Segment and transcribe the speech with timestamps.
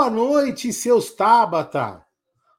[0.00, 2.02] Boa noite, seus Tabata.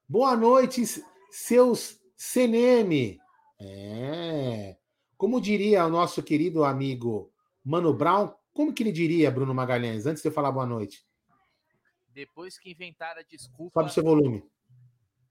[0.07, 0.83] Boa noite,
[1.31, 3.19] seus CNM.
[3.59, 4.77] É.
[5.17, 7.33] Como diria o nosso querido amigo
[7.63, 11.03] Mano Brown, como que ele diria, Bruno Magalhães, antes de eu falar boa noite?
[12.09, 13.79] Depois que inventaram a desculpa.
[13.79, 14.43] Sobe o seu volume.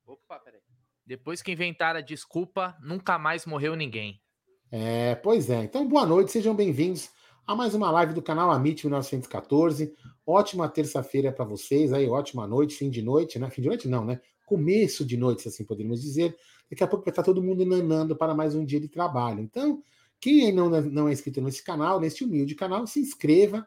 [0.05, 0.63] Opa, peraí.
[1.07, 4.21] Depois que inventaram a desculpa, nunca mais morreu ninguém.
[4.69, 5.63] É, pois é.
[5.63, 7.09] Então, boa noite, sejam bem-vindos
[7.47, 9.95] a mais uma live do canal Amit 1914.
[10.27, 13.51] Ótima terça-feira para vocês, aí, ótima noite, fim de noite, né?
[13.51, 14.21] Fim de noite não, né?
[14.47, 16.37] Começo de noite, se assim podemos dizer.
[16.71, 19.41] Daqui a pouco vai estar todo mundo nanando para mais um dia de trabalho.
[19.41, 19.83] Então,
[20.21, 23.67] quem não, não é inscrito nesse canal, nesse humilde canal, se inscreva,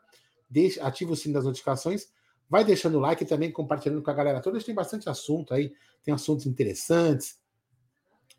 [0.49, 2.07] deixe, ative o sino das notificações,
[2.49, 4.59] vai deixando o like e também compartilhando com a galera toda.
[4.59, 7.37] Tem bastante assunto aí, tem assuntos interessantes.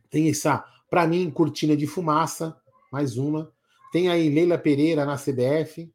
[0.08, 2.56] Tem essa, para mim, cortina de fumaça,
[2.90, 3.53] mais uma.
[3.94, 5.88] Tem aí Leila Pereira na CBF.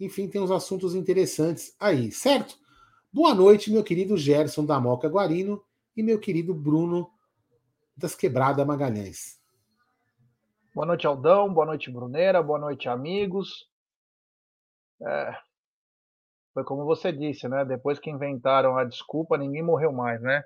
[0.00, 2.58] Enfim, tem uns assuntos interessantes aí, certo?
[3.12, 5.62] Boa noite, meu querido Gerson da Moca Guarino
[5.96, 7.08] e meu querido Bruno
[7.96, 9.40] das Quebrada Magalhães.
[10.74, 11.54] Boa noite, Aldão.
[11.54, 12.42] Boa noite, Bruneira.
[12.42, 13.70] Boa noite, amigos.
[15.00, 15.38] É,
[16.52, 17.64] foi como você disse, né?
[17.64, 20.42] Depois que inventaram a desculpa, ninguém morreu mais, né?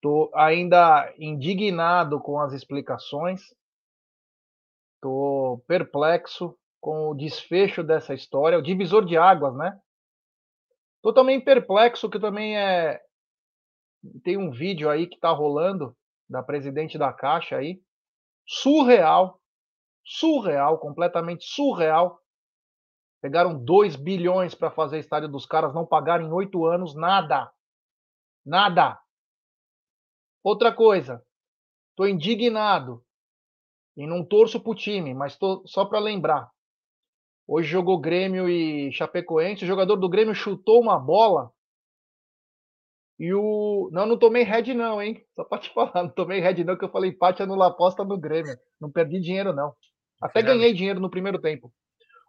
[0.00, 3.54] Tô ainda indignado com as explicações.
[5.02, 9.76] Tô perplexo com o desfecho dessa história, o divisor de águas, né?
[11.02, 13.02] Tô também perplexo que também é
[14.22, 15.96] tem um vídeo aí que tá rolando
[16.28, 17.82] da presidente da Caixa aí,
[18.46, 19.40] surreal,
[20.04, 22.20] surreal, completamente surreal.
[23.20, 27.52] Pegaram 2 bilhões para fazer estádio dos caras, não pagaram em oito anos nada.
[28.44, 29.00] Nada.
[30.44, 31.24] Outra coisa,
[31.96, 33.04] tô indignado
[33.96, 36.50] e não torço pro time, mas tô só para lembrar.
[37.46, 41.52] Hoje jogou Grêmio e Chapecoense, o jogador do Grêmio chutou uma bola
[43.18, 43.88] e o.
[43.92, 45.24] Não, não tomei head, não, hein?
[45.34, 48.18] Só pra te falar, não tomei head, não, que eu falei empate anula aposta no
[48.18, 48.56] Grêmio.
[48.80, 49.72] Não perdi dinheiro, não.
[50.20, 51.72] Até ganhei dinheiro no primeiro tempo.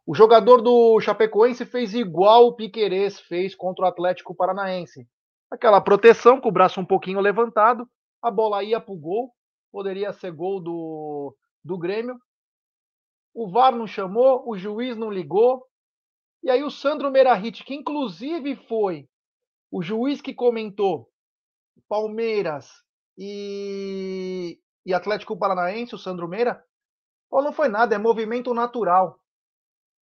[0.06, 5.08] O jogador do Chapecoense fez igual o Piquerez fez contra o Atlético Paranaense.
[5.50, 7.88] Aquela proteção com o braço um pouquinho levantado,
[8.22, 9.32] a bola ia pro gol,
[9.72, 12.20] poderia ser gol do, do Grêmio.
[13.34, 15.66] O VAR não chamou, o juiz não ligou.
[16.44, 19.08] E aí o Sandro Merahit, que inclusive foi
[19.72, 21.10] o juiz que comentou
[21.88, 22.70] Palmeiras
[23.18, 26.64] e, e Atlético Paranaense, o Sandro Meira,
[27.30, 29.20] falou, não foi nada, é movimento natural.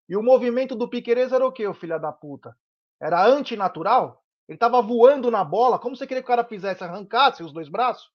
[0.08, 2.56] E o movimento do Piqueires era o quê, o filho da puta?
[3.00, 4.24] Era antinatural?
[4.48, 6.82] Ele estava voando na bola, como você queria que o cara fizesse?
[6.82, 8.10] Arrancasse os dois braços?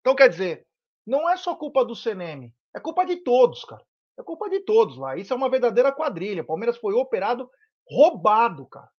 [0.00, 0.66] Então, quer dizer,
[1.06, 3.84] não é só culpa do CNM, é culpa de todos, cara.
[4.18, 5.16] É culpa de todos lá.
[5.16, 6.42] Isso é uma verdadeira quadrilha.
[6.42, 7.50] O Palmeiras foi operado
[7.88, 8.90] roubado, cara.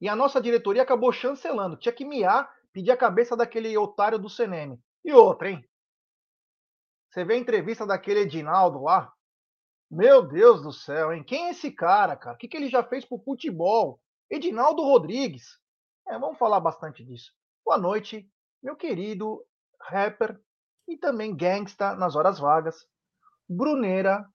[0.00, 1.76] E a nossa diretoria acabou chancelando.
[1.76, 4.78] Tinha que miar, pedir a cabeça daquele otário do CNM.
[5.04, 5.68] E outra, hein?
[7.10, 9.12] Você vê a entrevista daquele Edinaldo lá?
[9.90, 11.24] Meu Deus do céu, hein?
[11.24, 12.36] Quem é esse cara, cara?
[12.36, 14.00] O que, que ele já fez pro futebol?
[14.30, 15.58] Edinaldo Rodrigues.
[16.06, 17.32] É, vamos falar bastante disso.
[17.64, 18.30] Boa noite,
[18.62, 19.44] meu querido
[19.80, 20.38] rapper
[20.88, 22.88] e também gangsta nas horas vagas,
[23.46, 24.26] Bruneira,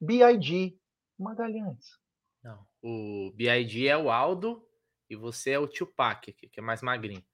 [0.00, 0.78] B.I.G.
[1.18, 1.98] Magalhães.
[2.42, 3.86] Não, o B.I.G.
[3.86, 4.66] é o Aldo
[5.08, 7.24] e você é o Tupac, que é mais magrinho.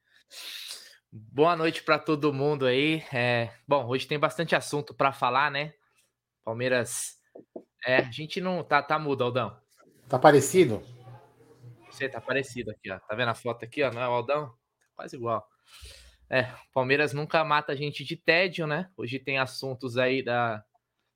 [1.11, 3.05] Boa noite para todo mundo aí.
[3.13, 5.75] É, bom, hoje tem bastante assunto para falar, né?
[6.45, 7.19] Palmeiras.
[7.85, 9.57] É, a gente não tá, tá mudo, Aldão.
[10.09, 10.83] Tá parecido?
[11.91, 12.99] Você tá parecido aqui, ó.
[12.99, 13.93] Tá vendo a foto aqui, ó?
[13.93, 14.49] Não é o Aldão?
[14.49, 14.55] Tá
[14.97, 15.47] quase igual.
[16.33, 18.91] É, Palmeiras nunca mata a gente de tédio, né?
[18.97, 20.65] Hoje tem assuntos aí da,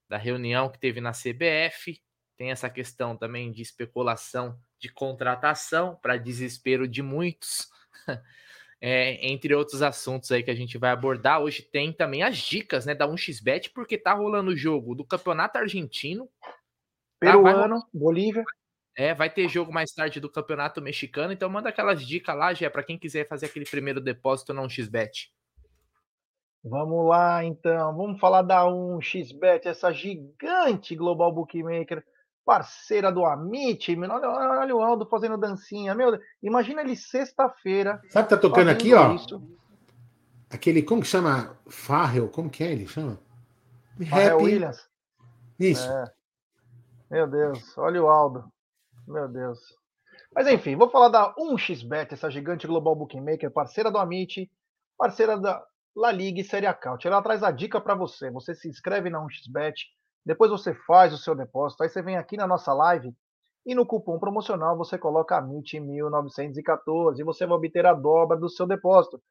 [0.07, 1.99] da reunião que teve na CBF.
[2.37, 7.67] Tem essa questão também de especulação de contratação, para desespero de muitos,
[8.79, 11.41] é, entre outros assuntos aí que a gente vai abordar.
[11.41, 15.57] Hoje tem também as dicas né, da 1xBet, porque tá rolando o jogo do Campeonato
[15.57, 16.29] Argentino.
[17.19, 17.87] Peruano, tá.
[17.91, 18.45] Bolívia.
[18.97, 22.71] É, vai ter jogo mais tarde do Campeonato Mexicano, então manda aquelas dicas lá, já
[22.71, 25.29] para quem quiser fazer aquele primeiro depósito na 1xBet.
[26.65, 27.95] Vamos lá, então.
[27.95, 32.03] Vamos falar da 1xBet, essa gigante global bookmaker
[32.47, 33.95] parceira do Amit.
[33.99, 35.95] Olha, olha o Aldo fazendo dancinha.
[35.95, 38.01] Meu Deus, imagina ele sexta-feira.
[38.09, 39.13] Sabe que tá tocando aqui, ó?
[39.15, 39.43] Isso.
[40.49, 41.59] Aquele, como que chama?
[41.69, 43.19] Farrell, como que é ele chama?
[44.09, 44.89] Farrell Williams.
[45.59, 45.91] Isso.
[45.91, 46.05] É.
[47.11, 48.45] Meu Deus, olha o Aldo.
[49.07, 49.59] Meu Deus.
[50.35, 54.51] Mas enfim, vou falar da 1xBet, essa gigante global bookmaker, parceira do Amit,
[54.99, 55.65] parceira da
[55.95, 57.07] La Liga e Série Account.
[57.07, 58.31] Ela traz a dica para você.
[58.31, 59.75] Você se inscreve na 1xBet,
[60.25, 63.15] depois você faz o seu depósito, aí você vem aqui na nossa live
[63.65, 68.67] e no cupom promocional você coloca MIT1914 e você vai obter a dobra do seu
[68.67, 69.23] depósito.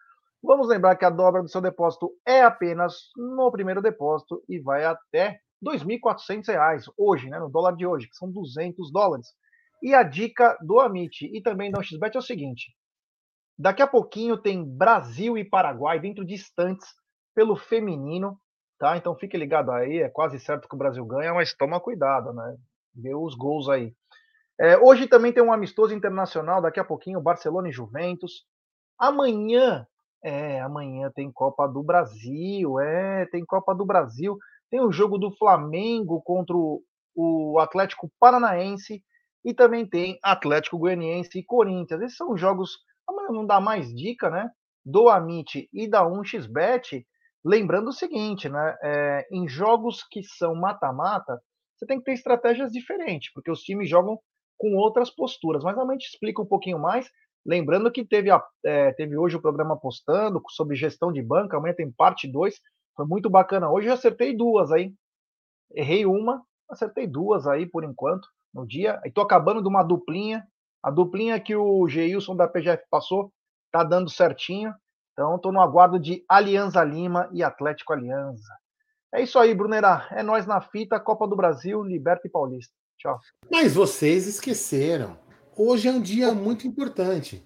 [0.41, 4.85] Vamos lembrar que a dobra do seu depósito é apenas no primeiro depósito e vai
[4.85, 9.27] até R$ 2.400 hoje, né, no dólar de hoje, que são 200 dólares.
[9.81, 12.73] E a dica do Amit e também da XBet é o seguinte:
[13.57, 16.87] daqui a pouquinho tem Brasil e Paraguai dentro distantes
[17.33, 18.39] pelo feminino,
[18.79, 18.97] tá?
[18.97, 22.55] Então fique ligado aí, é quase certo que o Brasil ganha, mas toma cuidado, né?
[22.93, 23.93] Vê os gols aí.
[24.57, 28.45] É, hoje também tem um amistoso internacional, daqui a pouquinho, Barcelona e Juventus.
[28.97, 29.85] Amanhã,
[30.23, 34.37] é, amanhã tem Copa do Brasil, é, tem Copa do Brasil.
[34.71, 36.55] Tem o jogo do Flamengo contra
[37.15, 39.03] o Atlético Paranaense
[39.45, 42.01] e também tem Atlético Goianiense e Corinthians.
[42.01, 44.49] Esses são jogos, amanhã não dá mais dica, né?
[44.83, 47.05] Do Amit e da 1xBet.
[47.45, 48.75] Lembrando o seguinte, né?
[48.83, 51.39] É, em jogos que são mata-mata,
[51.77, 54.17] você tem que ter estratégias diferentes, porque os times jogam
[54.57, 55.63] com outras posturas.
[55.63, 57.07] Mas a gente explica um pouquinho mais.
[57.45, 61.75] Lembrando que teve, a, é, teve hoje o programa postando sobre gestão de banca, amanhã
[61.75, 62.59] tem parte 2.
[62.95, 63.69] Foi muito bacana.
[63.69, 64.91] Hoje eu acertei duas aí.
[65.75, 69.01] Errei uma, acertei duas aí por enquanto no dia.
[69.03, 70.47] E tô acabando de uma duplinha.
[70.81, 73.31] A duplinha que o Geilson da PGF passou
[73.71, 74.73] tá dando certinho.
[75.11, 78.53] Então tô no aguardo de Alianza Lima e Atlético Alianza.
[79.13, 80.07] É isso aí, Brunerá.
[80.11, 82.73] É nós na fita, Copa do Brasil, Liberta e Paulista.
[82.97, 83.19] Tchau.
[83.51, 85.17] Mas vocês esqueceram.
[85.55, 87.45] Hoje é um dia muito importante.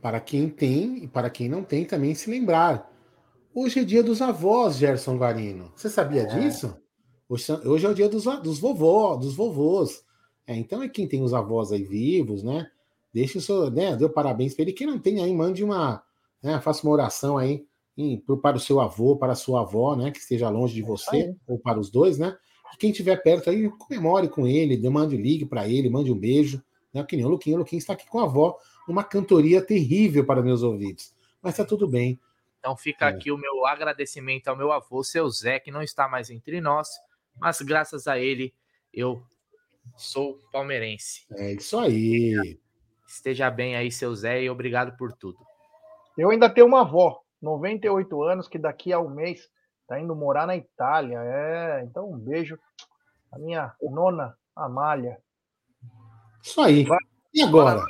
[0.00, 2.90] Para quem tem e para quem não tem também se lembrar.
[3.54, 5.72] Hoje é dia dos avós, Gerson Guarino.
[5.74, 6.26] Você sabia é.
[6.26, 6.80] disso?
[7.30, 10.04] Hoje, hoje, é o dia dos, dos vovó, dos vovôs.
[10.44, 12.68] É, então é quem tem os avós aí vivos, né?
[13.14, 13.94] Deixa o seu, né?
[13.94, 14.72] Deu parabéns para ele.
[14.72, 16.02] Quem não tem aí, mande uma,
[16.42, 17.64] né, faça uma oração aí
[17.96, 20.10] em, para o seu avô, para a sua avó, né?
[20.10, 22.36] Que esteja longe de você, ou para os dois, né?
[22.74, 26.60] E quem estiver perto aí, comemore com ele, mande ligue para ele, mande um beijo.
[26.92, 27.04] Né?
[27.04, 27.54] Que nem o Luquinho.
[27.54, 31.14] O Luquinho está aqui com a avó, uma cantoria terrível para meus ouvidos.
[31.40, 32.18] Mas está tudo bem.
[32.58, 33.08] Então fica é.
[33.10, 36.88] aqui o meu agradecimento ao meu avô, seu Zé, que não está mais entre nós
[37.40, 38.54] mas graças a ele
[38.92, 39.22] eu
[39.96, 41.26] sou palmeirense.
[41.32, 42.58] É isso aí.
[43.06, 45.38] Esteja bem aí, seu Zé, e obrigado por tudo.
[46.16, 49.48] Eu ainda tenho uma avó, 98 anos, que daqui a um mês
[49.86, 51.18] tá indo morar na Itália.
[51.20, 52.58] É, então um beijo
[53.32, 55.18] a minha nona Amália.
[56.42, 56.86] Isso aí.
[57.32, 57.84] E agora?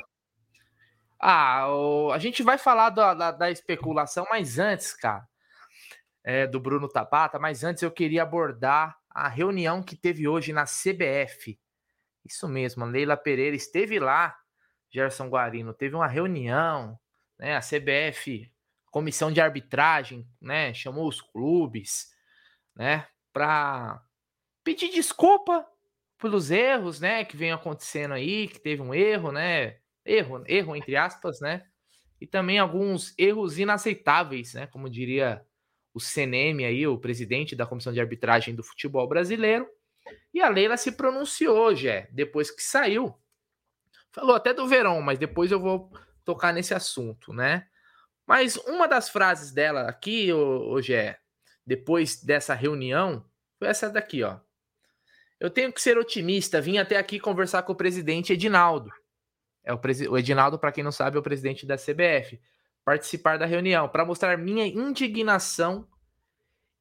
[1.19, 5.27] Ah, o, a gente vai falar da, da, da especulação, mas antes, cara,
[6.23, 10.65] é, do Bruno Tabata, mas antes eu queria abordar a reunião que teve hoje na
[10.65, 11.59] CBF.
[12.25, 14.35] Isso mesmo, Leila Pereira esteve lá,
[14.89, 16.99] Gerson Guarino, teve uma reunião,
[17.39, 17.55] né?
[17.55, 18.51] A CBF,
[18.91, 20.73] comissão de arbitragem, né?
[20.73, 22.11] Chamou os clubes,
[22.75, 23.07] né?
[23.33, 24.03] Para
[24.63, 25.65] pedir desculpa
[26.19, 27.25] pelos erros, né?
[27.25, 29.77] Que vem acontecendo aí, que teve um erro, né?
[30.05, 31.65] Erro, erro entre aspas, né?
[32.19, 34.67] E também alguns erros inaceitáveis, né?
[34.67, 35.43] Como diria
[35.93, 39.67] o CNM aí, o presidente da Comissão de Arbitragem do Futebol Brasileiro,
[40.33, 43.13] e a Leila se pronunciou, Jé, depois que saiu.
[44.11, 45.91] Falou até do verão, mas depois eu vou
[46.23, 47.67] tocar nesse assunto, né?
[48.25, 51.19] Mas uma das frases dela aqui, ô, Jé,
[51.65, 53.25] depois dessa reunião,
[53.59, 54.39] foi essa daqui, ó.
[55.39, 58.91] Eu tenho que ser otimista, vim até aqui conversar com o presidente Edinaldo.
[59.63, 59.79] É o,
[60.09, 62.39] o Edinaldo, para quem não sabe, é o presidente da CBF
[62.83, 65.87] participar da reunião para mostrar minha indignação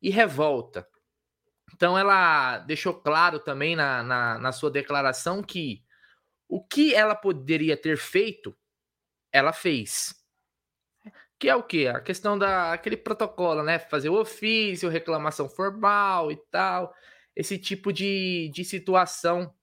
[0.00, 0.86] e revolta.
[1.74, 5.84] Então, ela deixou claro também na, na, na, sua declaração que
[6.48, 8.56] o que ela poderia ter feito,
[9.32, 10.14] ela fez.
[11.38, 11.86] Que é o que?
[11.86, 13.78] A questão daquele protocolo, né?
[13.78, 16.92] Fazer o ofício, reclamação formal e tal.
[17.34, 19.54] Esse tipo de, de situação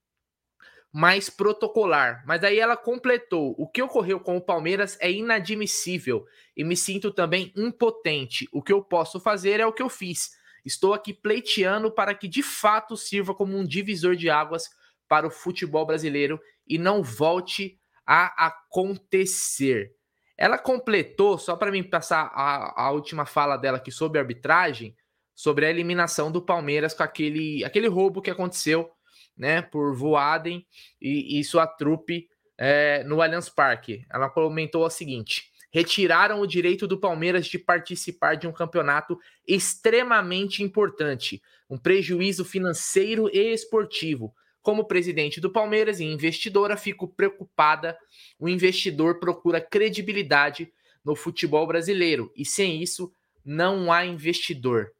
[0.92, 2.22] mais protocolar.
[2.26, 6.24] Mas aí ela completou: o que ocorreu com o Palmeiras é inadmissível
[6.56, 8.48] e me sinto também impotente.
[8.52, 10.30] O que eu posso fazer é o que eu fiz.
[10.64, 14.68] Estou aqui pleiteando para que de fato sirva como um divisor de águas
[15.08, 19.94] para o futebol brasileiro e não volte a acontecer.
[20.36, 24.94] Ela completou, só para mim passar a, a última fala dela aqui sobre arbitragem,
[25.34, 28.90] sobre a eliminação do Palmeiras com aquele, aquele roubo que aconteceu
[29.38, 30.66] né, por Voaden
[31.00, 32.28] e, e sua trupe
[32.58, 34.04] é, no Allianz Parque.
[34.10, 40.62] Ela comentou o seguinte: retiraram o direito do Palmeiras de participar de um campeonato extremamente
[40.62, 41.40] importante,
[41.70, 44.34] um prejuízo financeiro e esportivo.
[44.60, 47.96] Como presidente do Palmeiras e investidora, fico preocupada.
[48.38, 50.70] O investidor procura credibilidade
[51.04, 53.10] no futebol brasileiro e sem isso
[53.44, 54.92] não há investidor.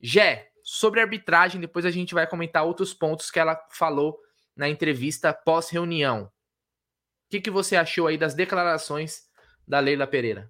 [0.00, 4.16] Jé, Sobre arbitragem, depois a gente vai comentar outros pontos que ela falou
[4.54, 6.26] na entrevista pós-reunião.
[6.26, 6.30] O
[7.28, 9.22] que, que você achou aí das declarações
[9.66, 10.48] da Leila Pereira?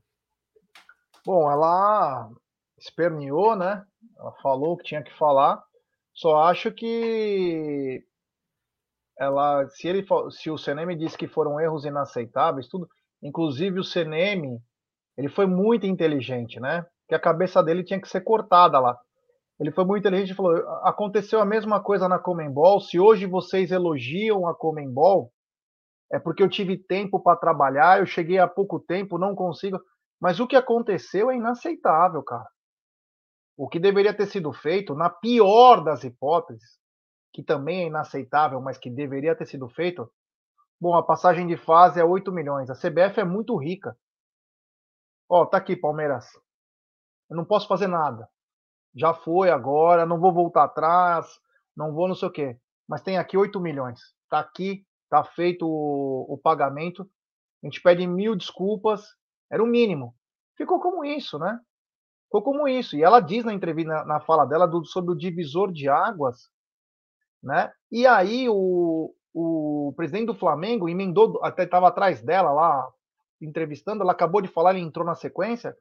[1.24, 2.30] Bom, ela
[2.76, 3.82] esperneou, né?
[4.18, 5.64] Ela falou o que tinha que falar.
[6.12, 8.04] Só acho que
[9.18, 12.86] ela, se ele, se o CNM disse que foram erros inaceitáveis, tudo,
[13.22, 14.62] inclusive o CNM,
[15.16, 16.84] ele foi muito inteligente, né?
[17.08, 19.00] Que a cabeça dele tinha que ser cortada lá.
[19.60, 22.80] Ele foi muito inteligente e falou: aconteceu a mesma coisa na Comembol.
[22.80, 25.30] Se hoje vocês elogiam a Comembol,
[26.10, 29.78] é porque eu tive tempo para trabalhar, eu cheguei há pouco tempo, não consigo.
[30.18, 32.48] Mas o que aconteceu é inaceitável, cara.
[33.56, 36.78] O que deveria ter sido feito, na pior das hipóteses,
[37.32, 40.10] que também é inaceitável, mas que deveria ter sido feito.
[40.80, 42.70] Bom, a passagem de fase é 8 milhões.
[42.70, 43.94] A CBF é muito rica.
[45.28, 46.26] Ó, tá aqui, Palmeiras.
[47.28, 48.26] Eu não posso fazer nada
[48.94, 51.26] já foi agora, não vou voltar atrás,
[51.76, 52.58] não vou não sei o quê.
[52.88, 54.00] Mas tem aqui 8 milhões.
[54.24, 57.08] Está aqui, está feito o, o, pagamento.
[57.62, 59.04] A gente pede mil desculpas.
[59.50, 60.14] Era o mínimo.
[60.56, 61.58] Ficou como isso, né?
[62.24, 62.96] Ficou como isso.
[62.96, 66.50] E ela diz na entrevista, na, na fala dela, do, sobre o divisor de águas,
[67.42, 67.72] né?
[67.90, 72.88] E aí o, o presidente do Flamengo emendou, até estava atrás dela lá,
[73.40, 75.76] entrevistando, ela acabou de falar, ele entrou na sequência.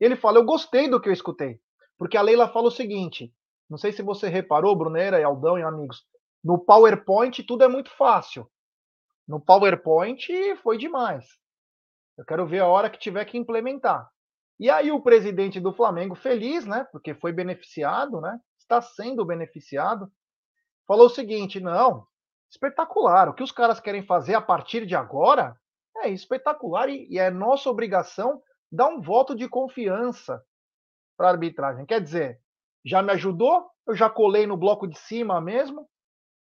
[0.00, 1.60] Ele fala: Eu gostei do que eu escutei.
[1.98, 3.34] Porque a Leila fala o seguinte:
[3.68, 6.06] não sei se você reparou, Brunera e Aldão e amigos,
[6.42, 8.48] no PowerPoint tudo é muito fácil.
[9.26, 11.26] No PowerPoint foi demais.
[12.16, 14.08] Eu quero ver a hora que tiver que implementar.
[14.58, 16.86] E aí o presidente do Flamengo, feliz, né?
[16.90, 18.40] Porque foi beneficiado, né?
[18.58, 20.10] Está sendo beneficiado.
[20.86, 22.06] Falou o seguinte: não,
[22.50, 23.28] espetacular.
[23.28, 25.54] O que os caras querem fazer a partir de agora
[25.98, 28.40] é espetacular e, e é nossa obrigação
[28.70, 30.42] dar um voto de confiança
[31.18, 31.84] para a arbitragem.
[31.84, 32.40] Quer dizer,
[32.84, 35.86] já me ajudou, eu já colei no bloco de cima mesmo,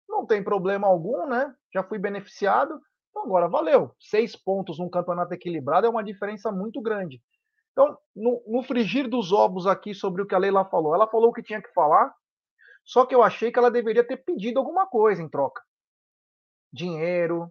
[0.09, 1.53] não tem problema algum, né?
[1.75, 2.81] Já fui beneficiado.
[3.11, 3.95] Então agora valeu.
[3.99, 7.21] Seis pontos num campeonato equilibrado é uma diferença muito grande.
[7.73, 11.31] Então, no, no, frigir dos ovos aqui sobre o que a Leila falou, ela falou
[11.31, 12.15] o que tinha que falar,
[12.85, 15.63] só que eu achei que ela deveria ter pedido alguma coisa em troca.
[16.71, 17.51] Dinheiro,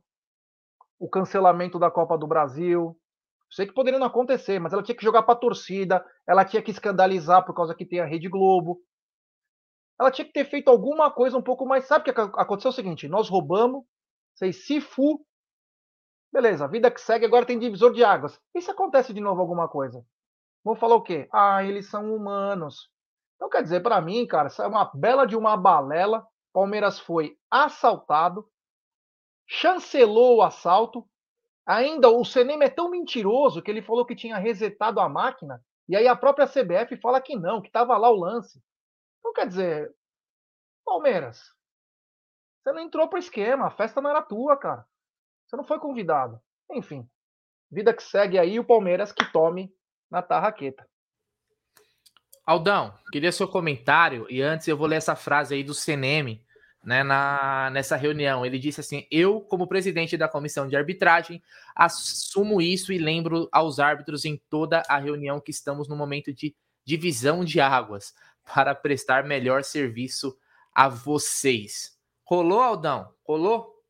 [1.00, 2.96] o cancelamento da Copa do Brasil,
[3.52, 6.62] Sei que poderia não acontecer, mas ela tinha que jogar para a torcida, ela tinha
[6.62, 8.82] que escandalizar por causa que tem a Rede Globo.
[10.00, 11.86] Ela tinha que ter feito alguma coisa um pouco mais.
[11.86, 12.70] Sabe o que aconteceu?
[12.70, 13.84] É o seguinte: nós roubamos,
[14.34, 15.26] vocês se fu.
[16.34, 18.40] Beleza, a vida que segue agora tem divisor de águas.
[18.56, 20.02] E se acontece de novo alguma coisa?
[20.64, 21.28] Vou falar o quê?
[21.34, 22.90] Ah, eles são humanos.
[23.36, 26.26] Então quer dizer, para mim, cara, isso é uma bela de uma balela.
[26.54, 28.48] Palmeiras foi assaltado,
[29.48, 31.06] chancelou o assalto,
[31.72, 35.96] Ainda o CNM é tão mentiroso que ele falou que tinha resetado a máquina e
[35.96, 38.62] aí a própria CBF fala que não, que estava lá o lance.
[39.20, 39.96] Então quer dizer,
[40.84, 41.42] Palmeiras,
[42.62, 44.86] você não entrou pro esquema, a festa não era tua, cara.
[45.48, 46.42] Você não foi convidado.
[46.70, 47.10] Enfim,
[47.72, 49.74] vida que segue aí o Palmeiras que tome
[50.10, 50.86] na tarraqueta.
[52.46, 56.46] Aldão, queria seu comentário e antes eu vou ler essa frase aí do CNM
[56.84, 58.46] né, na, nessa reunião.
[58.46, 61.42] Ele disse assim: Eu, como presidente da comissão de arbitragem,
[61.76, 66.56] assumo isso e lembro aos árbitros em toda a reunião que estamos no momento de
[66.84, 68.14] divisão de águas
[68.54, 70.36] para prestar melhor serviço
[70.74, 71.96] a vocês.
[72.24, 73.10] Colou, Aldão?
[73.24, 73.82] Colou?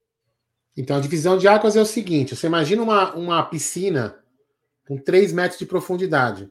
[0.76, 4.18] Então, a divisão de águas é o seguinte: você imagina uma, uma piscina
[4.88, 6.50] com 3 metros de profundidade.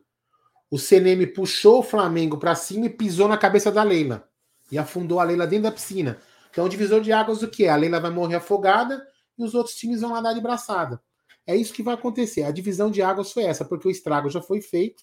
[0.71, 4.29] O CNM puxou o Flamengo para cima e pisou na cabeça da Leila.
[4.71, 6.19] E afundou a Leila dentro da piscina.
[6.51, 7.71] Então, o divisor de águas o que é?
[7.71, 9.07] A Leila vai morrer afogada
[9.39, 11.01] e os outros times vão nadar de braçada.
[11.47, 12.43] É isso que vai acontecer.
[12.43, 15.03] A divisão de águas foi essa, porque o estrago já foi feito,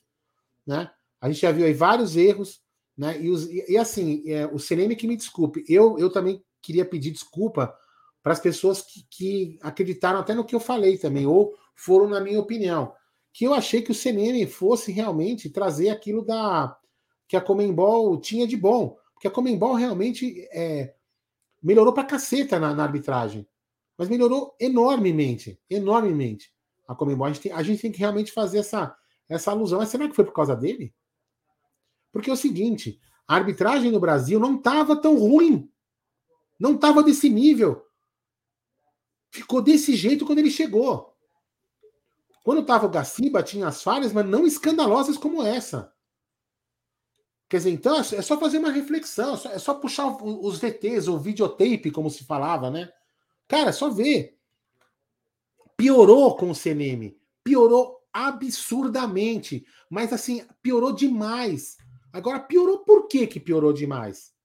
[0.66, 0.90] né?
[1.20, 2.62] A gente já viu aí vários erros,
[2.98, 3.20] né?
[3.20, 6.86] E, os, e, e assim, é, o CNM que me desculpe, eu, eu também queria
[6.86, 7.74] pedir desculpa
[8.22, 12.20] para as pessoas que, que, acreditaram até no que eu falei também, ou foram na
[12.20, 12.94] minha opinião,
[13.32, 16.78] que eu achei que o CNM fosse realmente trazer aquilo da
[17.28, 20.94] que a Comembol tinha de bom, porque a Comembol realmente é,
[21.62, 23.48] melhorou pra caceta na, na, arbitragem.
[23.98, 25.60] Mas melhorou enormemente.
[25.70, 26.54] Enormemente.
[26.88, 27.28] A Comembol.
[27.28, 28.96] A gente, tem, a gente tem que realmente fazer essa,
[29.28, 29.80] essa alusão.
[29.80, 30.94] Mas será que foi por causa dele?
[32.12, 35.72] Porque é o seguinte: a arbitragem no Brasil não estava tão ruim.
[36.60, 37.86] Não estava desse nível.
[39.30, 41.14] Ficou desse jeito quando ele chegou.
[42.44, 45.94] Quando estava o Gaciba, tinha as falhas, mas não escandalosas como essa.
[47.50, 51.08] Quer dizer, então é só fazer uma reflexão, é só, é só puxar os VTs,
[51.08, 52.92] ou videotape, como se falava, né?
[53.48, 54.38] Cara, é só ver.
[55.78, 57.16] Piorou com o CNM.
[57.44, 59.66] Piorou absurdamente.
[59.90, 61.78] Mas assim, piorou demais.
[62.12, 64.36] Agora, piorou por que, que piorou demais?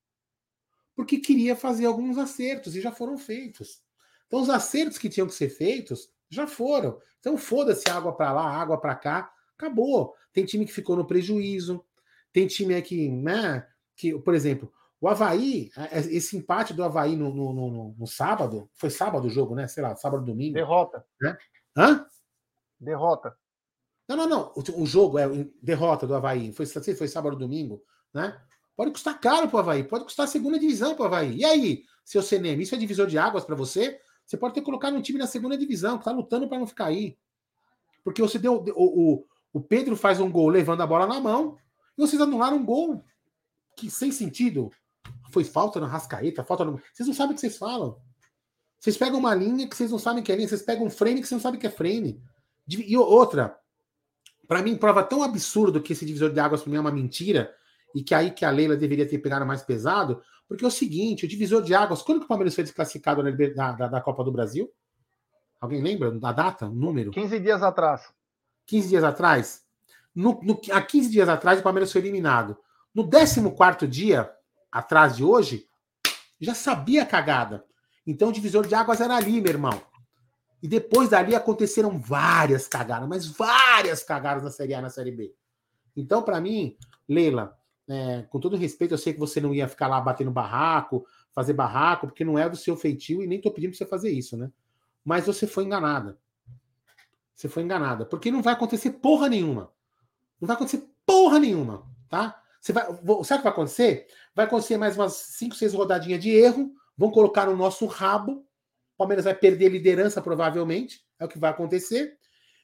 [0.94, 3.82] porque queria fazer alguns acertos e já foram feitos.
[4.26, 6.98] Então, os acertos que tinham que ser feitos já foram.
[7.20, 10.14] Então, foda-se água para lá, água para cá, acabou.
[10.32, 11.84] Tem time que ficou no prejuízo,
[12.32, 13.66] tem time aqui, né?
[13.96, 18.88] Que, por exemplo, o Havaí, esse empate do Havaí no, no, no, no sábado, foi
[18.88, 19.66] sábado o jogo, né?
[19.66, 20.54] Sei lá, sábado, domingo.
[20.54, 21.04] Derrota.
[21.20, 21.36] Né?
[21.76, 22.06] Hã?
[22.78, 23.36] Derrota.
[24.08, 24.52] Não, não, não.
[24.54, 25.26] O, o jogo é
[25.60, 26.52] derrota do Havaí.
[26.52, 28.40] Foi, foi sábado, domingo, né?
[28.76, 31.36] Pode custar caro para o Havaí, pode custar a segunda divisão para o Havaí.
[31.36, 34.00] E aí, seu CNM, isso é divisor de águas para você?
[34.24, 36.86] Você pode ter colocado um time na segunda divisão, que está lutando para não ficar
[36.86, 37.18] aí.
[38.04, 38.64] Porque você deu.
[38.74, 41.58] O, o, o Pedro faz um gol levando a bola na mão,
[41.96, 43.04] e vocês anularam um gol
[43.76, 44.70] que sem sentido.
[45.30, 46.80] Foi falta na rascaeta, falta no.
[46.92, 47.96] Vocês não sabem o que vocês falam.
[48.78, 51.20] Vocês pegam uma linha que vocês não sabem que é linha, vocês pegam um frame
[51.20, 52.20] que vocês não sabem que é frame.
[52.68, 53.56] E outra,
[54.46, 57.54] para mim, prova tão absurdo que esse divisor de águas para mim é uma mentira
[57.94, 61.24] e que aí que a Leila deveria ter pegado mais pesado, porque é o seguinte,
[61.24, 64.32] o divisor de águas, quando que o Palmeiras foi desclassificado na, da, da Copa do
[64.32, 64.70] Brasil?
[65.60, 67.12] Alguém lembra da data, o número?
[67.12, 68.12] 15 dias atrás.
[68.66, 69.61] 15 dias atrás?
[70.14, 72.56] No, no, há 15 dias atrás, o Palmeiras foi eliminado.
[72.94, 74.30] No 14 dia,
[74.70, 75.66] atrás de hoje,
[76.40, 77.64] já sabia a cagada.
[78.06, 79.80] Então o divisor de águas era ali, meu irmão.
[80.62, 85.10] E depois dali aconteceram várias cagadas, mas várias cagadas na Série A e na Série
[85.10, 85.34] B.
[85.96, 86.76] Então, para mim,
[87.08, 87.56] Leila,
[87.88, 91.52] é, com todo respeito, eu sei que você não ia ficar lá batendo barraco, fazer
[91.52, 94.36] barraco, porque não é do seu feitio e nem tô pedindo pra você fazer isso,
[94.36, 94.50] né?
[95.04, 96.16] Mas você foi enganada.
[97.34, 98.06] Você foi enganada.
[98.06, 99.71] Porque não vai acontecer porra nenhuma.
[100.42, 102.36] Não vai acontecer porra nenhuma, tá?
[102.60, 104.08] Você vai, sabe o que vai acontecer?
[104.34, 108.98] Vai acontecer mais umas 5, 6 rodadinhas de erro, vão colocar no nosso rabo, o
[108.98, 112.18] Palmeiras vai perder liderança provavelmente, é o que vai acontecer.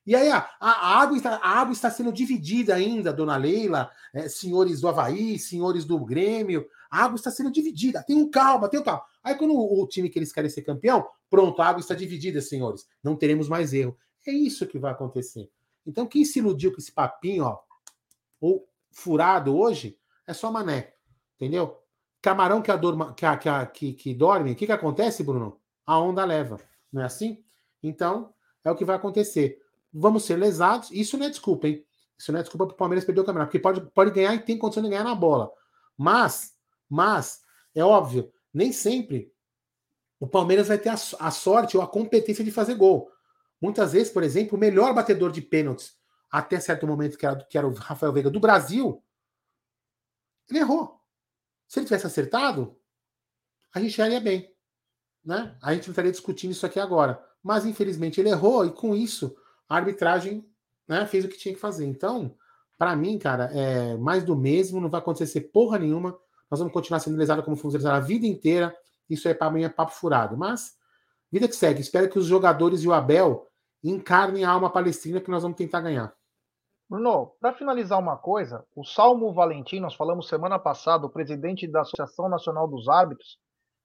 [0.04, 4.28] E aí a, a, água, está, a água está sendo dividida ainda, dona Leila, é,
[4.28, 6.66] senhores do Havaí, senhores do Grêmio.
[6.90, 8.02] A água está sendo dividida.
[8.02, 9.04] Tem um calma, tem um calma.
[9.22, 12.40] Aí quando o, o time que eles querem ser campeão, pronto, a água está dividida,
[12.40, 12.86] senhores.
[13.04, 13.96] Não teremos mais erro.
[14.26, 15.48] É isso que vai acontecer.
[15.86, 17.58] Então quem se iludiu com esse papinho, ó,
[18.40, 20.94] ou furado hoje, é só mané.
[21.36, 21.78] Entendeu?
[22.20, 23.26] Camarão que, adorma, que,
[23.72, 25.60] que, que, dorme, o que, que acontece, Bruno?
[25.86, 26.58] A onda leva.
[26.92, 27.44] Não é assim?
[27.82, 29.60] Então, é o que vai acontecer
[29.92, 30.90] vamos ser lesados.
[30.90, 31.84] Isso não é desculpa, hein?
[32.16, 34.40] Isso não é desculpa para o Palmeiras perder o campeonato, porque pode, pode ganhar e
[34.40, 35.50] tem condição de ganhar na bola.
[35.96, 36.54] Mas,
[36.88, 37.42] mas,
[37.74, 39.32] é óbvio, nem sempre
[40.18, 43.10] o Palmeiras vai ter a, a sorte ou a competência de fazer gol.
[43.60, 45.96] Muitas vezes, por exemplo, o melhor batedor de pênaltis
[46.30, 49.02] até certo momento, que era, que era o Rafael Veiga do Brasil,
[50.48, 51.00] ele errou.
[51.66, 52.78] Se ele tivesse acertado,
[53.74, 54.54] a gente iria bem.
[55.24, 55.56] Né?
[55.62, 57.22] A gente não estaria discutindo isso aqui agora.
[57.42, 59.36] Mas, infelizmente, ele errou e com isso
[59.68, 60.48] a arbitragem
[60.86, 61.84] né, fez o que tinha que fazer.
[61.84, 62.34] Então,
[62.78, 66.18] para mim, cara, é mais do mesmo, não vai acontecer porra nenhuma.
[66.50, 68.74] Nós vamos continuar sendo lesados como fomos lesados a vida inteira.
[69.08, 70.36] Isso aí para mim é papo furado.
[70.36, 70.76] Mas,
[71.30, 71.80] vida que segue.
[71.80, 73.46] Espero que os jogadores e o Abel
[73.82, 76.14] encarnem a alma palestina que nós vamos tentar ganhar.
[76.88, 81.82] Bruno, para finalizar uma coisa, o Salmo Valentim, nós falamos semana passada, o presidente da
[81.82, 83.38] Associação Nacional dos Árbitros,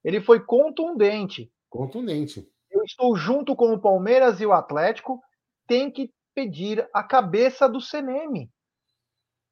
[0.03, 1.51] ele foi contundente.
[1.69, 2.47] Contundente.
[2.71, 5.21] Eu estou junto com o Palmeiras e o Atlético
[5.67, 8.49] tem que pedir a cabeça do CNM.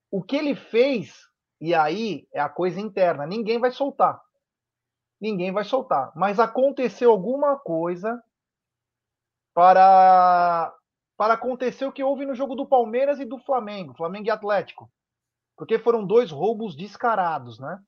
[0.09, 1.19] O que ele fez,
[1.59, 4.21] e aí é a coisa interna, ninguém vai soltar.
[5.19, 6.11] Ninguém vai soltar.
[6.15, 8.21] Mas aconteceu alguma coisa
[9.53, 10.73] para
[11.21, 14.91] para acontecer o que houve no jogo do Palmeiras e do Flamengo, Flamengo e Atlético.
[15.55, 17.79] Porque foram dois roubos descarados, né?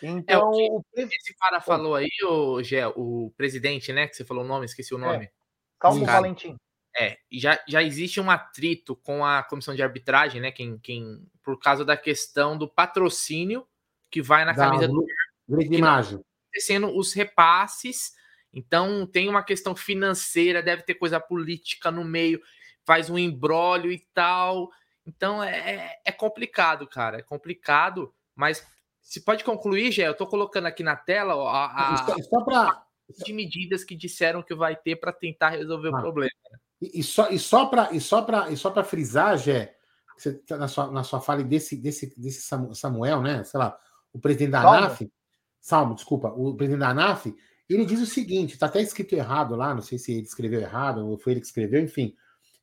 [0.00, 4.06] Então, é, o que esse cara falou aí, o, Gé, o presidente, né?
[4.06, 5.00] Que você falou o nome, esqueci o é.
[5.00, 5.24] nome.
[5.24, 5.30] É,
[5.76, 6.54] Calmo Valentim.
[6.96, 10.52] É, já, já existe um atrito com a comissão de arbitragem, né?
[10.52, 13.66] Quem, quem, por causa da questão do patrocínio
[14.08, 15.04] que vai na da, camisa do
[15.48, 16.20] grande imagem.
[16.44, 18.12] acontecendo os repasses.
[18.52, 22.40] Então tem uma questão financeira, deve ter coisa política no meio,
[22.84, 24.70] faz um embrólio e tal.
[25.06, 27.18] Então é, é, é complicado, cara.
[27.18, 28.66] É complicado, mas
[29.00, 32.84] se pode concluir, Gé, eu tô colocando aqui na tela ó, a, a, só para
[33.24, 35.98] de medidas que disseram que vai ter para tentar resolver ah.
[35.98, 36.32] o problema.
[36.80, 40.56] E, e só, e só para e só para e só para frisar, você tá
[40.56, 42.42] na sua, na sua fala desse, desse, desse
[42.74, 43.44] Samuel, né?
[43.44, 43.76] Sei lá,
[44.12, 44.78] o presidente da Salmo.
[44.78, 45.12] ANAF,
[45.60, 47.34] Salmo, desculpa, o presidente da ANAF,
[47.74, 51.06] ele diz o seguinte: está até escrito errado lá, não sei se ele escreveu errado
[51.06, 52.14] ou foi ele que escreveu, enfim.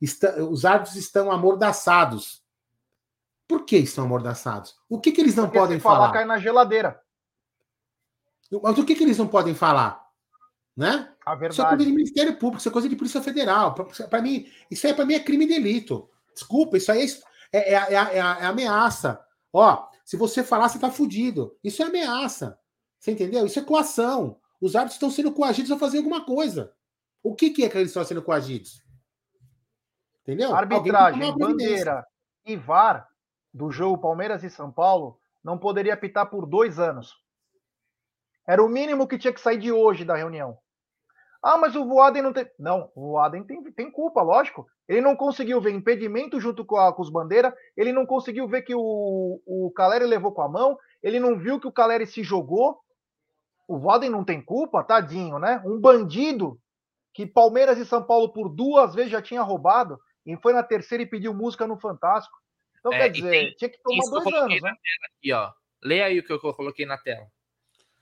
[0.02, 2.42] Está, os árbitros estão amordaçados.
[3.48, 4.76] Por que estão amordaçados?
[4.88, 5.98] O que, que eles não Porque podem falar?
[5.98, 6.14] falar?
[6.14, 7.02] cai na geladeira.
[8.62, 10.04] Mas o que, que eles não podem falar?
[10.76, 11.12] Né?
[11.26, 11.54] A verdade.
[11.54, 13.74] Isso é coisa de Ministério Público, isso é coisa de Polícia Federal.
[13.74, 16.10] Para mim, isso aí para mim é crime e delito.
[16.34, 17.06] Desculpa, isso aí
[17.52, 19.20] é, é, é, é, é ameaça.
[19.52, 21.58] Ó, se você falar, você tá fudido.
[21.64, 22.58] Isso é ameaça.
[23.00, 23.46] Você entendeu?
[23.46, 24.39] Isso é coação.
[24.62, 26.74] Os árbitros estão sendo coagidos a fazer alguma coisa.
[27.24, 28.84] O que, que é que eles estão sendo coagidos?
[30.22, 30.56] Entendeu?
[30.56, 32.06] Arbitragem, bandeira
[32.46, 33.08] e VAR
[33.54, 37.14] do jogo Palmeiras e São Paulo não poderia apitar por dois anos.
[38.48, 40.58] Era o mínimo que tinha que sair de hoje da reunião.
[41.42, 42.50] Ah, mas o Voaden não tem.
[42.60, 44.68] Não, o Voaden tem, tem culpa, lógico.
[44.88, 48.64] Ele não conseguiu ver impedimento junto com, a, com os bandeiras, ele não conseguiu ver
[48.64, 52.24] que o, o Caleri levou com a mão, ele não viu que o Caleri se
[52.24, 52.80] jogou.
[53.70, 55.62] O Voaden não tem culpa, tadinho, né?
[55.64, 56.60] Um bandido
[57.14, 61.04] que Palmeiras e São Paulo por duas vezes já tinha roubado e foi na terceira
[61.04, 62.36] e pediu música no Fantástico.
[62.80, 64.74] Então, é, quer dizer, tem, tinha que tomar dois anos, né?
[65.06, 65.52] Aqui, ó.
[65.84, 67.28] Leia aí o que eu coloquei na tela.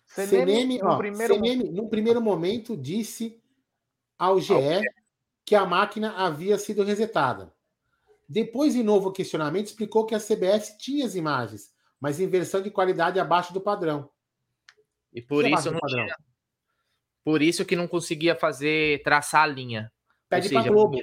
[0.05, 1.33] CNM, no, primeiro...
[1.33, 3.37] CNM, no primeiro momento, disse
[4.17, 4.53] ao GE
[5.43, 7.53] que a máquina havia sido resetada.
[8.27, 12.71] Depois, em novo questionamento, explicou que a CBS tinha as imagens, mas em versão de
[12.71, 14.09] qualidade abaixo do padrão.
[15.17, 16.15] E por que isso não tinha...
[17.23, 19.91] Por isso que não conseguia fazer traçar a linha.
[20.29, 20.97] Pede para Globo.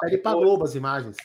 [0.00, 1.16] Pede para Globo as imagens.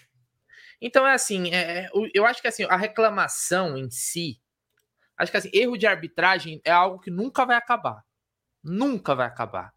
[0.80, 4.40] Então é assim, é, é eu acho que assim, a reclamação em si
[5.18, 8.04] Acho que assim, erro de arbitragem é algo que nunca vai acabar.
[8.64, 9.74] Nunca vai acabar.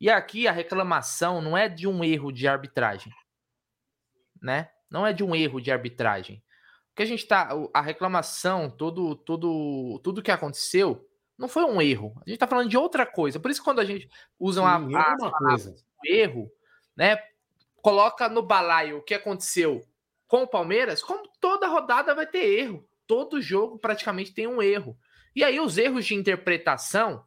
[0.00, 3.12] E aqui a reclamação não é de um erro de arbitragem,
[4.40, 4.70] né?
[4.90, 6.42] Não é de um erro de arbitragem.
[6.92, 11.80] O que a gente tá, a reclamação, todo, todo, tudo que aconteceu, não foi um
[11.80, 12.14] erro.
[12.24, 13.38] A gente tá falando de outra coisa.
[13.38, 15.74] Por isso quando a gente usa Sim, uma, é uma coisa.
[16.04, 16.50] erro,
[16.96, 17.18] né?
[17.82, 19.86] Coloca no balaio o que aconteceu
[20.26, 24.98] com o Palmeiras, como toda rodada vai ter erro todo jogo praticamente tem um erro.
[25.34, 27.24] E aí os erros de interpretação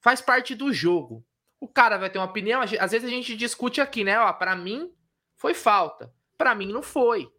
[0.00, 1.24] faz parte do jogo.
[1.60, 4.18] O cara vai ter uma opinião, às vezes a gente discute aqui, né?
[4.18, 4.92] Ó, para mim
[5.36, 7.30] foi falta, para mim não foi.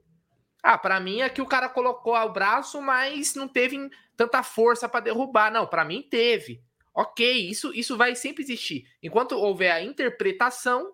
[0.61, 4.89] Ah, para mim é que o cara colocou o braço, mas não teve tanta força
[4.89, 5.51] para derrubar.
[5.51, 6.61] Não, para mim teve.
[6.93, 8.85] OK, isso isso vai sempre existir.
[9.01, 10.93] Enquanto houver a interpretação,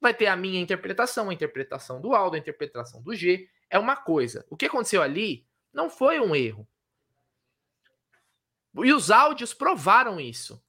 [0.00, 3.48] vai ter a minha interpretação, a interpretação do Aldo, a interpretação do G.
[3.68, 4.46] É uma coisa.
[4.48, 6.68] O que aconteceu ali não foi um erro.
[8.76, 10.63] E os áudios provaram isso.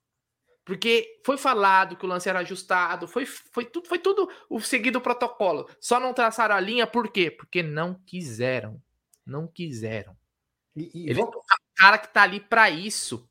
[0.65, 4.99] Porque foi falado que o lance era ajustado, foi, foi, tudo, foi tudo o seguido
[4.99, 5.69] protocolo.
[5.79, 7.29] Só não traçaram a linha, por quê?
[7.29, 8.81] Porque não quiseram.
[9.23, 10.17] Não quiseram.
[10.75, 11.27] E, e Ele, vou...
[11.27, 11.43] O
[11.75, 13.29] cara que tá ali para isso.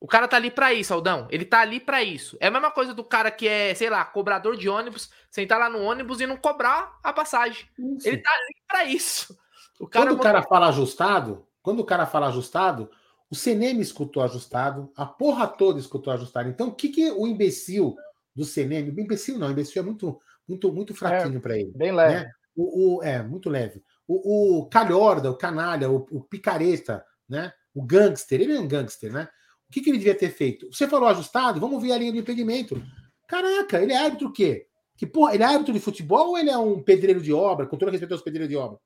[0.00, 1.28] O cara tá ali para isso, Aldão.
[1.30, 2.38] Ele tá ali para isso.
[2.40, 5.68] É a mesma coisa do cara que é, sei lá, cobrador de ônibus, sentar lá
[5.68, 7.68] no ônibus e não cobrar a passagem.
[7.78, 8.08] Isso.
[8.08, 9.38] Ele tá ali para isso.
[9.78, 12.90] O quando o cara fala ajustado, quando o cara fala ajustado,
[13.30, 16.48] o CNM escutou ajustado, a porra toda escutou ajustado.
[16.48, 17.94] Então, o que, que o imbecil
[18.34, 21.72] do CNM, o imbecil não, o imbecil é muito, muito, muito fraquinho é, para ele.
[21.74, 22.24] Bem leve.
[22.24, 22.30] Né?
[22.56, 23.82] O, o, é, muito leve.
[24.06, 27.52] O, o calhorda, o canalha, o, o, picareta, né?
[27.74, 29.28] O gangster, ele é um gangster, né?
[29.68, 30.66] O que, que ele devia ter feito?
[30.72, 32.82] Você falou ajustado, vamos ver a linha do impedimento.
[33.26, 34.66] Caraca, ele é árbitro o quê?
[34.96, 37.76] Que porra, ele é árbitro de futebol ou ele é um pedreiro de obra, com
[37.76, 38.78] todo respeito aos pedreiros de obra?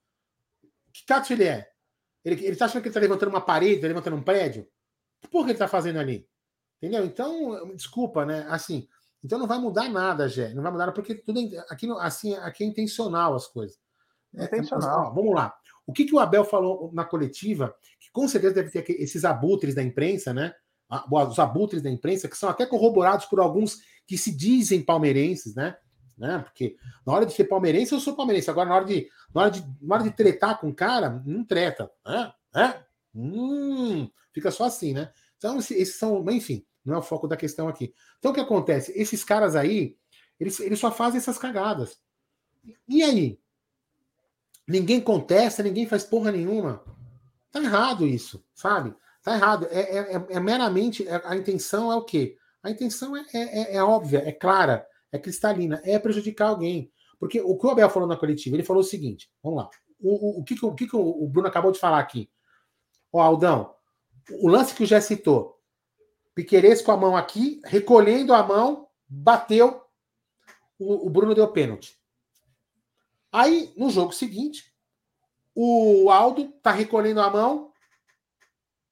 [0.93, 1.72] Que tato ele é?
[2.25, 4.67] Ele, ele tá achando que ele tá levantando uma parede, tá levantando um prédio?
[5.31, 6.29] Porra que ele tá fazendo ali?
[6.79, 7.05] Entendeu?
[7.05, 8.47] Então, desculpa, né?
[8.49, 8.89] Assim,
[9.25, 10.53] então não vai mudar nada, Gé.
[10.53, 13.79] Não vai mudar nada, porque tudo é, aqui, assim, aqui é intencional as coisas.
[14.35, 15.05] É, intencional.
[15.05, 15.55] É, ó, vamos lá.
[15.87, 19.75] O que, que o Abel falou na coletiva, que com certeza deve ter esses abutres
[19.75, 20.55] da imprensa, né?
[21.11, 25.77] Os abutres da imprensa, que são até corroborados por alguns que se dizem palmeirenses, né?
[26.23, 26.39] Né?
[26.39, 28.49] Porque na hora de ser palmeirense, eu sou palmeirense.
[28.49, 31.45] Agora, na hora de, na hora de, na hora de tretar com o cara, não
[31.45, 31.91] treta.
[32.07, 32.33] Né?
[32.55, 32.85] É?
[33.13, 35.11] Hum, fica só assim, né?
[35.37, 37.93] Então, esses são, enfim, não é o foco da questão aqui.
[38.21, 38.93] Então, o que acontece?
[38.95, 39.97] Esses caras aí,
[40.39, 41.99] eles, eles só fazem essas cagadas.
[42.89, 43.41] E aí?
[44.69, 46.85] Ninguém contesta, ninguém faz porra nenhuma.
[47.51, 48.95] Tá errado isso, sabe?
[49.25, 49.67] Tá errado.
[49.73, 51.07] É, é, é, é meramente.
[51.09, 52.39] É, a intenção é o quê?
[52.63, 56.91] A intenção é, é, é óbvia, é clara é cristalina, é prejudicar alguém.
[57.21, 59.71] Porque o que o Abel falou na coletiva, ele falou o seguinte: vamos lá.
[60.01, 62.29] O, o, o que, o que o Bruno acabou de falar aqui?
[63.13, 63.75] Ó, Aldão,
[64.41, 65.61] o lance que o Jé citou.
[66.35, 69.83] Piqueires com a mão aqui, recolhendo a mão, bateu,
[70.79, 72.01] o, o Bruno deu pênalti.
[73.31, 74.75] Aí, no jogo seguinte,
[75.55, 77.73] o Aldo tá recolhendo a mão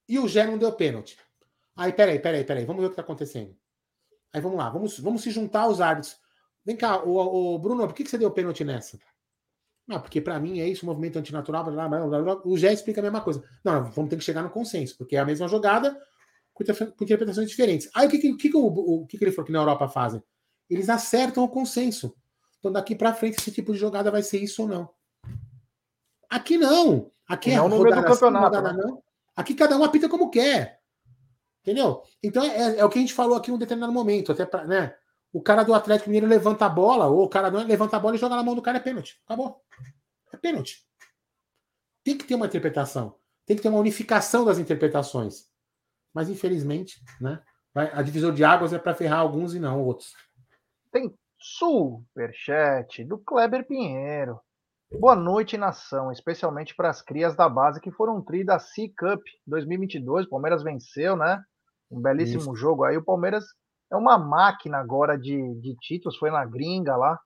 [0.09, 1.19] e o Gé não deu pênalti.
[1.75, 3.57] Aí, peraí, peraí, peraí, vamos ver o que tá acontecendo.
[4.33, 6.19] Aí vamos lá, vamos, vamos se juntar aos árbitros.
[6.65, 8.99] Vem cá, o, o Bruno, por que, que você deu pênalti nessa?
[9.89, 13.01] Ah, porque para mim é isso, movimento antinatural, blá, blá, blá, blá, o Gé explica
[13.01, 13.43] a mesma coisa.
[13.65, 15.99] Não, vamos ter que chegar no consenso, porque é a mesma jogada
[16.55, 17.91] com, interpretações diferentes.
[17.95, 20.23] Aí o que, que, que, o, o que, que ele falou que na Europa fazem?
[20.69, 22.15] Eles acertam o consenso.
[22.59, 24.91] Então daqui para frente esse tipo de jogada vai ser isso ou não.
[26.29, 27.11] Aqui não.
[27.27, 28.45] Aqui não é no meio do campeonato.
[28.45, 28.83] Rodada, né?
[28.85, 29.03] não.
[29.35, 30.80] Aqui cada um apita como quer.
[31.63, 32.03] Entendeu?
[32.23, 34.65] Então é, é, o que a gente falou aqui em um determinado momento, até pra,
[34.65, 34.95] né?
[35.33, 38.17] O cara do Atlético Mineiro levanta a bola, ou o cara não levanta a bola
[38.17, 39.21] e joga na mão do cara, é pênalti.
[39.25, 39.63] Acabou.
[40.33, 40.85] É pênalti.
[42.03, 43.15] Tem que ter uma interpretação.
[43.47, 45.49] Tem que ter uma unificação das interpretações.
[46.13, 47.41] Mas, infelizmente, né?
[47.73, 50.13] A divisão de águas é para ferrar alguns e não outros.
[50.91, 54.41] Tem superchat do Kleber Pinheiro.
[54.91, 59.23] Boa noite, nação, especialmente para as crias da base que foram tri da C Cup
[59.47, 60.27] 2022.
[60.27, 61.41] O Palmeiras venceu, né?
[61.91, 62.57] Um belíssimo Isso.
[62.57, 62.97] jogo aí.
[62.97, 63.45] O Palmeiras
[63.93, 67.19] é uma máquina agora de, de títulos, foi na gringa lá.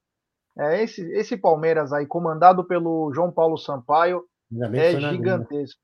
[0.56, 4.24] É, esse, esse Palmeiras aí, comandado pelo João Paulo Sampaio,
[4.72, 5.80] é gigantesco.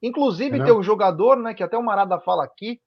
[0.00, 2.80] Inclusive, é tem um jogador, né, que até o Marada fala aqui,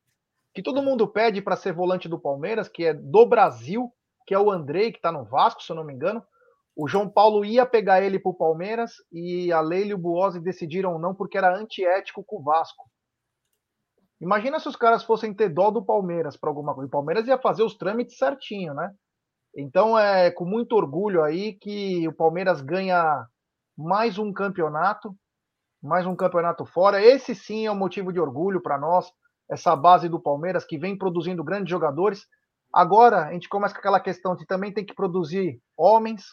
[0.54, 3.92] que todo mundo pede para ser volante do Palmeiras, que é do Brasil,
[4.26, 6.24] que é o Andrei, que está no Vasco, se eu não me engano.
[6.76, 10.42] O João Paulo ia pegar ele para o Palmeiras e a Leila e o Buozzi
[10.42, 12.84] decidiram não porque era antiético com o Vasco.
[14.22, 16.88] Imagina se os caras fossem ter dó do Palmeiras para alguma coisa.
[16.88, 18.94] O Palmeiras ia fazer os trâmites certinho, né?
[19.56, 23.26] Então é com muito orgulho aí que o Palmeiras ganha
[23.78, 25.16] mais um campeonato,
[25.82, 27.04] mais um campeonato fora.
[27.04, 29.12] Esse sim é um motivo de orgulho para nós,
[29.50, 32.26] essa base do Palmeiras que vem produzindo grandes jogadores.
[32.74, 36.24] Agora a gente começa com aquela questão de também tem que produzir homens,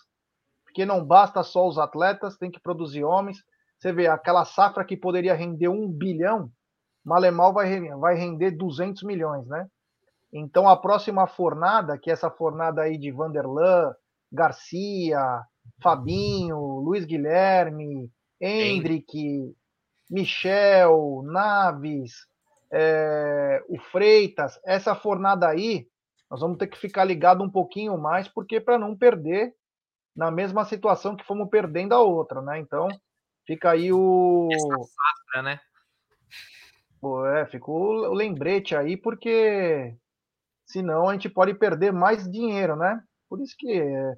[0.65, 3.39] porque não basta só os atletas, tem que produzir homens.
[3.79, 6.51] Você vê aquela safra que poderia render um bilhão,
[7.05, 9.67] Malemal vai, vai render 200 milhões, né?
[10.33, 13.95] Então a próxima fornada, que é essa fornada aí de Vanderlan,
[14.31, 15.43] Garcia,
[15.83, 18.11] Fabinho, Luiz Guilherme,
[18.41, 19.55] Hendrick,
[20.11, 22.27] Michel, Naves,
[22.73, 25.87] é, o Freitas, essa fornada aí,
[26.31, 29.55] nós vamos ter que ficar ligado um pouquinho mais, porque para não perder
[30.17, 32.59] na mesma situação que fomos perdendo a outra, né?
[32.59, 32.89] Então,
[33.47, 34.49] fica aí o.
[34.51, 35.61] Essa safra, né?
[37.05, 39.97] É, ficou o lembrete aí, porque
[40.65, 43.03] senão a gente pode perder mais dinheiro, né?
[43.29, 44.15] Por isso que é...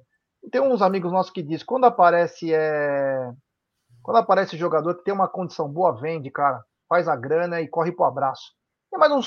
[0.51, 3.31] tem uns amigos nossos que dizem, quando aparece é...
[4.03, 7.91] quando aparece jogador que tem uma condição boa, vende, cara, faz a grana e corre
[7.91, 8.53] pro abraço.
[8.91, 9.21] Tem mais um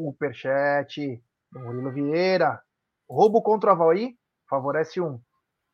[0.00, 2.60] superchat do Murilo Vieira.
[3.08, 4.16] Roubo contra Havaí
[4.48, 5.20] favorece um.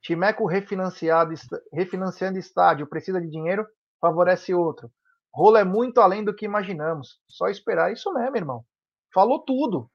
[0.03, 1.33] Timeco refinanciado,
[1.73, 3.67] refinanciando estádio, precisa de dinheiro,
[4.01, 4.91] favorece outro.
[5.35, 7.21] Rolo é muito além do que imaginamos.
[7.29, 8.65] Só esperar isso mesmo, irmão.
[9.13, 9.91] Falou tudo.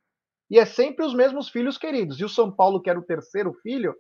[0.50, 2.20] E é sempre os mesmos filhos queridos.
[2.20, 3.96] E o São Paulo, que era o terceiro filho,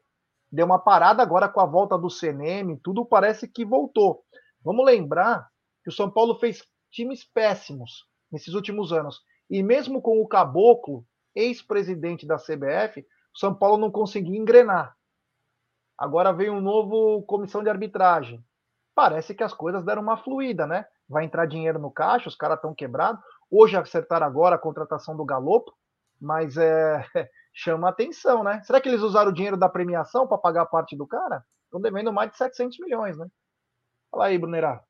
[0.51, 4.23] deu uma parada agora com a volta do CNM, tudo parece que voltou.
[4.63, 5.49] Vamos lembrar
[5.83, 9.21] que o São Paulo fez times péssimos nesses últimos anos.
[9.49, 13.01] E mesmo com o Caboclo, ex-presidente da CBF,
[13.35, 14.95] o São Paulo não conseguia engrenar.
[15.97, 18.43] Agora veio um novo comissão de arbitragem.
[18.95, 20.85] Parece que as coisas deram uma fluida, né?
[21.07, 23.21] Vai entrar dinheiro no caixa, os caras estão quebrados.
[23.49, 25.73] Hoje acertaram agora a contratação do Galopo,
[26.19, 27.05] mas é,
[27.53, 28.61] chama atenção, né?
[28.63, 31.45] Será que eles usaram o dinheiro da premiação para pagar parte do cara?
[31.65, 33.27] Estão devendo mais de 700 milhões, né?
[34.11, 34.83] Fala aí, Brunerá.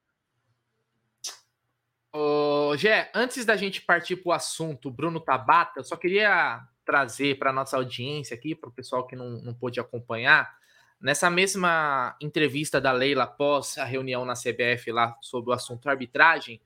[2.12, 7.40] Ô, Gé, antes da gente partir para o assunto Bruno Tabata, eu só queria trazer
[7.40, 10.56] para nossa audiência aqui, para o pessoal que não, não pôde acompanhar,
[11.04, 16.62] Nessa mesma entrevista da Leila após a reunião na CBF lá sobre o assunto arbitragem,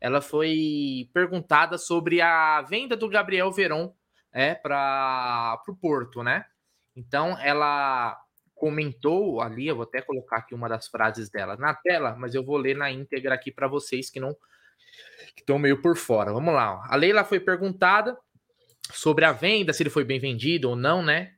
[0.00, 3.94] ela foi perguntada sobre a venda do Gabriel Veron
[4.32, 6.46] é, para o Porto, né?
[6.96, 8.18] Então ela
[8.54, 12.42] comentou ali, eu vou até colocar aqui uma das frases dela na tela, mas eu
[12.42, 14.34] vou ler na íntegra aqui para vocês que não
[15.36, 16.32] estão meio por fora.
[16.32, 16.82] Vamos lá.
[16.88, 18.16] A Leila foi perguntada
[18.90, 21.34] sobre a venda, se ele foi bem vendido ou não, né?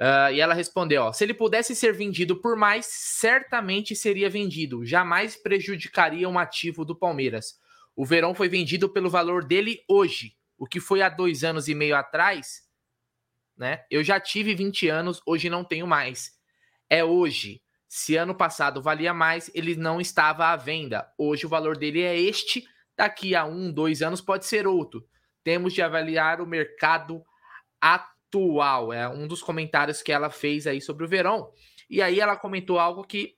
[0.00, 4.84] Uh, e ela respondeu: ó, se ele pudesse ser vendido por mais, certamente seria vendido.
[4.84, 7.58] Jamais prejudicaria um ativo do Palmeiras.
[7.94, 10.36] O Verão foi vendido pelo valor dele hoje.
[10.58, 12.62] O que foi há dois anos e meio atrás,
[13.56, 13.84] né?
[13.90, 16.32] Eu já tive 20 anos, hoje não tenho mais.
[16.90, 17.62] É hoje.
[17.88, 21.08] Se ano passado valia mais, ele não estava à venda.
[21.16, 22.64] Hoje o valor dele é este.
[22.96, 25.06] Daqui a um, dois anos pode ser outro.
[25.44, 27.22] Temos de avaliar o mercado
[27.80, 28.92] atual atual.
[28.92, 31.50] É um dos comentários que ela fez aí sobre o verão.
[31.88, 33.34] E aí ela comentou algo que,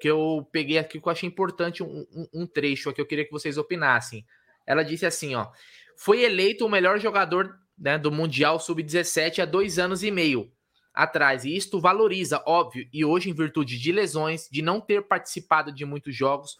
[0.00, 3.24] que eu peguei aqui que eu achei importante, um, um, um trecho aqui, eu queria
[3.24, 4.24] que vocês opinassem.
[4.66, 5.50] Ela disse assim: ó,
[5.96, 10.50] foi eleito o melhor jogador né, do Mundial Sub-17 há dois anos e meio
[10.92, 11.44] atrás.
[11.44, 15.84] E isto valoriza, óbvio, e hoje, em virtude de lesões, de não ter participado de
[15.84, 16.56] muitos jogos,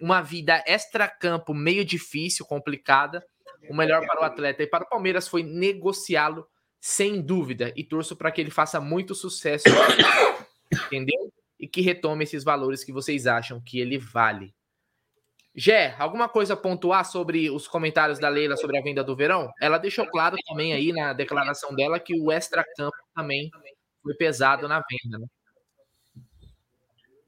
[0.00, 3.24] uma vida extra-campo meio difícil, complicada.
[3.70, 6.46] O melhor para o atleta e para o Palmeiras foi negociá-lo
[6.86, 9.64] sem dúvida, e torço para que ele faça muito sucesso,
[10.86, 11.32] entendeu?
[11.58, 14.54] E que retome esses valores que vocês acham que ele vale.
[15.56, 19.50] Gé, alguma coisa a pontuar sobre os comentários da Leila sobre a venda do Verão?
[19.62, 23.50] Ela deixou claro também aí na declaração dela que o extra-campo também
[24.02, 25.26] foi pesado na venda, né?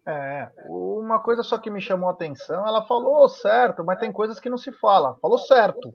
[0.04, 4.38] É, uma coisa só que me chamou a atenção, ela falou certo, mas tem coisas
[4.38, 5.16] que não se fala.
[5.22, 5.94] Falou certo.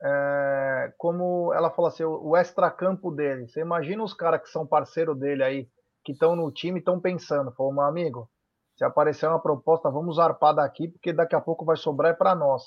[0.00, 3.48] É, como ela falou assim, o extra-campo dele.
[3.48, 5.68] Você imagina os caras que são parceiro dele aí,
[6.04, 8.30] que estão no time, estão pensando, falou, meu amigo,
[8.76, 12.34] se aparecer uma proposta, vamos arpar daqui, porque daqui a pouco vai sobrar é para
[12.34, 12.62] nós.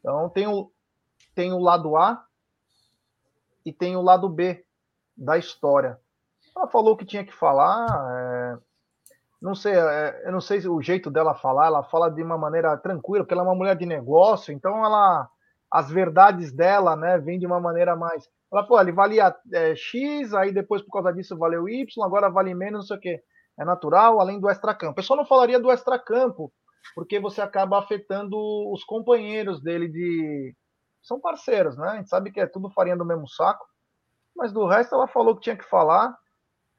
[0.00, 0.72] Então tem o,
[1.34, 2.26] tem o lado A
[3.64, 4.64] e tem o lado B
[5.16, 5.98] da história.
[6.56, 7.86] Ela falou o que tinha que falar.
[7.88, 8.58] É,
[9.40, 11.66] não sei, é, eu não sei o jeito dela falar.
[11.66, 14.52] Ela fala de uma maneira tranquila, porque ela é uma mulher de negócio.
[14.52, 15.30] Então ela,
[15.72, 18.28] as verdades dela, né, vêm de uma maneira mais.
[18.52, 22.54] Ela falou, ele valia é, X, aí depois por causa disso valeu Y, agora vale
[22.54, 23.22] menos, não sei o quê
[23.58, 24.98] é natural, além do extracampo.
[24.98, 26.52] Eu só não falaria do extracampo,
[26.94, 28.36] porque você acaba afetando
[28.72, 30.54] os companheiros dele de.
[31.02, 31.88] São parceiros, né?
[31.88, 33.66] A gente sabe que é tudo farinha do mesmo saco.
[34.36, 36.16] Mas do resto, ela falou que tinha que falar.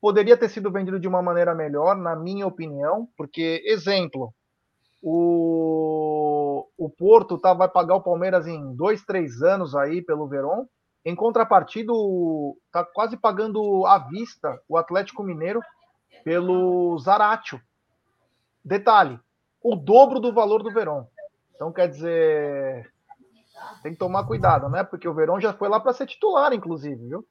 [0.01, 4.33] Poderia ter sido vendido de uma maneira melhor, na minha opinião, porque, exemplo,
[5.01, 6.12] o,
[6.83, 10.65] o Porto tá, vai pagar o Palmeiras em dois, três anos aí pelo Verón.
[11.05, 11.93] Em contrapartida,
[12.65, 15.61] está quase pagando à vista o Atlético Mineiro
[16.23, 17.61] pelo Zaratio.
[18.63, 19.19] Detalhe,
[19.61, 21.05] o dobro do valor do Verón.
[21.55, 22.91] Então, quer dizer,
[23.81, 24.83] tem que tomar cuidado, né?
[24.83, 27.25] Porque o Verón já foi lá para ser titular, inclusive, viu?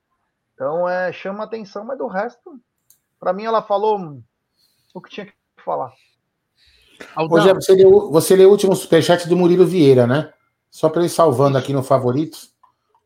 [0.54, 2.58] Então, é, chama atenção, mas do resto,
[3.20, 4.22] para mim, ela falou
[4.94, 5.92] o que tinha que falar.
[7.30, 10.32] Hoje você leu, você leu o último superchat do Murilo Vieira, né?
[10.70, 12.54] Só para ir salvando aqui no favoritos,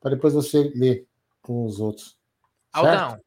[0.00, 1.06] para depois você ler
[1.42, 2.16] com os outros.
[2.72, 3.18] Aldão,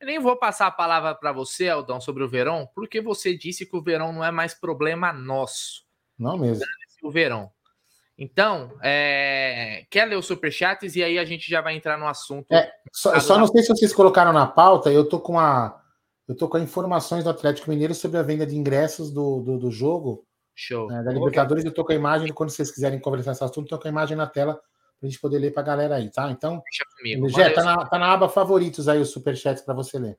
[0.00, 3.64] eu nem vou passar a palavra para você, Aldão, sobre o Verão, porque você disse
[3.64, 5.84] que o Verão não é mais problema nosso.
[6.18, 6.64] Não mesmo.
[7.02, 7.50] O Verão.
[8.16, 9.86] Então, é...
[9.90, 12.52] quer ler os superchats e aí a gente já vai entrar no assunto.
[12.52, 15.82] É, só, só não sei se vocês colocaram na pauta, eu tô com a.
[16.26, 19.70] Eu tô com informações do Atlético Mineiro sobre a venda de ingressos do, do, do
[19.70, 20.26] jogo.
[20.54, 20.90] Show.
[20.90, 23.78] É, da Libertadores, eu tô com a imagem, quando vocês quiserem conversar esse assunto, tô
[23.78, 26.30] com a imagem na tela para a gente poder ler para a galera aí, tá?
[26.30, 26.62] Então,
[27.28, 30.18] Gé, tá, na, tá na aba favoritos aí os superchats para você ler.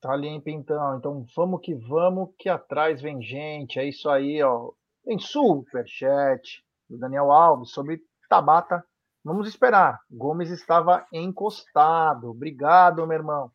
[0.00, 0.98] Tá limpo então.
[0.98, 3.78] Então vamos que vamos, que atrás vem gente.
[3.78, 4.72] É isso aí, ó.
[5.04, 8.84] Tem superchat do Daniel Alves sobre Tabata.
[9.24, 10.00] Vamos esperar.
[10.10, 12.30] Gomes estava encostado.
[12.30, 13.52] Obrigado, meu irmão.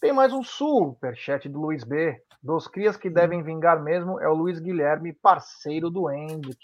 [0.00, 2.22] Tem mais um superchat do Luiz B.
[2.40, 6.56] Dos crias que devem vingar mesmo é o Luiz Guilherme, parceiro do Hendrick.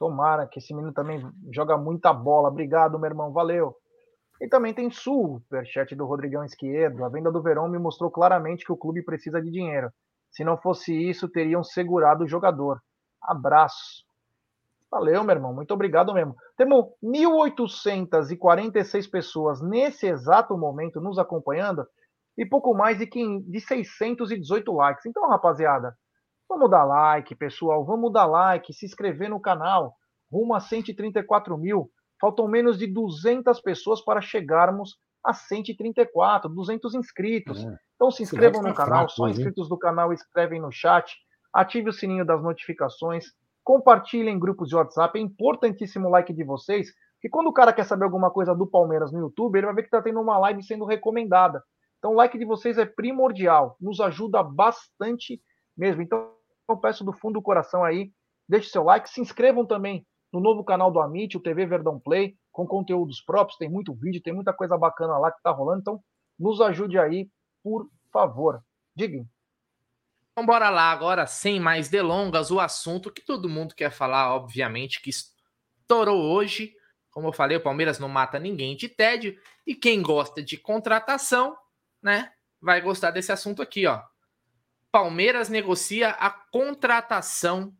[0.00, 1.24] Tomara que esse menino também
[1.54, 2.48] joga muita bola.
[2.48, 3.32] Obrigado, meu irmão.
[3.32, 3.76] Valeu.
[4.40, 7.04] E também tem superchat do Rodrigão Esquerdo.
[7.04, 9.88] A venda do Verão me mostrou claramente que o clube precisa de dinheiro.
[10.32, 12.82] Se não fosse isso, teriam segurado o jogador.
[13.22, 14.04] Abraço.
[14.90, 15.54] Valeu, meu irmão.
[15.54, 16.34] Muito obrigado mesmo.
[16.56, 21.86] Temos 1.846 pessoas nesse exato momento nos acompanhando
[22.36, 25.06] e pouco mais de, 618 likes.
[25.06, 25.96] Então, rapaziada,
[26.48, 27.84] Vamos dar like, pessoal.
[27.84, 29.96] Vamos dar like, se inscrever no canal.
[30.30, 31.90] Rumo a 134 mil.
[32.20, 37.64] Faltam menos de 200 pessoas para chegarmos a 134, 200 inscritos.
[37.64, 37.76] É.
[37.96, 39.00] Então se inscrevam no canal.
[39.00, 41.16] Fraco, Só inscritos do canal escrevem no chat.
[41.52, 43.26] Ative o sininho das notificações.
[43.64, 45.18] Compartilhem em grupos de WhatsApp.
[45.18, 46.88] É importantíssimo o like de vocês.
[47.20, 49.82] Que quando o cara quer saber alguma coisa do Palmeiras no YouTube, ele vai ver
[49.82, 51.62] que está tendo uma live sendo recomendada.
[52.06, 53.76] Então o like de vocês é primordial.
[53.80, 55.42] Nos ajuda bastante
[55.76, 56.02] mesmo.
[56.02, 56.32] Então
[56.68, 58.12] eu peço do fundo do coração aí,
[58.48, 62.36] deixe seu like, se inscrevam também no novo canal do Amit, o TV Verdão Play,
[62.52, 66.00] com conteúdos próprios, tem muito vídeo, tem muita coisa bacana lá que tá rolando, então
[66.38, 67.28] nos ajude aí,
[67.60, 68.62] por favor.
[68.94, 69.26] Diga.
[70.30, 75.02] Então bora lá agora, sem mais delongas, o assunto que todo mundo quer falar, obviamente,
[75.02, 76.72] que estourou hoje.
[77.10, 79.36] Como eu falei, o Palmeiras não mata ninguém de tédio.
[79.66, 81.56] E quem gosta de contratação,
[82.06, 82.30] né,
[82.62, 84.00] vai gostar desse assunto aqui, ó.
[84.92, 87.76] Palmeiras negocia a contratação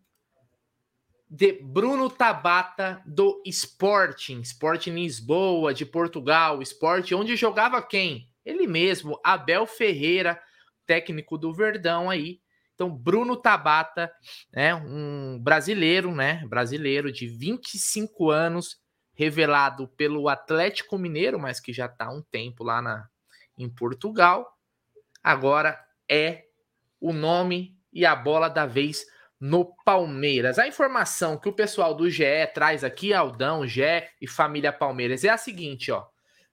[1.30, 8.28] de Bruno Tabata do Sporting, Sporting Lisboa, de Portugal, Sporting, onde jogava quem?
[8.44, 10.40] Ele mesmo, Abel Ferreira,
[10.84, 12.40] técnico do Verdão aí.
[12.74, 14.12] Então, Bruno Tabata,
[14.52, 18.76] né, um brasileiro, né, brasileiro de 25 anos,
[19.14, 23.08] revelado pelo Atlético Mineiro, mas que já está há um tempo lá na,
[23.56, 24.56] em Portugal.
[25.22, 25.78] Agora
[26.08, 26.44] é
[27.00, 29.06] o nome e a bola da vez
[29.40, 30.58] no Palmeiras.
[30.58, 33.82] A informação que o pessoal do GE traz aqui, Aldão, GE
[34.20, 36.06] e família Palmeiras, é a seguinte, ó.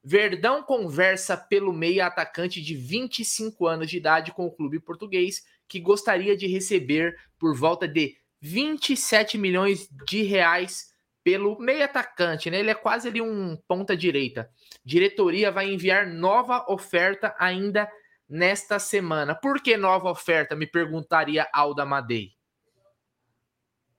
[0.04, 5.80] Verdão conversa pelo meio atacante de 25 anos de idade com o clube português, que
[5.80, 10.93] gostaria de receber por volta de 27 milhões de reais
[11.24, 12.60] pelo meio atacante, né?
[12.60, 14.50] Ele é quase ali um ponta direita.
[14.84, 17.90] Diretoria vai enviar nova oferta ainda
[18.28, 19.34] nesta semana.
[19.34, 20.56] Por que nova oferta?
[20.56, 22.32] Me perguntaria Alda Madei.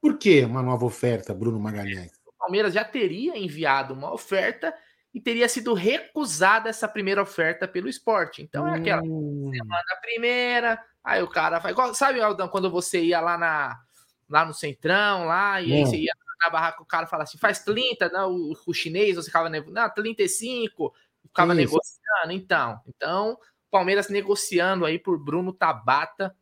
[0.00, 2.12] Por que uma nova oferta, Bruno Magalhães?
[2.26, 4.74] O Palmeiras já teria enviado uma oferta
[5.14, 8.42] e teria sido recusada essa primeira oferta pelo esporte.
[8.42, 9.50] Então é aquela hum.
[9.50, 11.72] semana primeira, aí o cara vai.
[11.94, 13.80] Sabe, Aldão, quando você ia lá na
[14.28, 16.12] lá no Centrão, lá, e aí você ia
[16.44, 19.90] na barraca, o cara fala assim, faz 30, não, o, o chinês, você ficava, não,
[19.90, 21.56] 35, ficava Isso.
[21.56, 22.80] negociando, então.
[22.86, 23.38] Então,
[23.70, 26.34] Palmeiras negociando aí por Bruno Tabata.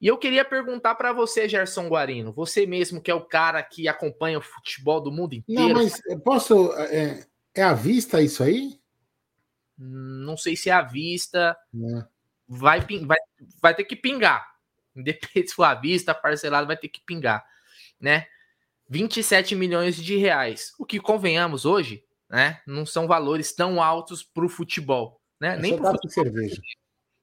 [0.00, 3.86] E eu queria perguntar para você, Gerson Guarino, você mesmo que é o cara que
[3.86, 5.68] acompanha o futebol do mundo inteiro.
[5.68, 6.72] Não, mas posso.
[6.74, 8.78] É, é à vista isso aí?
[9.76, 11.56] Não sei se é à vista.
[11.74, 12.04] É.
[12.46, 13.18] Vai, vai,
[13.60, 14.46] vai ter que pingar.
[14.94, 17.44] Independente se for à vista, parcelado, vai ter que pingar,
[17.98, 18.26] né?
[18.90, 20.72] 27 milhões de reais.
[20.76, 22.60] O que convenhamos hoje, né?
[22.66, 25.56] Não são valores tão altos para o futebol, né?
[25.56, 26.60] Nem para cerveja.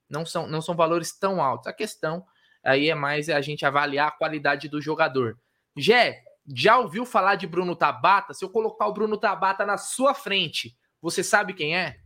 [0.10, 1.68] Não são, não são valores tão altos.
[1.68, 2.26] A questão
[2.64, 5.38] aí é mais a gente avaliar a qualidade do jogador.
[5.76, 6.24] Jé,
[6.56, 8.34] já ouviu falar de Bruno Tabata?
[8.34, 11.98] Se eu colocar o Bruno Tabata na sua frente, você sabe quem é?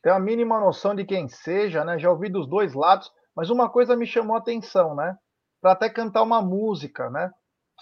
[0.00, 1.98] Tem a mínima noção de quem seja, né?
[1.98, 3.10] Já ouvi dos dois lados.
[3.34, 5.16] Mas uma coisa me chamou a atenção, né?
[5.60, 7.32] Para até cantar uma música, né?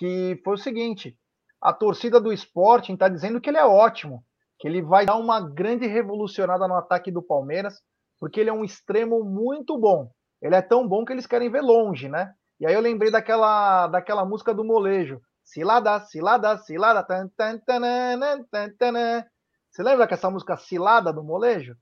[0.00, 1.14] Que foi o seguinte:
[1.60, 4.24] a torcida do Sporting está dizendo que ele é ótimo,
[4.58, 7.74] que ele vai dar uma grande revolucionada no ataque do Palmeiras,
[8.18, 10.10] porque ele é um extremo muito bom.
[10.40, 12.32] Ele é tão bom que eles querem ver longe, né?
[12.58, 15.20] E aí eu lembrei daquela, daquela música do molejo.
[15.44, 17.02] Cilada, cilada, cilada.
[17.02, 19.24] Tan, tan, tan, tan,
[19.70, 21.76] Você lembra dessa música Cilada do molejo?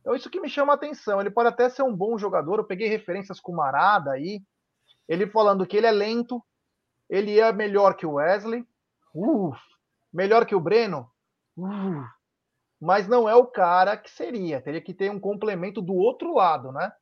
[0.00, 1.20] Então, isso que me chama a atenção.
[1.20, 2.60] Ele pode até ser um bom jogador.
[2.60, 4.40] Eu peguei referências com Marada aí.
[5.06, 6.42] Ele falando que ele é lento,
[7.08, 8.66] ele é melhor que o Wesley,
[10.12, 11.10] melhor que o Breno,
[12.80, 14.60] mas não é o cara que seria.
[14.60, 16.92] Teria que ter um complemento do outro lado, né?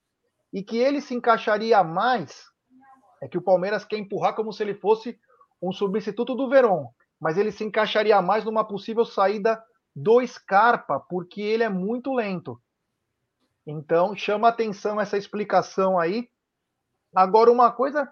[0.53, 2.45] E que ele se encaixaria mais.
[3.23, 5.19] É que o Palmeiras quer empurrar como se ele fosse
[5.61, 6.89] um substituto do Verón,
[7.21, 9.63] mas ele se encaixaria mais numa possível saída
[9.95, 12.61] do Scarpa, porque ele é muito lento.
[13.67, 16.29] Então, chama atenção essa explicação aí.
[17.15, 18.11] Agora, uma coisa,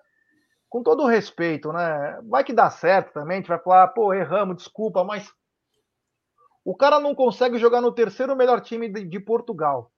[0.75, 2.20] com todo respeito, né?
[2.22, 5.33] Vai que dá certo também, a gente vai falar, pô, erramos, desculpa, mas
[6.64, 9.93] o cara não consegue jogar no terceiro melhor time de, de Portugal,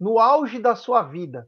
[0.00, 1.46] no auge da sua vida,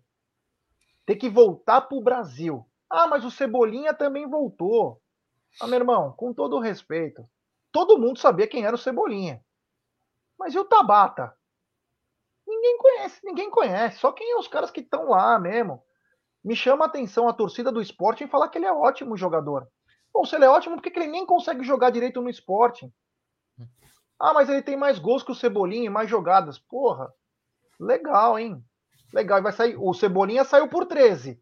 [1.07, 2.69] ter que voltar para o Brasil.
[2.91, 5.01] Ah, mas o Cebolinha também voltou.
[5.59, 7.27] Ah, meu irmão, com todo respeito,
[7.73, 9.43] todo mundo sabia quem era o Cebolinha.
[10.39, 11.35] Mas e o Tabata?
[12.47, 13.97] Ninguém conhece, ninguém conhece.
[13.97, 15.83] Só quem é os caras que estão lá mesmo.
[16.45, 19.69] Me chama a atenção a torcida do esporte em falar que ele é ótimo jogador.
[20.13, 22.93] Bom, se ele é ótimo, por que ele nem consegue jogar direito no esporte?
[24.19, 26.59] Ah, mas ele tem mais gols que o Cebolinha e mais jogadas.
[26.59, 27.13] Porra,
[27.81, 28.63] legal, hein?
[29.13, 29.43] Legal.
[29.43, 29.77] Vai sair.
[29.77, 31.41] O Cebolinha saiu por 13.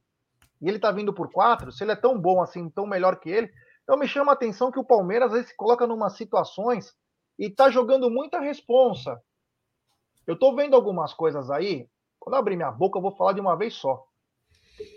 [0.62, 1.72] E ele tá vindo por 4.
[1.72, 3.52] Se ele é tão bom assim, tão melhor que ele.
[3.82, 6.94] Então me chama a atenção que o Palmeiras às vezes se coloca numa situações
[7.38, 9.20] e tá jogando muita responsa.
[10.26, 11.88] Eu estou vendo algumas coisas aí.
[12.18, 14.06] Quando eu abrir minha boca, eu vou falar de uma vez só.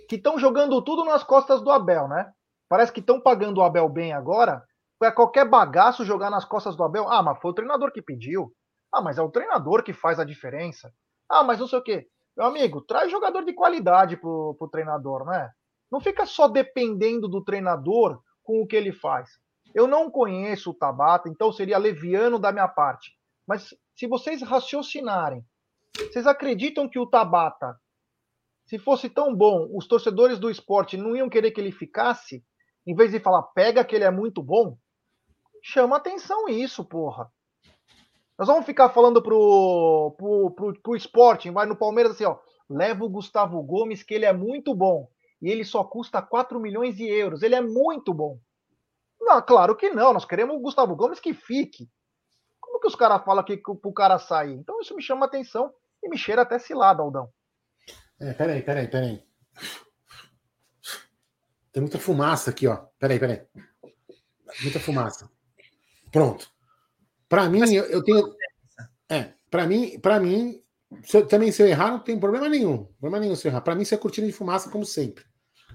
[0.08, 2.32] Que estão jogando tudo nas costas do Abel, né?
[2.70, 4.64] Parece que estão pagando o Abel bem agora.
[5.00, 7.08] Para qualquer bagaço jogar nas costas do Abel.
[7.10, 8.52] Ah, mas foi o treinador que pediu.
[8.92, 10.92] Ah, mas é o treinador que faz a diferença.
[11.30, 12.08] Ah, mas não sei o quê.
[12.36, 15.52] Meu amigo, traz jogador de qualidade pro, pro treinador, né?
[15.92, 19.30] Não fica só dependendo do treinador com o que ele faz.
[19.74, 23.12] Eu não conheço o Tabata, então seria leviano da minha parte.
[23.48, 25.44] Mas se vocês raciocinarem,
[25.96, 27.80] vocês acreditam que o Tabata,
[28.74, 32.44] se fosse tão bom, os torcedores do esporte não iam querer que ele ficasse?
[32.88, 34.76] Em vez de falar, pega que ele é muito bom?
[35.62, 37.32] Chama atenção isso, porra.
[38.36, 42.40] Nós vamos ficar falando pro, pro, pro, pro Sporting, vai no Palmeiras assim, ó.
[42.68, 45.08] Leva o Gustavo Gomes, que ele é muito bom.
[45.40, 47.44] E ele só custa 4 milhões de euros.
[47.44, 48.40] Ele é muito bom.
[49.22, 50.14] Não, claro que não.
[50.14, 51.88] Nós queremos o Gustavo Gomes que fique.
[52.60, 54.54] Como que os caras falam que pro cara sair?
[54.54, 55.72] Então isso me chama atenção
[56.02, 57.30] e me cheira até cilada, Aldão.
[58.24, 59.22] É, peraí, peraí, peraí.
[61.74, 62.78] Tem muita fumaça aqui, ó.
[62.98, 63.42] Peraí, peraí.
[64.62, 65.30] Muita fumaça.
[66.10, 66.50] Pronto.
[67.28, 68.34] Para mim, eu, eu, tenho.
[69.10, 70.64] É, para mim, para mim,
[71.04, 72.86] se eu, também se eu errar, não tem problema nenhum.
[73.00, 73.62] Problema nenhum se eu errar.
[73.62, 75.26] Para mim, isso é cortina de fumaça, como sempre.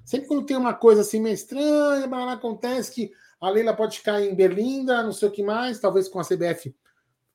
[0.03, 4.35] Sempre quando tem uma coisa assim meio estranha, acontece que a Leila pode ficar em
[4.35, 6.75] Berlinda, não sei o que mais, talvez com a CBF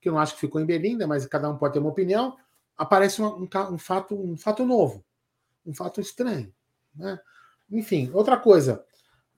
[0.04, 2.36] que eu não acho que ficou em Berlinda, mas cada um pode ter uma opinião,
[2.78, 5.04] aparece um, um, um, fato, um fato novo,
[5.66, 6.54] um fato estranho.
[6.96, 7.20] Né?
[7.72, 8.84] Enfim, outra coisa.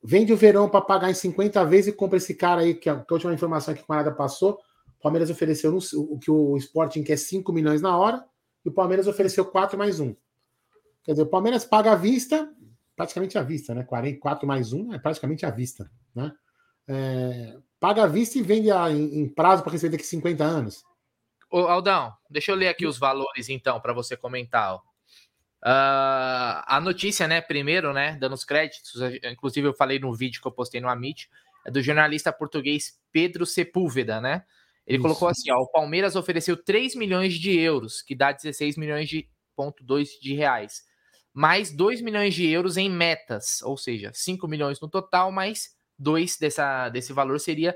[0.03, 2.99] Vende o Verão para pagar em 50 vezes e compra esse cara aí, que a,
[2.99, 4.59] que a última informação que o camarada passou.
[4.99, 8.23] O Palmeiras ofereceu o que o Sporting quer 5 milhões na hora,
[8.63, 10.15] e o Palmeiras ofereceu 4 mais 1.
[11.03, 12.51] Quer dizer, o Palmeiras paga à vista,
[12.95, 13.83] praticamente à vista, né?
[13.83, 16.31] 44 mais 1 é praticamente à vista, né?
[16.87, 20.83] É, paga à vista e vende a, em, em, prazo para receber daqui 50 anos.
[21.55, 24.75] Ô, Aldão, deixa eu ler aqui os valores então para você comentar.
[24.75, 24.81] Uh,
[25.63, 29.01] a notícia, né, primeiro, né, dando os créditos,
[29.31, 31.29] inclusive eu falei no vídeo que eu postei no Amit,
[31.65, 34.43] é do jornalista português Pedro Sepúlveda, né?
[34.85, 35.03] Ele Isso.
[35.03, 39.25] colocou assim, ó, o Palmeiras ofereceu 3 milhões de euros, que dá 16 milhões de
[39.55, 40.83] ponto 2 de reais,
[41.33, 46.37] mais 2 milhões de euros em metas, ou seja, 5 milhões no total, mais 2
[46.37, 47.73] dessa, desse valor seria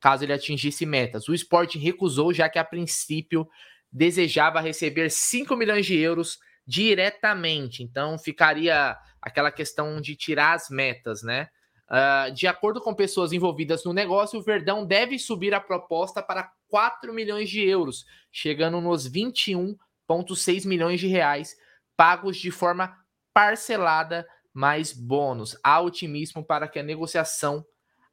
[0.00, 1.28] caso ele atingisse metas.
[1.28, 3.48] O Sport recusou, já que a princípio
[3.90, 7.82] desejava receber 5 milhões de euros diretamente.
[7.82, 11.48] Então ficaria aquela questão de tirar as metas, né?
[11.88, 16.50] Uh, de acordo com pessoas envolvidas no negócio, o Verdão deve subir a proposta para
[16.68, 21.56] 4 milhões de euros, chegando nos 21,6 milhões de reais,
[21.96, 22.94] pagos de forma
[23.32, 25.56] parcelada mais bônus.
[25.64, 27.64] Há otimismo para que a negociação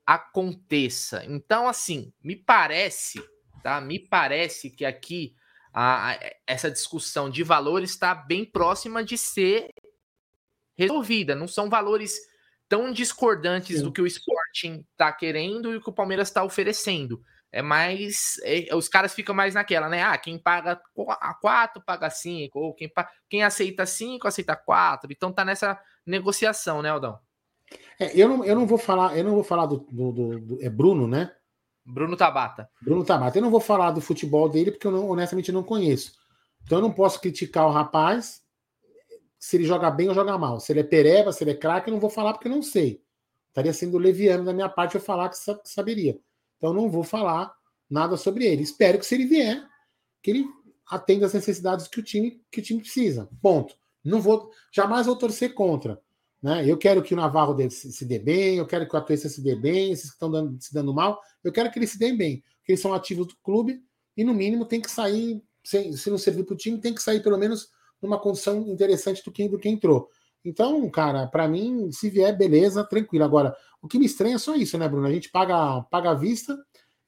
[0.06, 1.24] aconteça.
[1.26, 3.20] Então, assim, me parece,
[3.64, 3.82] tá?
[3.82, 5.36] Me parece que aqui
[5.74, 9.70] a, a, essa discussão de valores está bem próxima de ser
[10.78, 11.36] resolvida.
[11.36, 12.16] Não são valores
[12.68, 13.84] tão discordantes Sim.
[13.84, 17.22] do que o Sporting está querendo e o que o Palmeiras está oferecendo.
[17.52, 18.36] É mais.
[18.44, 20.04] É, os caras ficam mais naquela, né?
[20.04, 20.82] Ah, quem paga
[21.40, 22.92] quatro paga cinco, ou quem,
[23.30, 25.10] quem aceita cinco aceita quatro.
[25.12, 27.18] Então tá nessa negociação, né, Aldão?
[28.00, 30.64] É, eu, não, eu não vou falar, eu não vou falar do, do, do, do
[30.64, 31.32] é Bruno, né?
[31.86, 32.70] Bruno Tabata.
[32.82, 33.38] Bruno Tabata.
[33.38, 36.14] Eu não vou falar do futebol dele porque eu não, honestamente não conheço.
[36.64, 38.42] Então eu não posso criticar o rapaz
[39.38, 40.60] se ele joga bem ou joga mal.
[40.60, 42.64] Se ele é pereba, se ele é craque, eu não vou falar porque eu não
[42.64, 43.04] sei.
[43.50, 46.20] Estaria sendo leviano da minha parte eu falar que saberia.
[46.58, 47.54] Então eu não vou falar
[47.90, 48.64] nada sobre ele.
[48.64, 49.64] Espero que se ele vier,
[50.22, 50.46] que ele
[50.90, 53.30] atenda as necessidades que o time que o time precisa.
[53.42, 53.76] Ponto.
[54.04, 56.02] Não vou jamais vou torcer contra.
[56.46, 56.64] Né?
[56.70, 59.56] Eu quero que o Navarro se, dê bem, eu quero que o Atuesta se dê
[59.56, 62.74] bem, esses que estão se dando mal, eu quero que eles se deem bem, porque
[62.74, 63.82] eles são ativos do clube
[64.16, 67.02] e, no mínimo, tem que sair, se, se não servir para o time, tem que
[67.02, 67.70] sair pelo menos
[68.00, 70.08] numa condição interessante do que, do que entrou.
[70.44, 73.26] Então, cara, para mim, se vier, beleza, tranquilo.
[73.26, 75.08] Agora, o que me estranha é só isso, né, Bruno?
[75.08, 76.56] A gente paga, paga à vista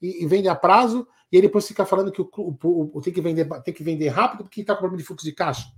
[0.02, 3.14] e, e vende a prazo, e ele depois fica falando que o, o, o, tem,
[3.14, 5.72] que vender, tem que vender rápido porque está com problema de fluxo de caixa.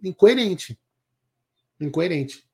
[0.00, 0.78] Incoerente.
[1.80, 2.47] Incoerente.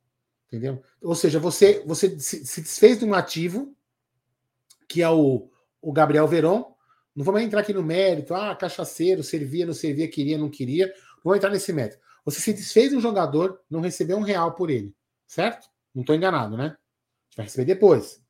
[0.54, 0.80] Entendeu?
[1.02, 3.74] Ou seja, você, você se desfez de um ativo,
[4.88, 5.50] que é o,
[5.82, 6.72] o Gabriel Veron.
[7.14, 10.86] Não vamos entrar aqui no mérito, ah, cachaceiro, servia, não servia, queria, não queria.
[10.86, 11.98] Não vou entrar nesse mérito.
[12.24, 14.94] Você se desfez de um jogador, não recebeu um real por ele.
[15.26, 15.68] Certo?
[15.92, 16.76] Não estou enganado, né?
[17.30, 18.22] Você vai receber depois.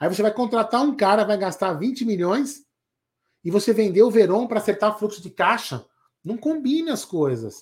[0.00, 2.64] Aí você vai contratar um cara, vai gastar 20 milhões
[3.44, 5.84] e você vendeu o Veron para acertar fluxo de caixa.
[6.24, 7.60] Não combine as coisas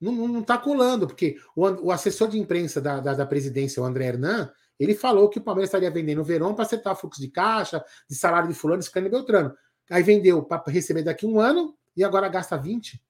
[0.00, 4.06] não está colando, porque o, o, assessor de imprensa da, da, da, presidência, o André
[4.06, 7.82] Hernan, ele falou que o Palmeiras estaria vendendo o Verão para acertar fluxo de caixa,
[8.08, 9.54] de salário de fulano, de Beltrano.
[9.90, 13.02] Aí vendeu para receber daqui um ano e agora gasta 20.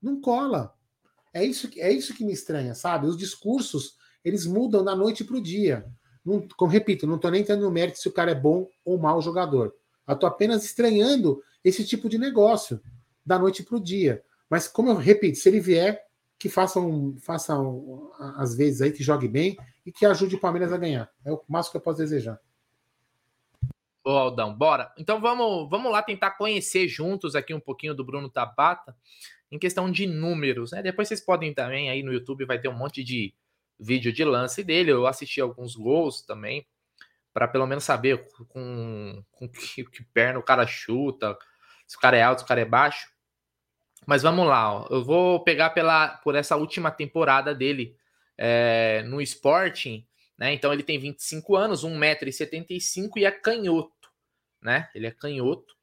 [0.00, 0.74] Não cola.
[1.32, 3.06] É isso, é isso que me estranha, sabe?
[3.06, 5.86] Os discursos, eles mudam da noite para o dia.
[6.24, 8.98] Não, como repito, não estou nem tendo no mérito se o cara é bom ou
[8.98, 9.74] mau jogador.
[10.06, 12.80] Eu estou apenas estranhando esse tipo de negócio
[13.24, 14.22] da noite para o dia.
[14.52, 16.06] Mas, como eu repito, se ele vier,
[16.38, 20.76] que façam, façam às vezes aí, que jogue bem e que ajude o Palmeiras a
[20.76, 21.10] ganhar.
[21.24, 22.38] É o máximo que eu posso desejar.
[24.04, 24.92] Ô Aldão, bora.
[24.98, 28.94] Então vamos, vamos lá tentar conhecer juntos aqui um pouquinho do Bruno Tabata
[29.50, 30.82] em questão de números, né?
[30.82, 33.32] Depois vocês podem também aí no YouTube vai ter um monte de
[33.80, 34.92] vídeo de lance dele.
[34.92, 36.66] Eu assisti alguns gols também
[37.32, 41.38] para pelo menos saber com, com que, que perna o cara chuta,
[41.86, 43.11] se o cara é alto, se o cara é baixo.
[44.06, 44.86] Mas vamos lá, ó.
[44.90, 47.96] eu vou pegar pela, por essa última temporada dele
[48.36, 50.04] é, no Sporting,
[50.36, 50.52] né?
[50.52, 54.10] Então ele tem 25 anos, 1,75m e é canhoto,
[54.60, 54.88] né?
[54.94, 55.76] Ele é canhoto.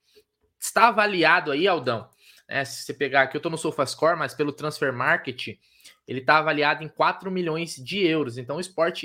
[0.60, 2.10] Está avaliado aí, Aldão,
[2.48, 2.66] né?
[2.66, 5.58] Se você pegar aqui, eu estou no SofaScore, mas pelo Transfer Market,
[6.06, 8.38] ele está avaliado em 4 milhões de euros.
[8.38, 9.04] Então o Sport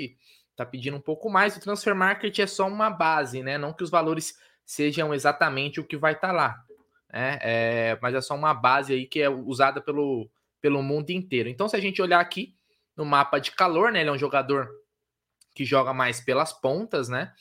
[0.51, 1.55] está pedindo um pouco mais.
[1.55, 3.57] O Transfer Market é só uma base, né?
[3.57, 6.64] Não que os valores sejam exatamente o que vai estar tá lá
[7.15, 7.39] né?
[7.41, 11.47] É, mas é só uma base aí que é usada pelo, pelo mundo inteiro.
[11.47, 12.53] Então, se a gente olhar aqui
[12.95, 14.01] no mapa de calor, né?
[14.01, 14.69] Ele é um jogador
[15.53, 17.33] que joga mais pelas pontas, né?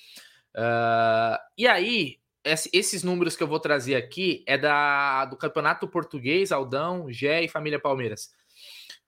[0.54, 6.52] Uh, e aí, esses números que eu vou trazer aqui é da, do Campeonato Português,
[6.52, 8.32] Aldão, Gé e Família Palmeiras.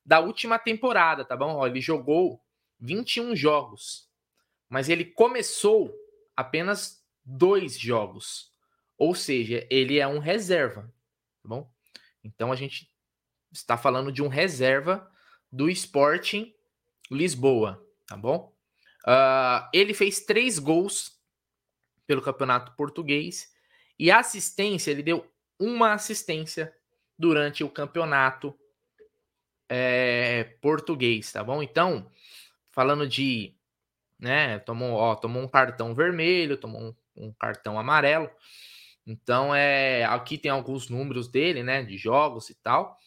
[0.04, 1.56] da última temporada, tá bom?
[1.56, 2.40] Ó, ele jogou
[2.80, 4.08] 21 jogos,
[4.68, 5.94] mas ele começou
[6.36, 8.55] apenas dois jogos.
[8.98, 10.82] Ou seja, ele é um reserva,
[11.42, 11.70] tá bom?
[12.24, 12.90] Então a gente
[13.52, 15.10] está falando de um reserva
[15.50, 16.54] do Sporting
[17.10, 18.52] Lisboa, tá bom?
[19.06, 21.20] Uh, ele fez três gols
[22.06, 23.52] pelo Campeonato Português
[23.98, 26.74] e assistência, ele deu uma assistência
[27.18, 28.54] durante o campeonato
[29.68, 31.62] é, português, tá bom?
[31.62, 32.10] Então,
[32.70, 33.54] falando de,
[34.18, 38.30] né, tomou, ó, tomou um cartão vermelho, tomou um, um cartão amarelo.
[39.06, 42.98] Então, é, aqui tem alguns números dele, né, de jogos e tal.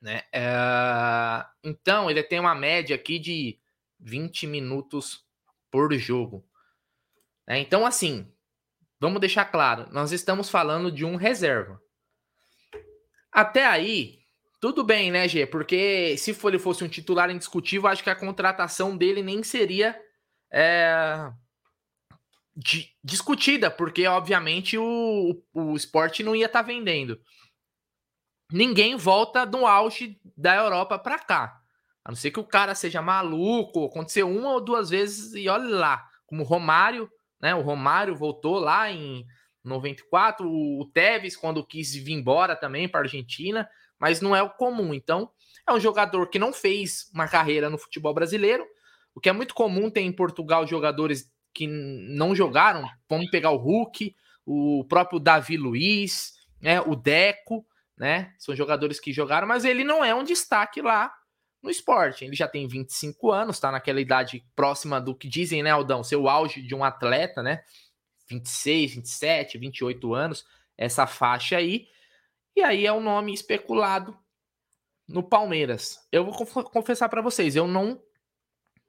[0.00, 0.22] Né?
[0.32, 3.58] É, então, ele tem uma média aqui de
[3.98, 5.24] 20 minutos
[5.70, 6.46] por jogo.
[7.46, 8.32] É, então, assim,
[9.00, 11.82] vamos deixar claro: nós estamos falando de um reserva.
[13.32, 14.20] Até aí,
[14.60, 15.46] tudo bem, né, Gê?
[15.46, 20.00] Porque se ele fosse um titular indiscutível, acho que a contratação dele nem seria
[20.52, 21.32] é,
[23.02, 27.18] discutida, porque, obviamente, o, o esporte não ia estar tá vendendo
[28.52, 31.60] ninguém volta do auge da Europa para cá.
[32.04, 35.76] A não ser que o cara seja maluco, aconteceu uma ou duas vezes e olha
[35.76, 37.54] lá, como o Romário, né?
[37.54, 39.24] O Romário voltou lá em
[39.64, 44.92] 94, o Tevez quando quis vir embora também para Argentina, mas não é o comum.
[44.92, 45.30] Então,
[45.66, 48.66] é um jogador que não fez uma carreira no futebol brasileiro,
[49.14, 53.56] o que é muito comum tem em Portugal jogadores que não jogaram, vamos pegar o
[53.56, 58.34] Hulk, o próprio Davi Luiz, né, o Deco, né?
[58.38, 61.12] São jogadores que jogaram, mas ele não é um destaque lá
[61.62, 62.24] no esporte.
[62.24, 66.02] Ele já tem 25 anos, tá naquela idade próxima do que dizem, né, Aldão?
[66.02, 67.62] Seu auge de um atleta, né?
[68.28, 70.44] 26, 27, 28 anos,
[70.76, 71.86] essa faixa aí.
[72.56, 74.16] E aí é um nome especulado
[75.06, 76.06] no Palmeiras.
[76.10, 78.00] Eu vou confessar para vocês, eu não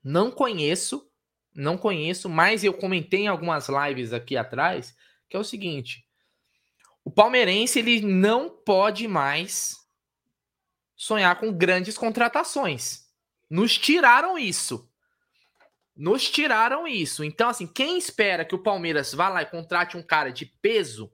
[0.04, 1.10] não conheço,
[1.56, 4.96] não conheço, mas eu comentei em algumas lives aqui atrás,
[5.30, 6.06] que é o seguinte,
[7.04, 9.76] o palmeirense ele não pode mais
[10.96, 13.04] sonhar com grandes contratações.
[13.50, 14.90] Nos tiraram isso.
[15.96, 17.24] Nos tiraram isso.
[17.24, 21.12] Então, assim, quem espera que o Palmeiras vá lá e contrate um cara de peso,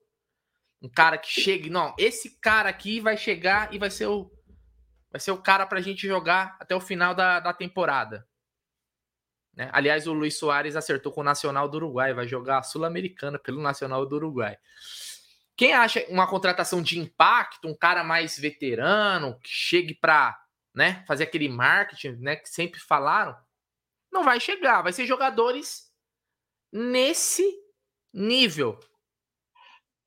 [0.81, 4.31] um cara que chegue, não, esse cara aqui vai chegar e vai ser o
[5.11, 8.28] vai ser o cara pra gente jogar até o final da, da temporada.
[9.59, 9.69] Né?
[9.73, 13.61] Aliás, o Luiz Soares acertou com o Nacional do Uruguai, vai jogar a Sul-Americana pelo
[13.61, 14.57] Nacional do Uruguai.
[15.57, 20.41] Quem acha uma contratação de impacto, um cara mais veterano, que chegue para
[20.73, 23.35] né, fazer aquele marketing né, que sempre falaram,
[24.09, 24.81] não vai chegar.
[24.81, 25.91] Vai ser jogadores
[26.71, 27.43] nesse
[28.13, 28.79] nível.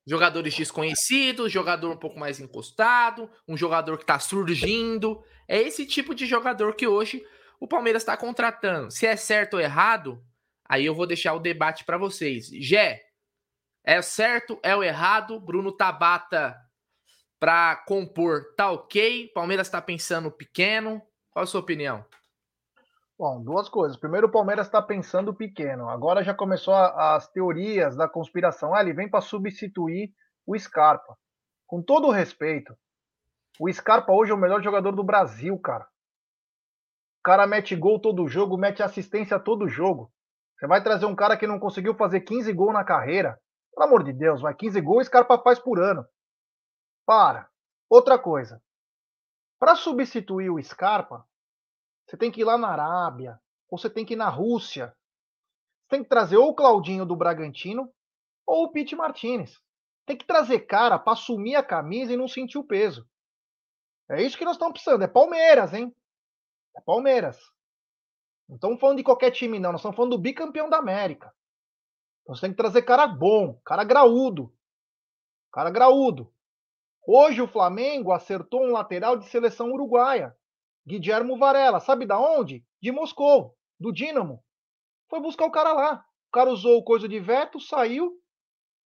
[0.07, 5.23] Jogadores desconhecidos, jogador um pouco mais encostado, um jogador que está surgindo.
[5.47, 7.23] É esse tipo de jogador que hoje
[7.63, 8.91] o Palmeiras está contratando.
[8.91, 10.21] Se é certo ou errado,
[10.67, 12.47] aí eu vou deixar o debate para vocês.
[12.47, 13.01] Gé,
[13.85, 14.59] é certo?
[14.61, 15.39] É o errado?
[15.39, 16.57] Bruno Tabata
[17.39, 19.29] para compor tá ok?
[19.33, 21.01] Palmeiras está pensando pequeno?
[21.31, 22.05] Qual a sua opinião?
[23.17, 23.95] Bom, duas coisas.
[23.95, 25.87] Primeiro, o Palmeiras está pensando pequeno.
[25.87, 28.75] Agora já começou a, as teorias da conspiração.
[28.75, 30.13] Ah, ele vem para substituir
[30.45, 31.17] o Scarpa.
[31.65, 32.75] Com todo o respeito,
[33.57, 35.87] o Scarpa hoje é o melhor jogador do Brasil, cara.
[37.23, 40.11] Cara mete gol todo jogo, mete assistência todo jogo.
[40.57, 43.39] Você vai trazer um cara que não conseguiu fazer 15 gols na carreira,
[43.73, 46.05] pelo amor de Deus, vai 15 gols, Scarpa faz por ano.
[47.05, 47.49] Para.
[47.89, 48.61] Outra coisa.
[49.59, 51.25] Para substituir o Scarpa,
[52.05, 54.87] você tem que ir lá na Arábia, ou você tem que ir na Rússia.
[55.81, 57.91] Você tem que trazer ou o Claudinho do Bragantino
[58.45, 59.59] ou o Pete Martinez.
[60.05, 63.07] Tem que trazer cara para assumir a camisa e não sentir o peso.
[64.09, 65.03] É isso que nós estamos precisando.
[65.03, 65.95] É Palmeiras, hein?
[66.75, 67.37] É Palmeiras.
[68.47, 69.71] Não estamos falando de qualquer time, não.
[69.71, 71.33] Nós estamos falando do bicampeão da América.
[72.21, 74.53] Então você tem que trazer cara bom, cara graúdo.
[75.51, 76.33] Cara graúdo.
[77.05, 80.35] Hoje o Flamengo acertou um lateral de seleção uruguaia.
[80.87, 81.79] Guilhermo Varela.
[81.79, 82.65] Sabe da onde?
[82.81, 84.43] De Moscou, do Dinamo.
[85.09, 86.05] Foi buscar o cara lá.
[86.29, 88.19] O cara usou o coisa de veto, saiu,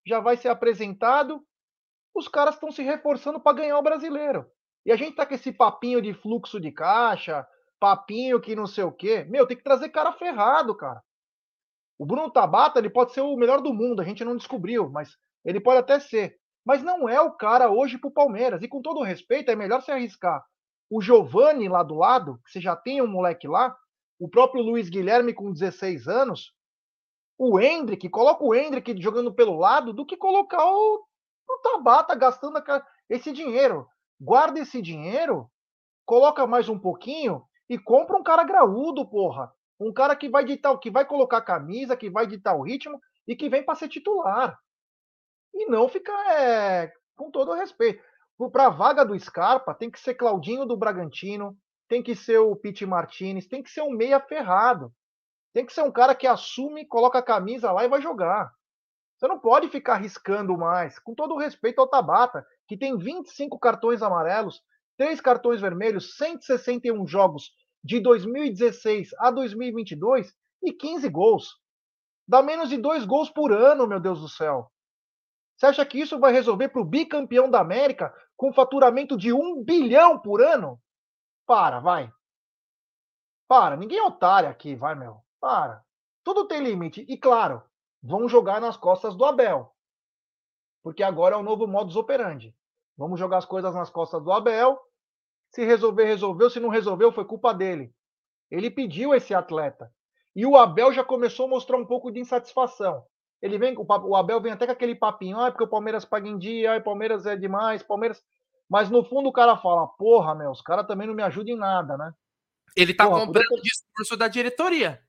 [0.05, 1.41] já vai ser apresentado.
[2.13, 4.49] Os caras estão se reforçando para ganhar o brasileiro.
[4.85, 7.47] E a gente tá com esse papinho de fluxo de caixa,
[7.79, 9.23] papinho que não sei o quê.
[9.25, 11.01] Meu, tem que trazer cara ferrado, cara.
[11.97, 15.17] O Bruno Tabata ele pode ser o melhor do mundo, a gente não descobriu, mas
[15.43, 16.37] ele pode até ser.
[16.65, 18.61] Mas não é o cara hoje para o Palmeiras.
[18.61, 20.43] E com todo respeito, é melhor se arriscar.
[20.89, 23.75] O Giovani lá do lado, que você já tem um moleque lá,
[24.19, 26.53] o próprio Luiz Guilherme com 16 anos,
[27.37, 31.05] o Hendrick, coloca o Hendrick jogando pelo lado, do que colocar o,
[31.49, 32.61] o Tabata gastando
[33.09, 33.87] esse dinheiro.
[34.19, 35.49] Guarda esse dinheiro
[36.07, 39.51] coloca mais um pouquinho e compra um cara graúdo, porra.
[39.79, 43.35] Um cara que vai ditar, que vai colocar camisa, que vai ditar o ritmo e
[43.35, 44.57] que vem para ser titular.
[45.53, 48.03] E não ficar, é, com todo o respeito.
[48.51, 51.57] Para a vaga do Scarpa, tem que ser Claudinho do Bragantino,
[51.87, 54.93] tem que ser o Pete Martinez, tem que ser um meia ferrado.
[55.53, 58.51] Tem que ser um cara que assume, coloca a camisa lá e vai jogar.
[59.17, 63.57] Você não pode ficar arriscando mais, com todo o respeito ao Tabata, que tem 25
[63.57, 64.61] cartões amarelos,
[64.97, 67.51] 3 cartões vermelhos, 161 jogos
[67.83, 70.33] de 2016 a 2022
[70.63, 71.59] e 15 gols.
[72.27, 74.71] Dá menos de dois gols por ano, meu Deus do céu.
[75.55, 79.63] Você acha que isso vai resolver para o bicampeão da América com faturamento de um
[79.63, 80.79] bilhão por ano?
[81.45, 82.11] Para, vai.
[83.47, 85.23] Para, ninguém é otário aqui, vai, meu.
[85.39, 85.83] Para.
[86.23, 87.05] Tudo tem limite.
[87.07, 87.63] E claro,
[88.03, 89.73] vão jogar nas costas do Abel.
[90.83, 92.55] Porque agora é o novo modus operandi.
[92.97, 94.79] Vamos jogar as coisas nas costas do Abel.
[95.51, 96.49] Se resolver, resolveu.
[96.49, 97.93] Se não resolveu, foi culpa dele.
[98.49, 99.91] Ele pediu esse atleta.
[100.35, 103.03] E o Abel já começou a mostrar um pouco de insatisfação.
[103.41, 106.37] Ele vem, o Abel vem até com aquele papinho, ah, porque o Palmeiras paga em
[106.37, 108.23] dia, ah, o Palmeiras é demais, Palmeiras.
[108.69, 111.57] Mas no fundo o cara fala, porra, meu, os caras também não me ajudam em
[111.57, 112.11] nada, né?
[112.75, 115.01] Ele tá porra, comprando o discurso da diretoria.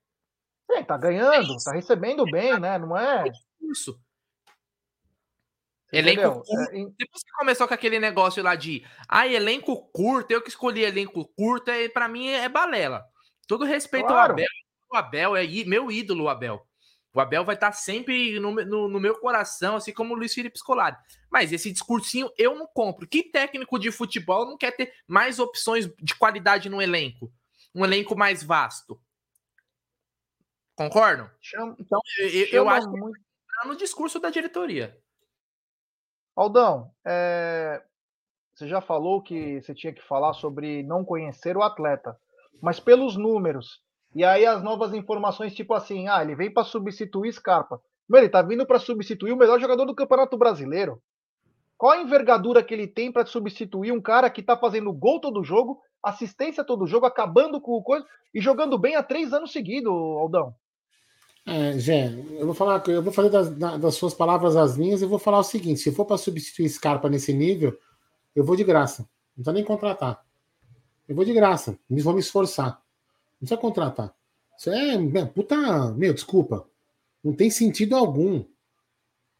[0.71, 2.79] É, tá ganhando, é tá recebendo bem, né?
[2.79, 3.25] Não é?
[3.63, 3.99] Isso.
[5.93, 6.75] Elenco curto.
[6.75, 10.83] É, Depois que começou com aquele negócio lá de ah, elenco curto, eu que escolhi
[10.83, 13.05] elenco curto, é, para mim é balela.
[13.47, 14.33] Todo respeito claro.
[14.33, 14.47] ao Abel.
[14.91, 16.63] O Abel é meu ídolo, o Abel.
[17.15, 20.59] O Abel vai estar sempre no, no, no, meu coração, assim como o Luiz Felipe
[20.59, 20.97] Scolari.
[21.31, 23.09] Mas esse discursinho eu não compro.
[23.09, 27.33] Que técnico de futebol não quer ter mais opções de qualidade no elenco?
[27.75, 29.01] Um elenco mais vasto.
[30.77, 31.29] Concordam?
[31.41, 33.19] Chama, então, eu, eu acho muito...
[33.19, 33.25] que
[33.61, 34.97] tá no discurso da diretoria.
[36.39, 37.83] Aldão, é...
[38.55, 42.17] você já falou que você tinha que falar sobre não conhecer o atleta,
[42.63, 43.83] mas pelos números,
[44.15, 47.83] e aí as novas informações, tipo assim, ah, ele vem para substituir Scarpa.
[48.09, 51.03] Meu, ele tá vindo para substituir o melhor jogador do Campeonato Brasileiro.
[51.77, 55.43] Qual a envergadura que ele tem para substituir um cara que tá fazendo gol todo
[55.43, 59.93] jogo, assistência todo jogo, acabando com o coisa e jogando bem há três anos seguidos,
[59.93, 60.55] Aldão?
[61.51, 65.07] É, Gé, eu vou falar, eu vou fazer das, das suas palavras as minhas e
[65.07, 67.75] vou falar o seguinte: se for para substituir Scarpa nesse nível,
[68.37, 69.03] eu vou de graça.
[69.03, 70.23] Não precisa nem contratar.
[71.09, 71.79] Eu vou de graça.
[71.89, 72.67] Vou me esforçar.
[72.67, 74.15] Não precisa contratar.
[74.59, 75.91] Isso é, puta.
[75.93, 76.69] Meu, desculpa.
[77.25, 78.45] Não tem sentido algum.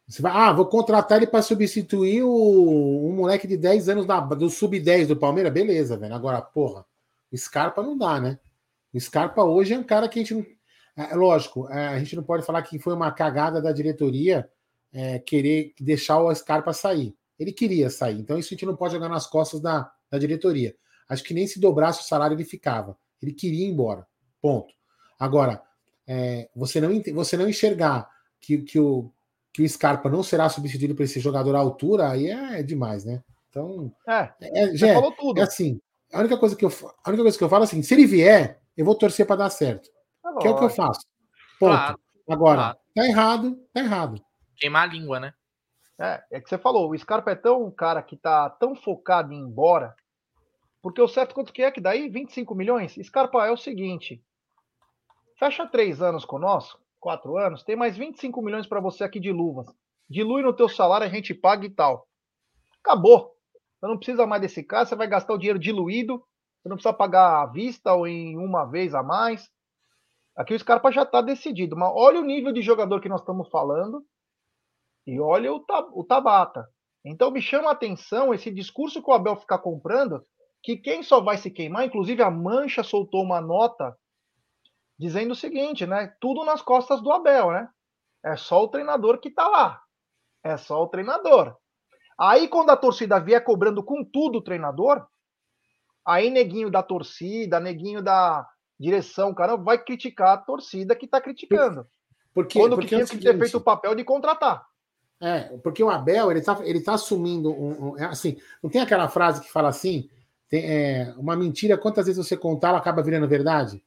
[0.07, 4.49] Você vai, ah, vou contratar ele para substituir o, moleque de 10 anos da, do
[4.49, 5.53] sub-10 do Palmeiras.
[5.53, 6.15] Beleza, velho.
[6.15, 6.83] Agora, porra,
[7.35, 8.39] Scarpa não dá, né?
[8.97, 10.58] Scarpa hoje é um cara que a gente não.
[10.99, 14.49] É, é lógico, é, a gente não pode falar que foi uma cagada da diretoria
[14.91, 17.15] é, querer deixar o Scarpa sair.
[17.39, 20.75] Ele queria sair, então isso a gente não pode jogar nas costas da, da diretoria.
[21.07, 22.97] Acho que nem se dobrasse o salário ele ficava.
[23.21, 24.05] Ele queria ir embora.
[24.41, 24.73] Ponto.
[25.17, 25.61] Agora,
[26.05, 28.09] é, você, não, você não enxergar
[28.41, 29.11] que, que, o,
[29.53, 33.05] que o Scarpa não será substituído por esse jogador à altura, aí é, é demais,
[33.05, 33.23] né?
[33.49, 33.91] Então.
[34.41, 35.39] É, é, já, falou tudo.
[35.39, 35.79] É assim.
[36.11, 36.69] A única, coisa que eu,
[37.03, 39.37] a única coisa que eu falo é assim: se ele vier, eu vou torcer para
[39.37, 39.89] dar certo.
[40.37, 41.01] É que é o que eu faço.
[41.59, 41.71] Ponto.
[41.71, 41.99] Claro,
[42.29, 42.77] Agora, claro.
[42.95, 44.21] tá errado, tá errado.
[44.57, 45.33] Queimar a língua, né?
[45.99, 49.33] É, é que você falou, o Scarpa é tão um cara que tá tão focado
[49.33, 49.95] em ir embora
[50.81, 52.95] porque o certo quanto que é que daí 25 milhões?
[53.03, 54.23] Scarpa é o seguinte:
[55.37, 59.67] fecha três anos conosco, quatro anos, tem mais 25 milhões para você aqui de luvas.
[60.09, 62.07] Dilui no teu salário, a gente paga e tal.
[62.83, 63.35] Acabou.
[63.79, 66.17] Você não precisa mais desse cara, você vai gastar o dinheiro diluído,
[66.61, 69.49] você não precisa pagar à vista ou em uma vez a mais.
[70.39, 73.49] Aqui o Scarpa já está decidido, mas olha o nível de jogador que nós estamos
[73.49, 74.01] falando
[75.05, 75.61] e olha o,
[75.91, 76.65] o Tabata.
[77.03, 80.25] Então me chama a atenção esse discurso que o Abel fica comprando
[80.63, 83.93] que quem só vai se queimar, inclusive a Mancha soltou uma nota
[84.97, 86.15] dizendo o seguinte, né?
[86.21, 87.69] Tudo nas costas do Abel, né?
[88.23, 89.81] É só o treinador que tá lá.
[90.41, 91.53] É só o treinador.
[92.17, 95.05] Aí quando a torcida vier cobrando com tudo o treinador,
[96.07, 98.47] aí neguinho da torcida, neguinho da
[98.79, 101.85] direção, cara, vai criticar a torcida que tá criticando.
[102.33, 104.65] Porque, quando porque que tinha é que ter feito o papel de contratar.
[105.21, 108.81] É, porque o Abel, ele tá, ele tá assumindo um, um, é assim, não tem
[108.81, 110.09] aquela frase que fala assim,
[110.47, 113.83] tem, é, uma mentira, quantas vezes você contar, ela acaba virando verdade?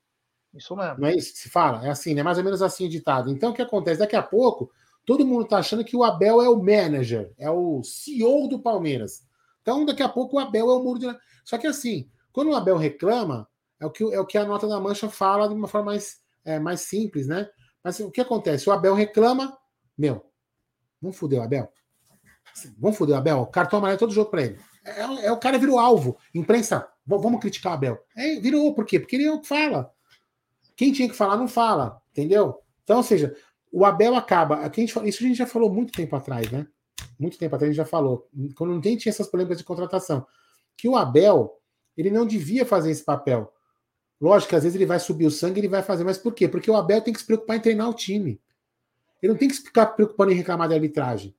[0.53, 0.99] Isso mesmo.
[0.99, 1.87] Não é isso que se fala?
[1.87, 2.23] É assim, né?
[2.23, 3.31] Mais ou menos assim o ditado.
[3.31, 4.01] Então, o que acontece?
[4.01, 4.71] Daqui a pouco,
[5.07, 9.23] todo mundo está achando que o Abel é o manager, é o CEO do Palmeiras.
[9.63, 11.07] Então, daqui a pouco, o Abel é o muro de.
[11.45, 13.49] Só que assim, quando o Abel reclama,
[13.83, 16.21] é o que, é o que a nota da mancha fala de uma forma mais,
[16.45, 17.49] é, mais simples, né?
[17.83, 18.69] Mas o que acontece?
[18.69, 19.59] O Abel reclama,
[19.99, 20.25] meu,
[21.01, 21.69] vamos foder o Abel.
[22.79, 23.45] Vamos foder o Abel.
[23.47, 24.61] Cartão amarelo todo jogo para ele.
[24.85, 26.17] É, é, o cara virou alvo.
[26.33, 27.99] Imprensa, vamos criticar o Abel.
[28.17, 29.01] É, virou, por quê?
[29.01, 29.93] Porque ele é o que fala.
[30.77, 32.01] Quem tinha que falar, não fala.
[32.13, 32.61] Entendeu?
[32.85, 33.35] Então, ou seja,
[33.73, 34.59] o Abel acaba.
[34.59, 36.69] A gente, isso a gente já falou muito tempo atrás, né?
[37.19, 38.29] Muito tempo atrás a gente já falou.
[38.55, 40.25] Quando não tinha essas polêmicas de contratação.
[40.77, 41.59] Que o Abel,
[41.97, 43.53] ele não devia fazer esse papel.
[44.23, 46.47] Lógico que às vezes ele vai subir o sangue, ele vai fazer, mas por quê?
[46.47, 48.41] Porque o Abel tem que se preocupar em treinar o time.
[49.21, 51.35] Ele não tem que ficar preocupando em reclamar de arbitragem.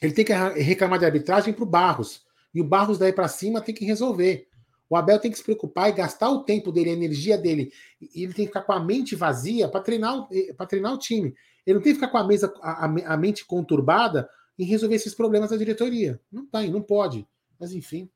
[0.00, 2.22] Ele tem que reclamar de arbitragem para o Barros.
[2.54, 4.46] E o Barros daí para cima tem que resolver.
[4.88, 7.72] O Abel tem que se preocupar e gastar o tempo dele, a energia dele.
[8.00, 11.34] E ele tem que ficar com a mente vazia para treinar, eh, treinar o time.
[11.66, 15.16] Ele não tem que ficar com a, mesa, a, a mente conturbada em resolver esses
[15.16, 16.20] problemas da diretoria.
[16.30, 17.26] Não tem, não pode.
[17.58, 18.08] Mas enfim.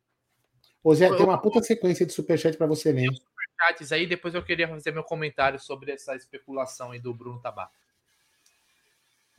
[0.85, 3.09] Ô Zé, tem uma puta sequência de superchat para você ler.
[3.57, 7.73] Superchats aí, depois eu queria fazer meu comentário sobre essa especulação aí do Bruno Tabata.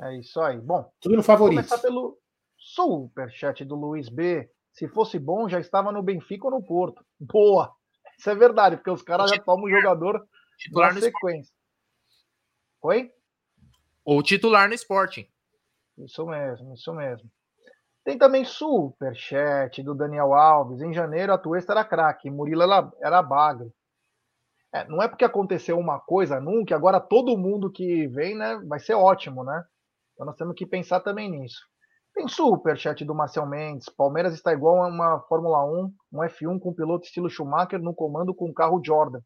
[0.02, 0.60] É isso aí.
[0.60, 1.58] Bom, tudo no favorito.
[1.58, 2.20] Começar pelo
[2.58, 4.50] superchat do Luiz B.
[4.72, 7.06] Se fosse bom, já estava no Benfica ou no Porto.
[7.20, 7.74] Boa!
[8.18, 11.54] Isso é verdade, porque os caras já tomam o jogador titular na sequência.
[12.82, 13.12] Oi?
[14.04, 15.28] Ou titular no Sporting.
[15.98, 17.30] Isso mesmo, isso mesmo.
[18.04, 20.82] Tem também superchat do Daniel Alves.
[20.82, 23.72] Em janeiro, a Tuesta era craque, Murilo era, era bagre.
[24.78, 28.80] É, não é porque aconteceu uma coisa nunca, agora todo mundo que vem né, vai
[28.80, 29.64] ser ótimo, né?
[30.14, 31.60] Então nós temos que pensar também nisso.
[32.14, 33.90] Tem superchat do Marcel Mendes.
[33.90, 38.36] Palmeiras está igual a uma Fórmula 1, um F1 com piloto estilo Schumacher no comando
[38.36, 39.20] com o carro Jordan.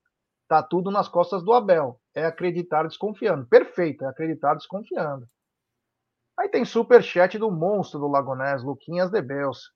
[0.48, 2.00] Tá tudo nas costas do Abel.
[2.16, 3.46] É acreditar desconfiando.
[3.46, 5.26] Perfeito, é acreditar desconfiando.
[6.38, 9.72] Aí tem superchat do monstro do Lagonés, Luquinhas de Beus.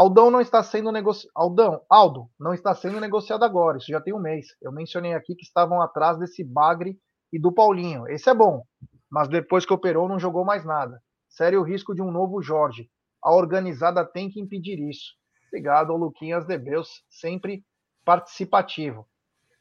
[0.00, 1.32] Aldão não está sendo negociado.
[1.34, 3.78] Aldão, Aldo, não está sendo negociado agora.
[3.78, 4.48] Isso já tem um mês.
[4.62, 6.98] Eu mencionei aqui que estavam atrás desse Bagre
[7.32, 8.06] e do Paulinho.
[8.08, 8.62] Esse é bom,
[9.10, 12.90] mas depois que operou não jogou mais nada sério risco de um novo Jorge.
[13.22, 15.14] A organizada tem que impedir isso.
[15.48, 17.64] Obrigado ao Luquinhas Debeus, sempre
[18.04, 19.06] participativo.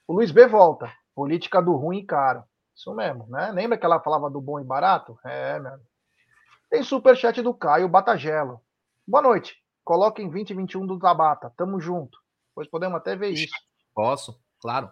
[0.07, 0.91] O Luiz B volta.
[1.13, 2.43] Política do ruim e caro.
[2.75, 3.51] Isso mesmo, né?
[3.51, 5.17] Lembra que ela falava do bom e barato?
[5.25, 5.85] É, mesmo.
[6.69, 8.61] Tem superchat do Caio Batagelo.
[9.07, 9.55] Boa noite.
[9.87, 11.49] Coloquem 2021 do Tabata.
[11.55, 12.19] Tamo junto.
[12.53, 13.55] Pois podemos até ver isso.
[13.95, 14.91] Posso, claro.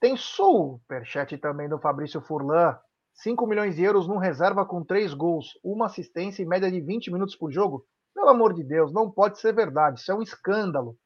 [0.00, 2.76] Tem superchat também do Fabrício Furlan.
[3.14, 7.12] 5 milhões de euros num reserva com 3 gols, uma assistência em média de 20
[7.12, 7.86] minutos por jogo?
[8.12, 10.00] Pelo amor de Deus, não pode ser verdade.
[10.00, 10.96] Isso é um escândalo.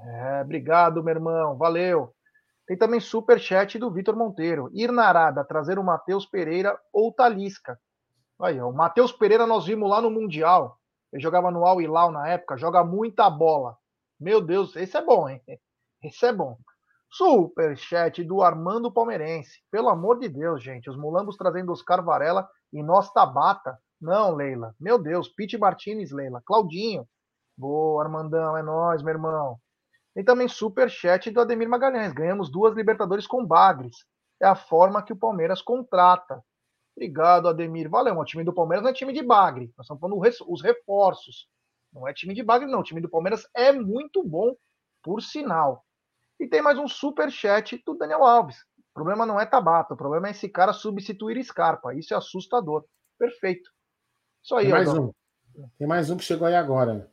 [0.00, 1.58] É, obrigado, meu irmão.
[1.58, 2.14] Valeu.
[2.66, 4.70] Tem também super chat do Vitor Monteiro.
[4.72, 7.78] Ir na Arada, trazer o Matheus Pereira ou Talisca.
[8.40, 10.78] Aí, ó, o Matheus Pereira nós vimos lá no Mundial.
[11.12, 13.76] Ele jogava no Al Hilal na época, joga muita bola.
[14.20, 15.40] Meu Deus, esse é bom, hein?
[16.02, 16.56] Esse é bom.
[17.10, 19.60] Superchat do Armando Palmeirense.
[19.68, 20.88] Pelo amor de Deus, gente.
[20.88, 23.76] Os mulambos trazendo Oscar Varela e nós Tabata.
[24.00, 24.74] Não, Leila.
[24.78, 25.28] Meu Deus.
[25.28, 26.40] Pete Martinez, Leila.
[26.46, 27.04] Claudinho.
[27.56, 28.56] Boa, Armandão.
[28.56, 29.58] É nós, meu irmão.
[30.14, 32.12] Tem também superchat do Ademir Magalhães.
[32.12, 33.96] Ganhamos duas Libertadores com Bagres.
[34.40, 36.42] É a forma que o Palmeiras contrata.
[36.98, 37.88] Obrigado, Ademir.
[37.88, 38.18] Valeu.
[38.18, 39.72] O time do Palmeiras não é time de Bagre.
[39.76, 41.48] Nós estamos falando os reforços.
[41.92, 42.80] Não é time de Bagre, não.
[42.80, 44.56] O time do Palmeiras é muito bom,
[45.00, 45.84] por sinal.
[46.40, 48.56] E tem mais um super chat do Daniel Alves.
[48.78, 51.94] O problema não é Tabata, o problema é esse cara substituir Scarpa.
[51.94, 52.84] Isso é assustador.
[53.16, 53.70] Perfeito.
[54.42, 55.14] Isso aí, Tem mais Aldão.
[55.56, 55.68] um.
[55.78, 57.08] Tem mais um que chegou aí agora.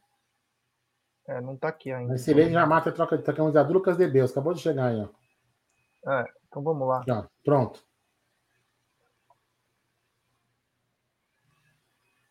[1.27, 2.15] É, não tá aqui ainda.
[2.15, 4.31] Excelente já mata a troca de camisa Lucas de Deus.
[4.31, 6.11] Acabou de chegar aí, ó.
[6.11, 7.03] É, então vamos lá.
[7.07, 7.83] Já, pronto.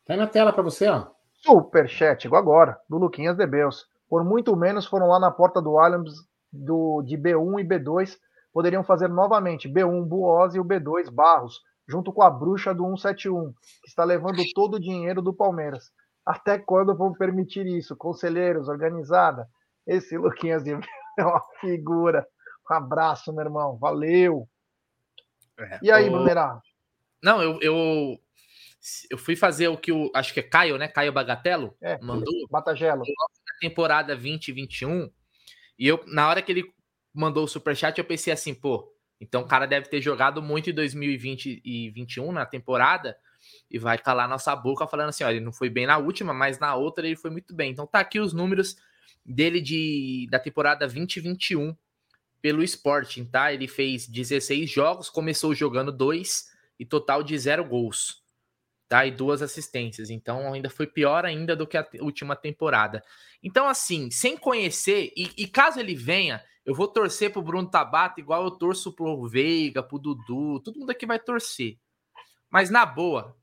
[0.07, 1.07] Tá aí na tela para você, ó.
[1.35, 3.87] Super chat, igual agora, do Luquinhas de Beus.
[4.09, 6.13] Por muito menos foram lá na porta do Allianz
[6.53, 8.17] do, de B1 e B2
[8.55, 13.53] poderiam fazer novamente B1 Buoz e o B2 Barros, junto com a bruxa do 171,
[13.83, 15.91] que está levando todo o dinheiro do Palmeiras.
[16.25, 17.97] Até quando vão permitir isso?
[17.97, 19.47] Conselheiros, organizada.
[19.85, 20.71] Esse Luquinhas de
[21.19, 22.25] é uma figura.
[22.71, 23.77] Um abraço, meu irmão.
[23.77, 24.49] Valeu.
[25.59, 26.13] É, e aí, o...
[26.13, 26.61] Brunerá?
[27.23, 28.19] Não, eu, eu,
[29.11, 30.11] eu fui fazer o que o.
[30.15, 30.89] Acho que é Caio, né?
[30.89, 32.33] Caio Bagatelo é, mandou.
[32.51, 33.01] Batagelo.
[33.01, 35.11] Na temporada 2021,
[35.79, 36.73] e eu, na hora que ele
[37.13, 40.75] mandou o superchat, eu pensei assim, pô, então o cara deve ter jogado muito em
[40.75, 43.17] 2020 e 2021 na temporada
[43.71, 46.59] e vai calar nossa boca falando assim, olha, ele não foi bem na última, mas
[46.59, 47.71] na outra ele foi muito bem.
[47.71, 48.77] Então tá aqui os números
[49.25, 51.75] dele de da temporada 2021
[52.43, 53.53] pelo Sporting, tá?
[53.53, 58.24] Ele fez 16 jogos, começou jogando dois e total de zero gols
[58.89, 59.07] tá?
[59.07, 60.11] E duas assistências.
[60.11, 63.03] Então ainda foi pior ainda do que a última temporada.
[63.43, 68.21] Então, assim, sem conhecer, e, e caso ele venha, eu vou torcer pro Bruno Tabata
[68.21, 71.79] igual eu torço pro Veiga, pro Dudu, todo mundo aqui vai torcer.
[72.51, 73.37] Mas na boa,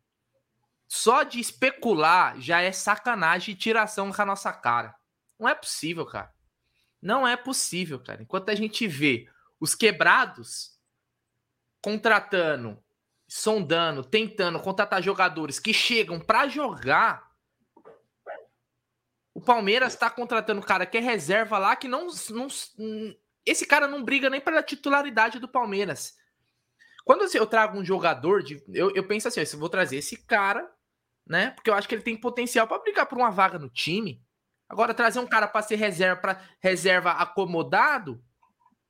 [0.88, 4.96] só de especular já é sacanagem e tiração com a nossa cara.
[5.40, 6.34] Não é possível, cara.
[7.02, 8.22] Não é possível, cara.
[8.22, 9.28] Enquanto a gente vê
[9.60, 10.78] os quebrados
[11.82, 12.82] contratando,
[13.34, 17.32] sondando, tentando contratar jogadores que chegam para jogar,
[19.34, 22.50] o Palmeiras está contratando cara que é reserva lá que não, não
[23.46, 26.18] esse cara não briga nem pela titularidade do Palmeiras.
[27.06, 28.62] Quando eu trago um jogador de.
[28.68, 30.70] Eu, eu penso assim: eu vou trazer esse cara,
[31.26, 31.52] né?
[31.52, 34.22] Porque eu acho que ele tem potencial para brigar por uma vaga no time.
[34.68, 38.22] Agora, trazer um cara para ser reserva, para reserva acomodado,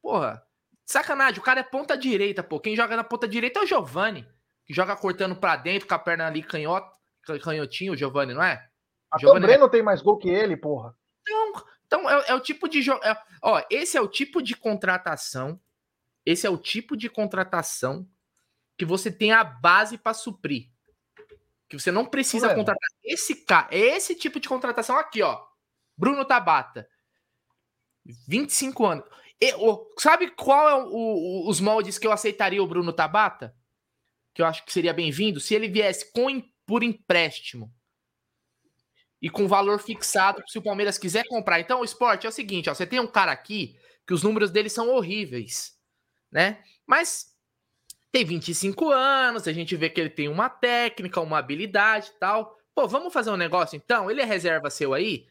[0.01, 0.43] porra,
[0.91, 1.39] sacanagem.
[1.39, 2.59] O cara é ponta direita, pô.
[2.59, 4.27] Quem joga na ponta direita é o Giovani,
[4.65, 6.91] que joga cortando para dentro com a perna ali canhota,
[7.43, 8.67] canhotinho, o Giovani, não é?
[9.11, 9.69] Até o Breno é...
[9.69, 10.95] tem mais gol que ele, porra.
[11.21, 13.03] Então, então é, é o tipo de jogo.
[13.03, 15.59] É, ó, esse é o tipo de contratação.
[16.25, 18.07] Esse é o tipo de contratação
[18.77, 20.69] que você tem a base para suprir.
[21.67, 23.67] Que você não precisa contratar esse cara.
[23.71, 25.41] É esse tipo de contratação aqui, ó.
[25.97, 26.87] Bruno Tabata.
[28.27, 29.05] 25 anos.
[29.41, 33.55] E, o, sabe qual é o, o, os moldes que eu aceitaria o Bruno Tabata?
[34.35, 35.39] Que eu acho que seria bem-vindo?
[35.39, 37.73] Se ele viesse com, por empréstimo
[39.19, 41.59] e com valor fixado, se o Palmeiras quiser comprar.
[41.59, 43.75] Então, o esporte é o seguinte: ó, você tem um cara aqui
[44.05, 45.73] que os números dele são horríveis,
[46.31, 46.63] né?
[46.85, 47.31] Mas
[48.11, 52.57] tem 25 anos, a gente vê que ele tem uma técnica, uma habilidade e tal.
[52.75, 54.09] Pô, vamos fazer um negócio então?
[54.11, 55.25] Ele é reserva seu aí?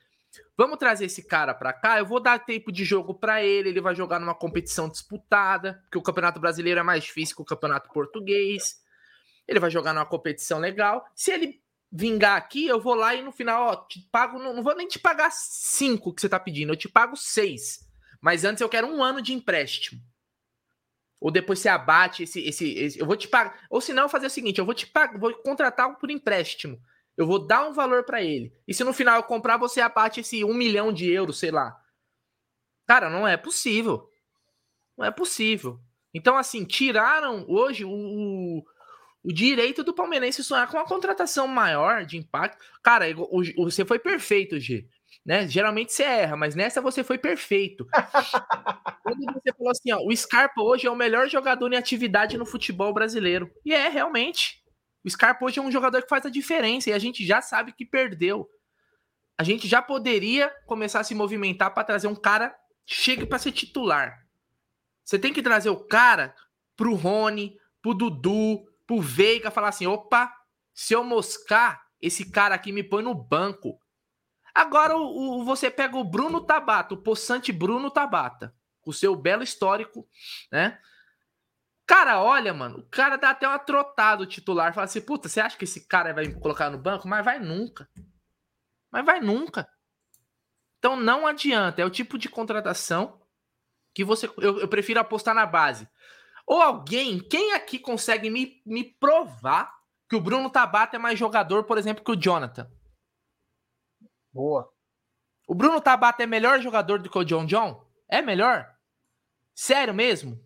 [0.56, 1.98] Vamos trazer esse cara para cá.
[1.98, 3.70] Eu vou dar tempo de jogo para ele.
[3.70, 7.46] Ele vai jogar numa competição disputada, porque o Campeonato Brasileiro é mais difícil que o
[7.46, 8.80] Campeonato Português.
[9.48, 11.04] Ele vai jogar numa competição legal.
[11.14, 11.60] Se ele
[11.90, 14.86] vingar aqui, eu vou lá e no final, ó, te pago, não, não vou nem
[14.86, 17.80] te pagar cinco que você tá pedindo, eu te pago seis.
[18.20, 20.00] Mas antes eu quero um ano de empréstimo.
[21.18, 23.66] Ou depois você abate esse, esse, esse eu vou te pagar.
[23.68, 26.80] Ou se não, fazer o seguinte, eu vou te pagar, vou contratar por empréstimo.
[27.20, 28.50] Eu vou dar um valor para ele.
[28.66, 31.78] E se no final eu comprar, você abate esse um milhão de euros, sei lá.
[32.86, 34.08] Cara, não é possível.
[34.96, 35.78] Não é possível.
[36.14, 38.64] Então, assim, tiraram hoje o,
[39.22, 42.64] o direito do palmeirense sonhar com uma contratação maior de impacto.
[42.82, 44.88] Cara, o, o, você foi perfeito, G.
[45.24, 45.46] Né?
[45.46, 47.86] Geralmente você erra, mas nessa você foi perfeito.
[49.04, 52.46] Quando você falou assim, ó, o Scarpa hoje é o melhor jogador em atividade no
[52.46, 53.50] futebol brasileiro.
[53.62, 54.59] E é, realmente.
[55.04, 57.72] O Scarpa hoje é um jogador que faz a diferença e a gente já sabe
[57.72, 58.48] que perdeu.
[59.38, 63.52] A gente já poderia começar a se movimentar para trazer um cara chegue para ser
[63.52, 64.26] titular.
[65.04, 66.34] Você tem que trazer o cara
[66.76, 70.32] pro Rony, pro Dudu, pro Veiga falar assim: opa,
[70.74, 73.80] se eu moscar, esse cara aqui me põe no banco.
[74.54, 79.42] Agora o, o você pega o Bruno Tabata, o possante Bruno Tabata, o seu belo
[79.42, 80.06] histórico,
[80.50, 80.78] né?
[81.90, 84.72] Cara, olha, mano, o cara dá até uma trotada o titular.
[84.72, 87.08] Fala assim, puta, você acha que esse cara vai me colocar no banco?
[87.08, 87.90] Mas vai nunca.
[88.92, 89.68] Mas vai nunca.
[90.78, 91.82] Então não adianta.
[91.82, 93.20] É o tipo de contratação
[93.92, 94.28] que você.
[94.38, 95.88] Eu, eu prefiro apostar na base.
[96.46, 99.74] Ou alguém, quem aqui consegue me, me provar
[100.08, 102.70] que o Bruno Tabata é mais jogador, por exemplo, que o Jonathan?
[104.32, 104.72] Boa.
[105.44, 107.84] O Bruno Tabata é melhor jogador do que o John John?
[108.08, 108.72] É melhor?
[109.56, 110.40] Sério mesmo?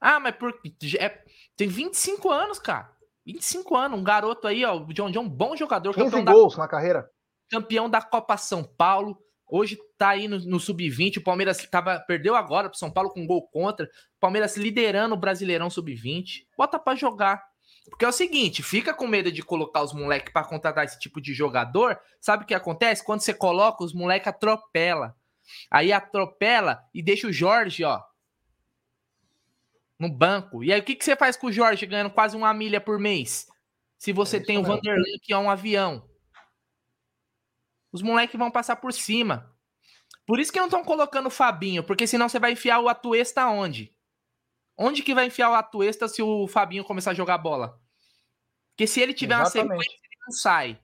[0.00, 0.58] Ah, mas por.
[0.98, 1.22] É,
[1.56, 2.90] tem 25 anos, cara.
[3.26, 4.76] 25 anos, um garoto aí, ó.
[4.76, 5.94] O John John, bom jogador.
[5.94, 7.10] 15 gols da, na carreira.
[7.50, 9.18] Campeão da Copa São Paulo.
[9.46, 11.18] Hoje tá aí no, no sub-20.
[11.18, 13.86] O Palmeiras tava, perdeu agora pro São Paulo com gol contra.
[13.86, 16.46] O Palmeiras liderando o Brasileirão sub-20.
[16.56, 17.42] Bota para jogar.
[17.88, 21.20] Porque é o seguinte, fica com medo de colocar os moleques para contratar esse tipo
[21.20, 21.98] de jogador.
[22.20, 23.04] Sabe o que acontece?
[23.04, 25.16] Quando você coloca, os moleques atropela.
[25.70, 28.00] Aí atropela e deixa o Jorge, ó,
[30.00, 30.64] no banco.
[30.64, 32.98] E aí o que, que você faz com o Jorge ganhando quase uma milha por
[32.98, 33.46] mês?
[33.98, 36.08] Se você é tem o Vanderlei que é um avião.
[37.92, 39.54] Os moleques vão passar por cima.
[40.26, 43.46] Por isso que não estão colocando o Fabinho, porque senão você vai enfiar o Atuesta
[43.46, 43.94] onde?
[44.76, 47.78] Onde que vai enfiar o Atuesta se o Fabinho começar a jogar bola?
[48.70, 49.66] Porque se ele tiver Exatamente.
[49.66, 50.80] uma sequência, ele não sai.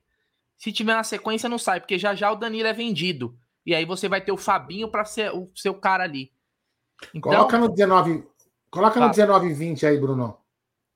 [0.57, 3.39] Se tiver uma sequência, não sai, porque já já o Danilo é vendido.
[3.65, 6.31] E aí você vai ter o Fabinho para ser o seu cara ali.
[7.13, 8.27] Então, coloca no 19,
[8.69, 10.37] coloca no 19 e 20 aí, Bruno.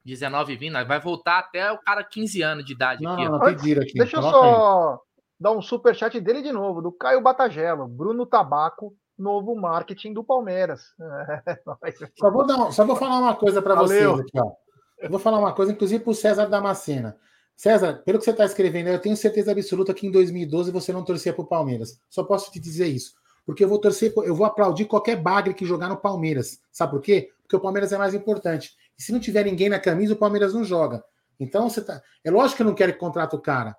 [0.03, 3.25] 19 e 20, vai voltar até o cara 15 anos de idade não, aqui.
[3.25, 3.93] Não, não, aqui.
[3.93, 5.11] Deixa eu só aí
[5.41, 10.23] dar um super chat dele de novo, do Caio Batagelo, Bruno Tabaco, novo marketing do
[10.23, 10.93] Palmeiras.
[12.15, 14.51] só, vou dar, só vou falar uma coisa para vocês aqui, ó.
[14.99, 17.17] Eu vou falar uma coisa, inclusive para o César Damascena.
[17.57, 21.03] César, pelo que você está escrevendo, eu tenho certeza absoluta que em 2012 você não
[21.03, 21.99] torcia para o Palmeiras.
[22.07, 23.15] Só posso te dizer isso.
[23.45, 26.61] Porque eu vou torcer, eu vou aplaudir qualquer bagre que jogar no Palmeiras.
[26.71, 27.31] Sabe por quê?
[27.41, 28.75] Porque o Palmeiras é mais importante.
[28.97, 31.03] E se não tiver ninguém na camisa, o Palmeiras não joga.
[31.39, 32.01] Então você tá.
[32.23, 33.75] É lógico que eu não quero que contrate o cara.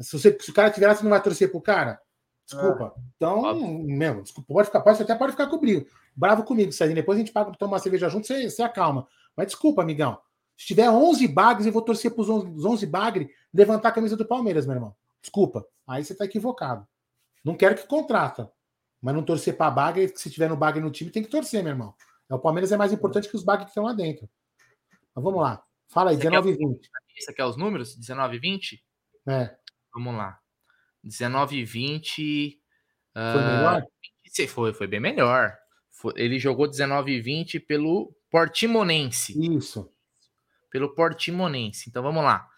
[0.00, 2.00] Se, você, se o cara tiver lá, você não vai torcer pro cara?
[2.46, 2.94] Desculpa.
[2.96, 3.78] Ah, então, óbvio.
[3.84, 5.86] mesmo, desculpa, pode ficar, pode, até pode ficar comigo.
[6.16, 6.94] Bravo comigo, Sérgio.
[6.94, 9.06] Depois a gente paga pra tomar uma cerveja junto, você, você acalma.
[9.36, 10.18] Mas desculpa, amigão.
[10.56, 14.26] Se tiver 11 bagres, eu vou torcer pros 11, 11 bagres levantar a camisa do
[14.26, 14.96] Palmeiras, meu irmão.
[15.20, 15.64] Desculpa.
[15.86, 16.86] Aí você tá equivocado.
[17.44, 18.50] Não quero que contrata.
[19.00, 21.72] Mas não torcer pra bagre, se tiver no bagre no time, tem que torcer, meu
[21.72, 21.94] irmão.
[22.30, 24.28] É, o Palmeiras é mais importante que os bagres que estão lá dentro.
[25.14, 25.62] Mas vamos lá.
[25.88, 26.90] Fala aí, 19 e 20.
[27.18, 27.96] Você quer os números?
[27.96, 28.84] 19 e 20?
[29.28, 29.56] É.
[29.92, 30.38] Vamos lá.
[31.02, 32.60] 19 e 20.
[33.16, 33.86] Uh, foi melhor?
[34.48, 35.56] Foi, foi bem melhor.
[35.90, 39.34] Foi, ele jogou 19 e 20 pelo Portimonense.
[39.56, 39.90] Isso.
[40.70, 41.88] Pelo Portimonense.
[41.88, 42.48] Então vamos lá.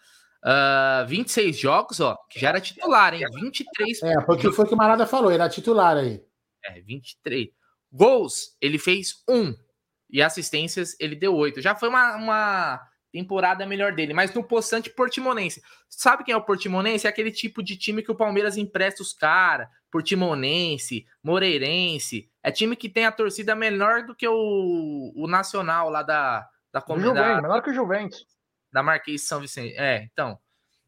[0.45, 3.25] Uh, 26 jogos, ó, que já era titular, hein?
[3.33, 4.03] 23.
[4.03, 6.23] É, porque foi o que o Marada falou, era titular aí.
[6.65, 7.49] É, 23.
[7.93, 9.55] Gols, ele fez um.
[10.11, 11.61] E assistências, ele deu oito.
[11.61, 12.81] Já foi uma, uma
[13.13, 14.15] temporada melhor dele.
[14.15, 15.63] Mas no Poçante Portimonense.
[15.89, 17.07] Sabe quem é o Portimonense?
[17.07, 19.69] É aquele tipo de time que o Palmeiras empresta os caras.
[19.91, 22.31] Portimonense, Moreirense.
[22.43, 26.81] É time que tem a torcida menor do que o, o Nacional lá da, da
[26.81, 27.43] comunidade.
[27.43, 28.27] menor que o Juventus.
[28.73, 29.75] Da Marquês São Vicente.
[29.77, 30.39] É, então.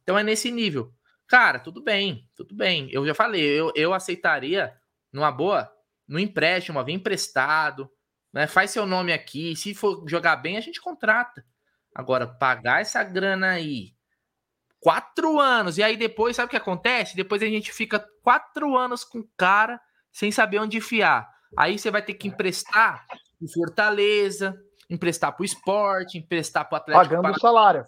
[0.03, 0.91] Então é nesse nível.
[1.29, 2.89] Cara, tudo bem, tudo bem.
[2.91, 4.75] Eu já falei, eu, eu aceitaria,
[5.15, 5.71] numa boa,
[6.07, 7.89] no empréstimo, vem emprestado,
[8.33, 8.49] né?
[8.49, 9.55] Faz seu nome aqui.
[9.55, 11.45] Se for jogar bem, a gente contrata.
[11.95, 13.93] Agora, pagar essa grana aí,
[14.81, 17.15] quatro anos, e aí depois, sabe o que acontece?
[17.15, 19.81] Depois a gente fica quatro anos com o cara
[20.13, 21.33] sem saber onde enfiar.
[21.57, 23.07] Aí você vai ter que emprestar
[23.41, 24.59] em Fortaleza,
[24.91, 27.15] emprestar para o esporte, emprestar para o Atlético.
[27.15, 27.87] Pagando o salário.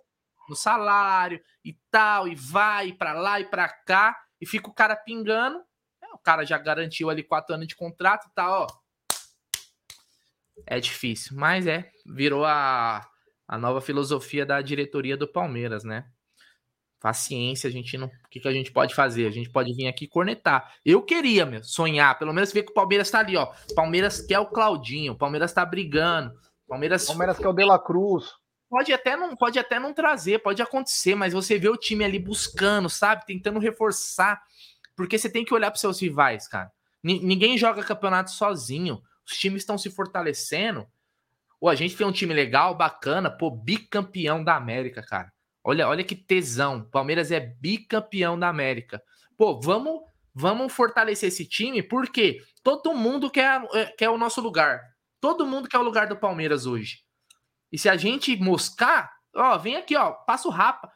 [0.49, 4.95] No salário e tal, e vai para lá e para cá, e fica o cara
[4.95, 5.61] pingando.
[6.27, 8.66] Cara já garantiu ali quatro anos de contrato e tá, ó.
[10.66, 13.07] É difícil, mas é, virou a
[13.49, 16.05] a nova filosofia da diretoria do Palmeiras, né?
[16.99, 18.09] Paciência, a gente não.
[18.09, 19.27] O que, que a gente pode fazer?
[19.27, 20.74] A gente pode vir aqui cornetar.
[20.85, 23.53] Eu queria, meu, sonhar, pelo menos ver que o Palmeiras tá ali, ó.
[23.77, 26.33] Palmeiras quer o Claudinho, o Palmeiras tá brigando.
[26.66, 27.07] Palmeiras.
[27.07, 28.33] Palmeiras quer o De La Cruz.
[28.68, 32.18] Pode até, não, pode até não trazer, pode acontecer, mas você vê o time ali
[32.18, 33.24] buscando, sabe?
[33.24, 34.43] Tentando reforçar.
[34.97, 36.72] Porque você tem que olhar para seus rivais, cara.
[37.05, 39.01] N ninguém joga campeonato sozinho.
[39.24, 40.86] Os times estão se fortalecendo
[41.66, 45.32] Pô, a gente tem um time legal, bacana, pô, bicampeão da América, cara.
[45.64, 46.84] Olha, olha que tesão.
[46.92, 49.03] Palmeiras é bicampeão da América.
[49.36, 50.01] Pô, vamos,
[50.32, 54.80] vamos fortalecer esse time, porque todo mundo quer, é, quer o nosso lugar.
[55.20, 57.01] Todo mundo quer o lugar do Palmeiras hoje.
[57.72, 60.88] E se a gente moscar, ó, vem aqui, ó, passa o rapa.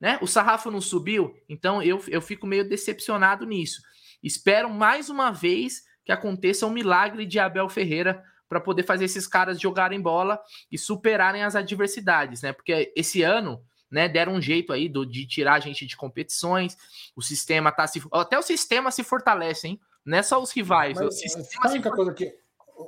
[0.00, 0.18] Né?
[0.20, 3.80] O sarrafo não subiu, então eu, eu fico meio decepcionado nisso.
[4.22, 9.26] Espero mais uma vez que aconteça um milagre de Abel Ferreira para poder fazer esses
[9.26, 10.40] caras jogarem bola
[10.70, 12.52] e superarem as adversidades, né?
[12.52, 16.76] Porque esse ano, né, deram um jeito aí do, de tirar a gente de competições,
[17.16, 18.00] o sistema tá se.
[18.12, 19.80] Até o sistema se fortalece, hein?
[20.04, 20.96] Não é só os rivais.
[20.96, 22.38] Mas, sistema a única coisa que.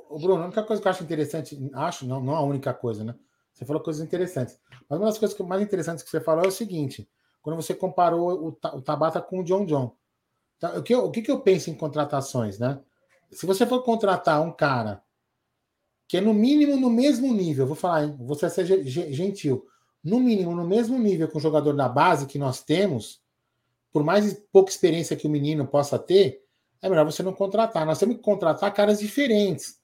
[0.09, 3.03] O Bruno, a única coisa que eu acho interessante, acho, não, não a única coisa,
[3.03, 3.15] né?
[3.51, 4.57] Você falou coisas interessantes.
[4.89, 7.07] Mas uma das coisas mais interessantes que você falou é o seguinte:
[7.41, 9.95] quando você comparou o, o Tabata com o John John.
[10.57, 12.79] Então, o, que eu, o que eu penso em contratações, né?
[13.31, 15.03] Se você for contratar um cara
[16.07, 18.17] que é no mínimo no mesmo nível, vou falar, hein?
[18.19, 19.63] você ser gentil,
[20.03, 23.21] no mínimo no mesmo nível com o jogador da base que nós temos,
[23.91, 26.43] por mais pouca experiência que o menino possa ter,
[26.81, 27.85] é melhor você não contratar.
[27.85, 29.79] Nós temos que contratar caras diferentes,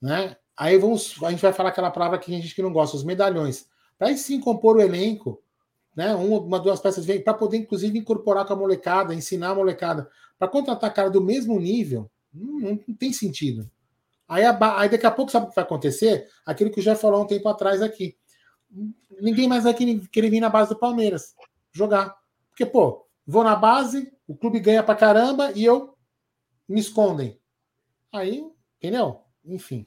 [0.00, 0.36] né?
[0.56, 3.04] Aí vamos, a gente vai falar aquela palavra que a gente que não gosta, os
[3.04, 3.66] medalhões,
[4.00, 5.42] para sim compor o elenco,
[5.94, 6.14] né?
[6.14, 10.08] Uma, duas peças para poder inclusive incorporar com a molecada, ensinar a molecada,
[10.38, 13.70] para contratar cara do mesmo nível, não, não tem sentido.
[14.26, 16.26] Aí, a, aí daqui a pouco, sabe o que vai acontecer?
[16.46, 18.16] Aquilo que Jeff falou um tempo atrás aqui.
[19.20, 21.34] Ninguém mais vai querer vir na base do Palmeiras
[21.70, 22.16] jogar.
[22.48, 25.94] Porque, pô, vou na base, o clube ganha pra caramba e eu
[26.66, 27.38] me escondem.
[28.10, 28.42] Aí,
[28.78, 29.20] entendeu?
[29.44, 29.86] Enfim.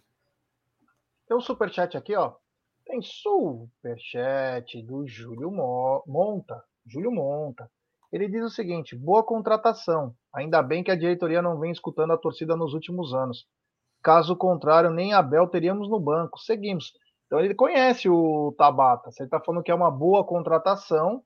[1.27, 2.35] Tem um superchat aqui, ó.
[2.93, 6.63] Tem superchat do Júlio Monta.
[6.85, 7.67] Júlio Monta.
[8.11, 10.13] Ele diz o seguinte: boa contratação.
[10.31, 13.47] Ainda bem que a diretoria não vem escutando a torcida nos últimos anos.
[14.03, 16.37] Caso contrário, nem Abel teríamos no banco.
[16.37, 16.93] Seguimos.
[17.25, 19.09] Então ele conhece o Tabata.
[19.09, 21.23] Você está falando que é uma boa contratação.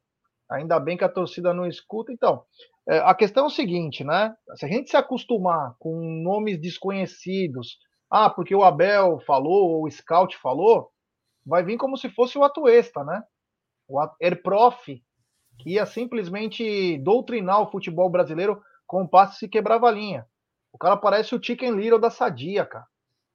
[0.50, 2.14] Ainda bem que a torcida não escuta.
[2.14, 2.46] Então,
[2.88, 4.34] é, a questão é o seguinte, né?
[4.56, 7.78] Se a gente se acostumar com nomes desconhecidos,
[8.10, 10.94] ah, porque o Abel falou, ou o Scout falou,
[11.48, 13.24] vai vir como se fosse o Atuesta, né?
[13.88, 15.02] O Erprof,
[15.58, 20.28] que ia simplesmente doutrinar o futebol brasileiro com passe se quebrava a linha.
[20.72, 22.86] O cara parece o Chicken Little da Sadia, cara.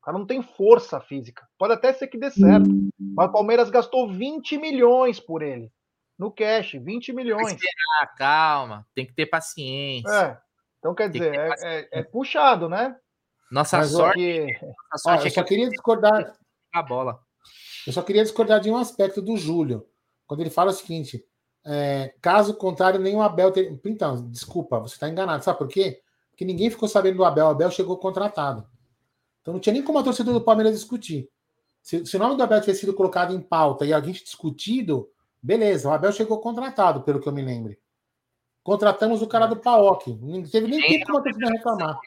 [0.01, 1.48] O cara não tem força física.
[1.59, 2.68] Pode até ser que dê certo.
[2.98, 5.72] Mas o Palmeiras gastou 20 milhões por ele.
[6.18, 7.52] no cash, 20 milhões.
[7.52, 10.10] Esperar, calma, tem que ter paciência.
[10.10, 10.39] É.
[10.78, 12.97] Então, quer dizer, é, é, é, puxado, né?
[13.51, 14.47] Nossa Mas sorte, que...
[14.90, 16.36] nossa sorte ah, eu é só queria discordar
[16.72, 17.20] a bola.
[17.87, 19.87] Eu só queria discordar de um aspecto do Júlio,
[20.27, 21.25] quando ele fala o seguinte:
[21.65, 23.53] é, caso contrário, nem o Abel.
[23.53, 23.81] Ter...
[23.85, 25.45] Então, desculpa, você está enganado.
[25.45, 26.01] Sabe por quê?
[26.31, 27.47] Porque ninguém ficou sabendo do Abel.
[27.47, 28.67] O Abel chegou contratado.
[29.41, 31.29] Então não tinha nem como a torcida do Palmeiras discutir.
[31.83, 35.11] Se, se o nome do Abel tivesse sido colocado em pauta e alguém discutido,
[35.43, 37.77] beleza, o Abel chegou contratado, pelo que eu me lembro.
[38.63, 40.17] Contratamos o cara do Paok.
[40.21, 41.99] Não teve nem tempo como a torcida reclamar.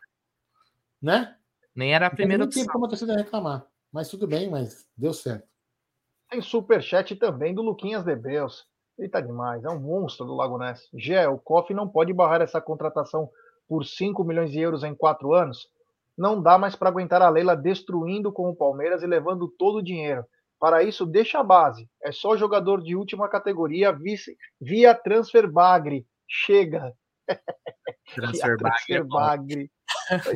[1.01, 1.35] Né?
[1.75, 3.67] Nem era a primeira não teve como a torcida reclamar.
[3.91, 5.54] Mas tudo bem, mas deu certo.
[6.29, 8.65] Tem superchat também do Luquinhas de Beus.
[8.97, 10.87] Ele tá demais, é um monstro do Lago Ness.
[10.93, 13.29] Gé, o COF não pode barrar essa contratação
[13.67, 15.67] por 5 milhões de euros em 4 anos?
[16.17, 19.83] Não dá mais para aguentar a Leila destruindo com o Palmeiras e levando todo o
[19.83, 20.25] dinheiro.
[20.57, 21.89] Para isso, deixa a base.
[22.01, 26.07] É só jogador de última categoria vice, via transfer bagre.
[26.27, 26.93] Chega.
[28.15, 29.69] Transfer, transfer bagre.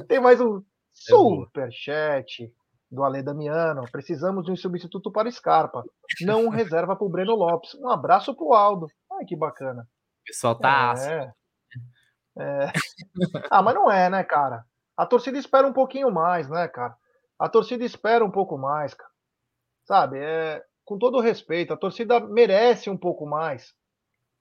[0.08, 0.62] Tem mais um
[0.92, 2.52] super chat
[2.92, 3.84] do Ale Damiano.
[3.92, 5.84] Precisamos de um substituto para Scarpa,
[6.22, 7.76] não um reserva para o Breno Lopes.
[7.76, 8.88] Um abraço para o Aldo.
[9.12, 9.82] Ai, que bacana.
[9.82, 11.32] O pessoal tá é,
[12.40, 12.72] é.
[13.50, 14.64] Ah, mas não é, né, cara?
[14.98, 16.96] A torcida espera um pouquinho mais, né, cara?
[17.38, 19.10] A torcida espera um pouco mais, cara.
[19.86, 20.20] Sabe?
[20.20, 23.74] É, com todo respeito, a torcida merece um pouco mais.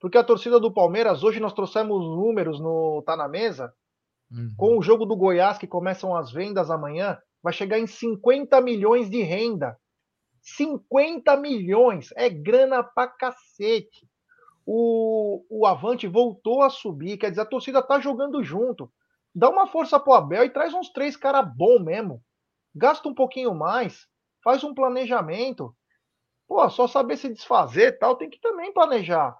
[0.00, 3.72] Porque a torcida do Palmeiras, hoje nós trouxemos números no Tá na Mesa,
[4.30, 4.54] uhum.
[4.56, 9.08] com o jogo do Goiás, que começam as vendas amanhã, vai chegar em 50 milhões
[9.08, 9.78] de renda.
[10.40, 12.10] 50 milhões!
[12.16, 14.08] É grana pra cacete.
[14.66, 18.90] O, o Avante voltou a subir, quer dizer, a torcida tá jogando junto
[19.38, 22.20] dá uma força pro Abel e traz uns três cara bom mesmo.
[22.74, 24.08] Gasta um pouquinho mais,
[24.42, 25.74] faz um planejamento.
[26.48, 29.38] Pô, só saber se desfazer tal, tem que também planejar.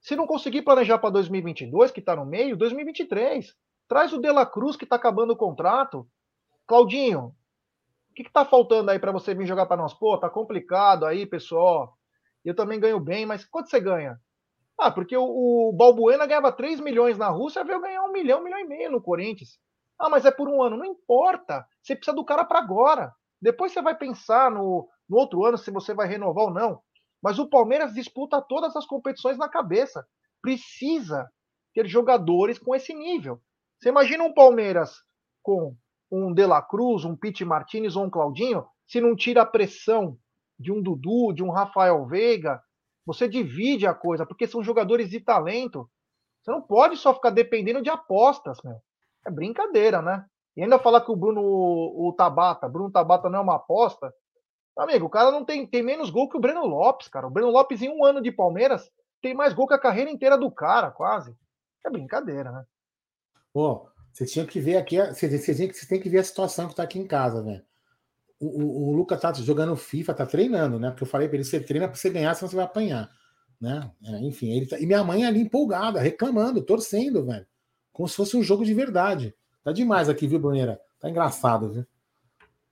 [0.00, 3.54] Se não conseguir planejar para 2022, que está no meio, 2023.
[3.88, 6.08] Traz o De La Cruz, que está acabando o contrato.
[6.68, 7.34] Claudinho,
[8.10, 9.94] o que, está faltando aí para você vir jogar para nós?
[9.94, 11.96] Pô, tá complicado aí, pessoal.
[12.44, 14.20] Eu também ganho bem, mas quanto você ganha?
[14.78, 18.44] Ah, porque o, o Balbuena ganhava 3 milhões na Rússia, veio ganhar um milhão, um
[18.44, 19.58] milhão e meio no Corinthians.
[19.98, 20.76] Ah, mas é por um ano.
[20.76, 21.66] Não importa.
[21.82, 23.14] Você precisa do cara para agora.
[23.40, 26.82] Depois você vai pensar no, no outro ano se você vai renovar ou não.
[27.22, 30.06] Mas o Palmeiras disputa todas as competições na cabeça.
[30.42, 31.28] Precisa
[31.72, 33.40] ter jogadores com esse nível.
[33.80, 35.02] Você imagina um Palmeiras
[35.42, 35.74] com
[36.10, 40.16] um De La Cruz, um Pete Martinez ou um Claudinho, se não tira a pressão
[40.58, 42.60] de um Dudu, de um Rafael Veiga,
[43.06, 45.88] você divide a coisa, porque são jogadores de talento.
[46.42, 48.80] Você não pode só ficar dependendo de apostas, meu.
[49.26, 50.24] É brincadeira, né?
[50.56, 54.12] E ainda falar que o Bruno, o, Tabata, Bruno Tabata não é uma aposta.
[54.76, 57.26] Amigo, o cara não tem, tem menos gol que o Breno Lopes, cara.
[57.26, 58.90] O Breno Lopes, em um ano de Palmeiras,
[59.20, 61.36] tem mais gol que a carreira inteira do cara, quase.
[61.84, 62.64] É brincadeira, né?
[63.52, 66.74] Pô, você tinha que ver aqui, você, você, você tem que ver a situação que
[66.74, 67.62] tá aqui em casa, velho
[68.40, 70.90] o, o, o Lucas tá jogando FIFA, tá treinando, né?
[70.90, 73.10] Porque eu falei para ele: você treina para você ganhar, senão você vai apanhar.
[73.60, 73.90] Né?
[74.04, 74.78] É, enfim, ele tá...
[74.78, 77.46] e minha mãe ali empolgada, reclamando, torcendo, velho.
[77.92, 79.34] Como se fosse um jogo de verdade.
[79.64, 80.80] Tá demais aqui, viu, Bruneira?
[81.00, 81.86] Tá engraçado, viu?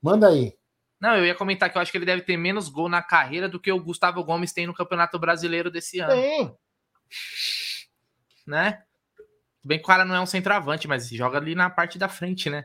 [0.00, 0.56] Manda aí.
[1.00, 3.48] Não, eu ia comentar que eu acho que ele deve ter menos gol na carreira
[3.48, 6.12] do que o Gustavo Gomes tem no Campeonato Brasileiro desse ano.
[6.12, 6.56] Tem.
[8.46, 8.82] Né?
[9.66, 12.48] Bem que o cara não é um centroavante, mas joga ali na parte da frente,
[12.48, 12.64] né?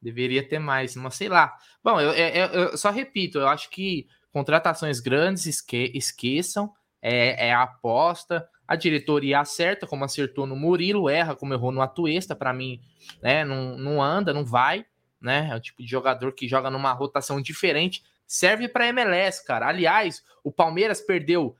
[0.00, 1.56] Deveria ter mais, mas sei lá.
[1.82, 6.70] Bom, eu, eu, eu só repito, eu acho que contratações grandes esque, esqueçam,
[7.00, 8.46] é, é a aposta.
[8.68, 12.82] A diretoria acerta, como acertou no Murilo, erra, como errou no Atuesta, para mim,
[13.22, 13.44] né?
[13.44, 14.84] Não, não anda, não vai,
[15.20, 15.48] né?
[15.50, 19.68] É o tipo de jogador que joga numa rotação diferente, serve para MLS, cara.
[19.68, 21.56] Aliás, o Palmeiras perdeu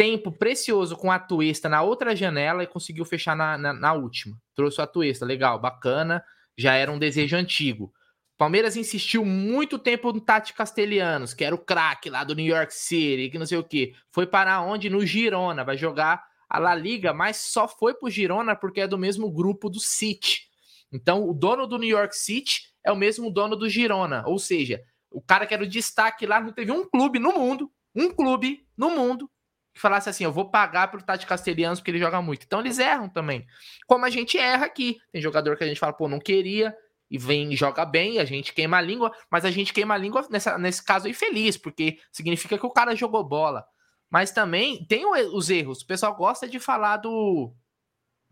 [0.00, 4.34] tempo precioso com a Atuesta na outra janela e conseguiu fechar na, na, na última.
[4.54, 6.24] Trouxe o Atuesta, legal, bacana
[6.56, 7.92] já era um desejo antigo.
[8.38, 12.72] Palmeiras insistiu muito tempo no Tati Castelhanos, que era o craque lá do New York
[12.74, 13.92] City, que não sei o que.
[14.10, 14.88] Foi para onde?
[14.88, 18.96] No Girona, vai jogar a La Liga, mas só foi pro Girona porque é do
[18.96, 20.48] mesmo grupo do City.
[20.90, 24.80] Então, o dono do New York City é o mesmo dono do Girona, ou seja,
[25.10, 28.66] o cara que era o destaque lá não teve um clube no mundo, um clube
[28.78, 29.30] no mundo
[29.72, 32.44] que falasse assim, eu vou pagar pro Tati Castelhanos porque ele joga muito.
[32.44, 33.46] Então eles erram também.
[33.86, 34.98] Como a gente erra aqui.
[35.12, 36.76] Tem jogador que a gente fala, pô, não queria,
[37.10, 39.98] e vem e joga bem, a gente queima a língua, mas a gente queima a
[39.98, 43.66] língua nessa, nesse caso aí feliz, porque significa que o cara jogou bola.
[44.08, 45.82] Mas também tem os erros.
[45.82, 47.52] O pessoal gosta de falar do,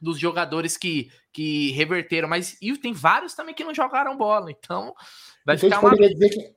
[0.00, 4.50] dos jogadores que, que reverteram, mas e tem vários também que não jogaram bola.
[4.50, 4.94] Então
[5.44, 5.96] vai então, ficar uma.
[5.96, 6.54] Dizer que,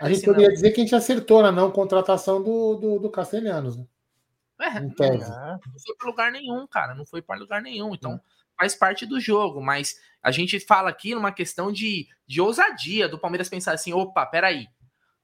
[0.00, 3.76] a gente poderia dizer que a gente acertou na não contratação do, do, do Castelhanos,
[3.76, 3.84] né?
[4.60, 6.94] É, não foi para lugar nenhum, cara.
[6.94, 7.94] Não foi para lugar nenhum.
[7.94, 8.20] Então,
[8.58, 9.60] faz parte do jogo.
[9.60, 14.24] Mas a gente fala aqui numa questão de, de ousadia do Palmeiras pensar assim: opa,
[14.26, 14.66] peraí.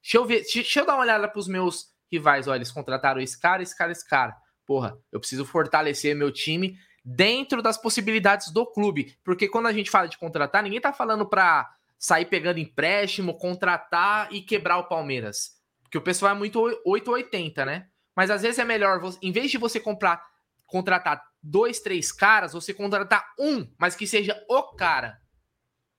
[0.02, 2.48] Deixa eu ver, deixa eu dar uma olhada para os meus rivais.
[2.48, 4.36] Olha, eles contrataram esse cara, esse cara, esse cara.
[4.66, 9.16] Porra, eu preciso fortalecer meu time dentro das possibilidades do clube.
[9.24, 14.32] Porque quando a gente fala de contratar, ninguém tá falando para sair pegando empréstimo, contratar
[14.32, 15.60] e quebrar o Palmeiras.
[15.82, 17.88] Porque o pessoal é muito 880, né?
[18.16, 20.22] Mas às vezes é melhor, em vez de você comprar,
[20.66, 25.20] contratar dois, três caras, você contratar um, mas que seja o cara.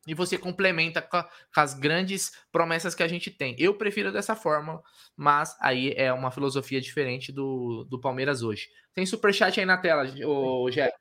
[0.05, 3.55] E você complementa com, a, com as grandes promessas que a gente tem.
[3.57, 4.81] Eu prefiro dessa forma,
[5.15, 8.67] mas aí é uma filosofia diferente do, do Palmeiras hoje.
[8.93, 10.91] Tem superchat aí na tela, o Jé.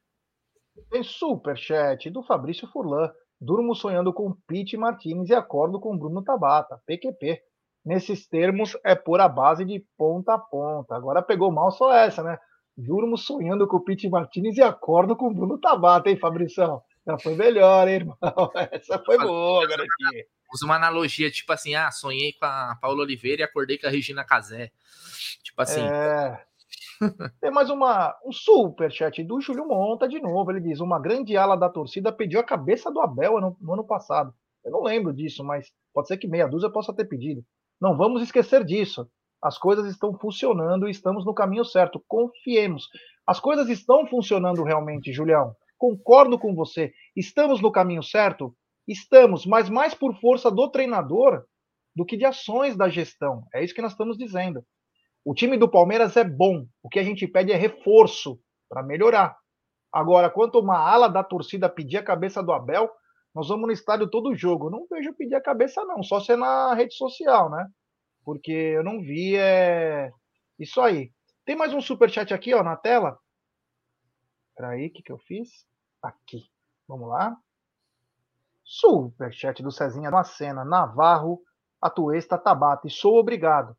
[0.88, 3.10] Tem superchat do Fabrício Furlan.
[3.40, 7.42] Durmo sonhando com Pete Martinez e acordo com Bruno Tabata, PQP
[7.84, 10.94] nesses termos é por a base de ponta a ponta.
[10.94, 12.38] Agora pegou mal só essa, né?
[12.76, 16.82] Durmo sonhando com o Pete Martinez e acordo com o Bruno Tabata, hein, Fabrição?
[17.06, 18.16] Já foi melhor, hein, irmão?
[18.70, 20.24] Essa foi boa, garantia.
[20.54, 23.90] Usa uma analogia, tipo assim, ah, sonhei com a Paula Oliveira e acordei com a
[23.90, 24.70] Regina Casé.
[25.42, 25.80] Tipo assim.
[25.80, 26.40] É...
[27.40, 30.50] Tem mais uma, um super chat do Júlio Monta de novo.
[30.50, 33.84] Ele diz: Uma grande ala da torcida pediu a cabeça do Abel no, no ano
[33.84, 34.32] passado.
[34.64, 37.44] Eu não lembro disso, mas pode ser que meia dúzia possa ter pedido.
[37.82, 39.10] Não vamos esquecer disso.
[39.42, 42.00] As coisas estão funcionando e estamos no caminho certo.
[42.06, 42.88] Confiemos.
[43.26, 45.52] As coisas estão funcionando realmente, Julião.
[45.76, 46.92] Concordo com você.
[47.16, 48.54] Estamos no caminho certo?
[48.86, 51.44] Estamos, mas mais por força do treinador
[51.92, 53.42] do que de ações da gestão.
[53.52, 54.64] É isso que nós estamos dizendo.
[55.24, 56.64] O time do Palmeiras é bom.
[56.84, 58.38] O que a gente pede é reforço
[58.68, 59.36] para melhorar.
[59.92, 62.88] Agora, quanto uma ala da torcida pedir a cabeça do Abel,
[63.34, 64.70] nós vamos no estádio todo jogo.
[64.70, 67.66] Não vejo pedir a cabeça, não, só ser na rede social, né?
[68.24, 70.10] Porque eu não vi é...
[70.58, 71.10] isso aí.
[71.44, 73.18] Tem mais um superchat aqui, ó, na tela.
[74.54, 75.66] Peraí, o que, que eu fiz?
[76.02, 76.44] Aqui.
[76.86, 77.36] Vamos lá.
[78.64, 80.64] Superchat do Cezinha Macena.
[80.64, 81.42] Navarro,
[81.80, 82.86] Atuesta, Tabata.
[82.86, 83.76] E sou obrigado.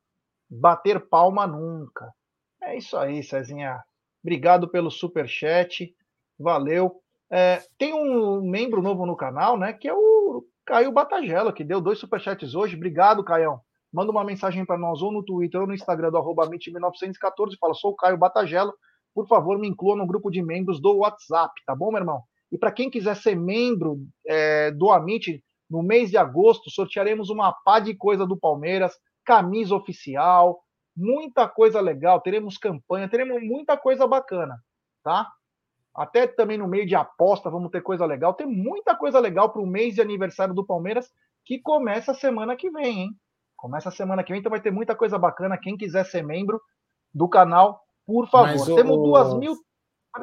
[0.50, 2.14] Bater palma nunca.
[2.62, 3.84] É isso aí, Cezinha.
[4.24, 5.96] Obrigado pelo superchat.
[6.40, 7.03] Valeu.
[7.36, 9.74] É, tem um membro novo no canal, né?
[9.74, 12.76] Que é o Caio Batagela, que deu dois superchats hoje.
[12.76, 13.60] Obrigado, Caião.
[13.92, 17.74] Manda uma mensagem para nós ou no Twitter ou no Instagram do arroba 1914 Fala,
[17.74, 18.72] sou o Caio Batagela.
[19.16, 22.22] Por favor, me inclua no grupo de membros do WhatsApp, tá bom, meu irmão?
[22.52, 23.98] E para quem quiser ser membro
[24.28, 28.94] é, do Amit, no mês de agosto, sortearemos uma pá de coisa do Palmeiras,
[29.26, 30.62] camisa oficial,
[30.96, 34.56] muita coisa legal, teremos campanha, teremos muita coisa bacana,
[35.04, 35.28] tá?
[35.96, 38.34] Até também no meio de aposta vamos ter coisa legal.
[38.34, 41.12] Tem muita coisa legal para o mês de aniversário do Palmeiras
[41.46, 43.12] que começa semana que vem, hein?
[43.56, 45.58] Começa semana que vem, então vai ter muita coisa bacana.
[45.58, 46.62] Quem quiser ser membro
[47.14, 48.48] do canal, por favor.
[48.48, 49.04] Mas, temos o...
[49.04, 49.56] duas mil.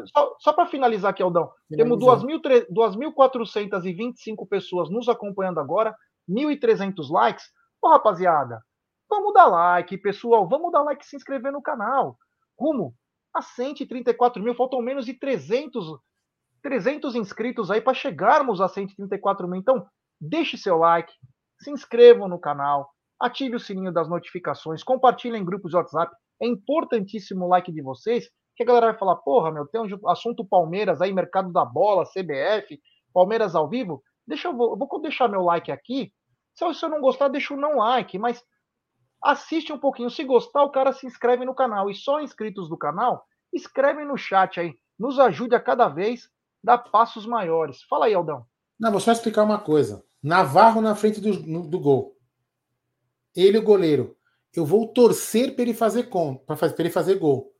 [0.06, 1.50] Só, só para finalizar aqui, Aldão.
[1.68, 5.96] Temos 2.425 pessoas nos acompanhando agora,
[6.28, 7.46] 1.300 likes.
[7.82, 8.62] Ô, rapaziada,
[9.08, 10.48] vamos dar like, pessoal.
[10.48, 12.16] Vamos dar like e se inscrever no canal.
[12.58, 12.94] Rumo
[13.34, 15.98] a 134 mil, faltam menos de 300,
[16.62, 19.60] 300 inscritos aí para chegarmos a 134 mil.
[19.60, 19.86] Então,
[20.20, 21.12] deixe seu like,
[21.60, 22.90] se inscrevam no canal,
[23.20, 26.14] ative o sininho das notificações, compartilhem em grupos de WhatsApp.
[26.40, 30.08] É importantíssimo o like de vocês, que a galera vai falar: porra, meu, tem um
[30.08, 32.80] assunto Palmeiras aí, mercado da bola, CBF,
[33.12, 34.02] Palmeiras ao vivo.
[34.26, 36.12] Deixa eu, eu vou deixar meu like aqui.
[36.54, 38.42] Se eu não gostar, deixa o não like, mas
[39.22, 40.10] assiste um pouquinho.
[40.10, 41.90] Se gostar, o cara se inscreve no canal.
[41.90, 44.74] E só inscritos do canal, escreve no chat aí.
[44.98, 46.28] Nos ajude a cada vez
[46.62, 47.82] dar passos maiores.
[47.82, 48.44] Fala aí, Aldão.
[48.78, 50.04] Não, vou só explicar uma coisa.
[50.22, 52.16] Navarro na frente do, do gol.
[53.34, 54.16] Ele, o goleiro.
[54.54, 57.54] Eu vou torcer para ele fazer com, para ele fazer gol.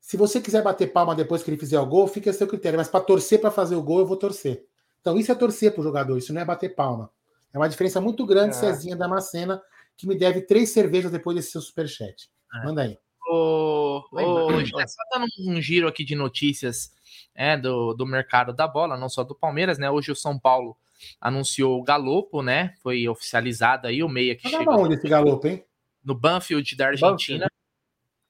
[0.00, 2.76] Se você quiser bater palma depois que ele fizer o gol, fica a seu critério.
[2.78, 4.66] Mas para torcer para fazer o gol, eu vou torcer.
[5.00, 7.10] Então isso é torcer para o jogador, isso não é bater palma.
[7.52, 8.58] É uma diferença muito grande, é.
[8.58, 9.62] Cezinha Damascena,
[9.96, 12.30] que me deve três cervejas depois desse seu superchat.
[12.54, 12.64] É.
[12.64, 12.98] Manda aí.
[13.28, 16.92] O, o, só dando um giro aqui de notícias
[17.34, 19.90] é, do, do mercado da bola, não só do Palmeiras, né?
[19.90, 20.76] Hoje o São Paulo
[21.20, 22.74] anunciou o Galopo, né?
[22.82, 24.80] Foi oficializado aí o meia que chegou.
[24.80, 25.64] onde esse Galopo, hein?
[26.04, 27.46] No Banfield da Argentina.
[27.46, 27.52] Banfield.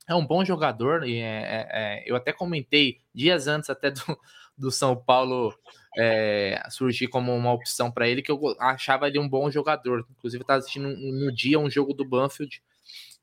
[0.09, 4.19] É um bom jogador, e é, é, é, eu até comentei dias antes até do,
[4.59, 5.55] do São Paulo
[5.97, 10.07] é, surgir como uma opção para ele, que eu achava ele um bom jogador.
[10.11, 12.63] Inclusive, estava assistindo no dia um jogo do Banfield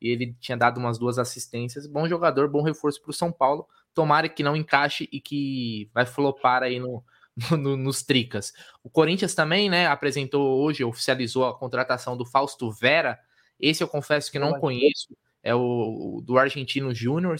[0.01, 1.87] e ele tinha dado umas duas assistências.
[1.87, 3.67] Bom jogador, bom reforço para o São Paulo.
[3.93, 7.03] Tomara que não encaixe e que vai flopar aí no,
[7.51, 8.53] no, nos tricas.
[8.83, 13.19] O Corinthians também, né, apresentou hoje, oficializou a contratação do Fausto Vera.
[13.59, 17.37] Esse eu confesso que não conheço, é o do Argentino Júnior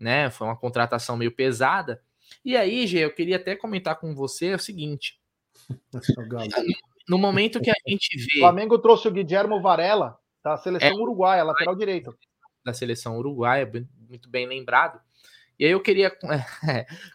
[0.00, 0.30] né?
[0.30, 2.02] Foi uma contratação meio pesada.
[2.44, 5.20] E aí, Gê, eu queria até comentar com você o seguinte.
[7.08, 8.38] no momento que a gente vê.
[8.38, 12.16] O Flamengo trouxe o Guilherme Varela da seleção é, uruguaia, lateral direito.
[12.64, 13.70] Da seleção uruguaia,
[14.08, 15.00] muito bem lembrado.
[15.58, 16.10] E aí eu queria.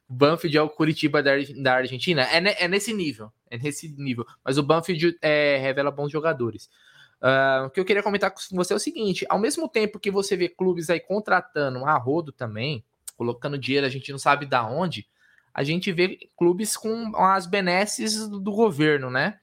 [0.07, 1.31] o Banfield é o Curitiba da,
[1.63, 2.21] da Argentina.
[2.23, 3.31] É, é, nesse nível.
[3.49, 4.23] É nesse nível.
[4.43, 6.69] Mas o Banfield é, revela bons jogadores.
[7.19, 10.11] Uh, o que eu queria comentar com você é o seguinte: ao mesmo tempo que
[10.11, 12.85] você vê clubes aí contratando a rodo também,
[13.15, 15.07] colocando dinheiro, a gente não sabe da onde,
[15.53, 19.39] a gente vê clubes com as benesses do governo, né?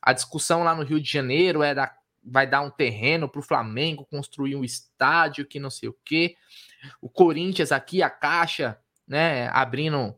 [0.00, 1.94] A discussão lá no Rio de Janeiro é da
[2.24, 6.36] vai dar um terreno para o Flamengo construir um estádio que não sei o quê.
[7.00, 10.14] O Corinthians aqui, a caixa, né, abrindo,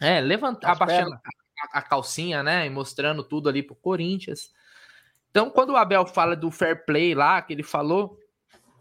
[0.00, 4.52] é, levantar, abaixando a, a, calcinha, né, e mostrando tudo ali pro Corinthians.
[5.30, 8.18] Então, quando o Abel fala do fair play lá, que ele falou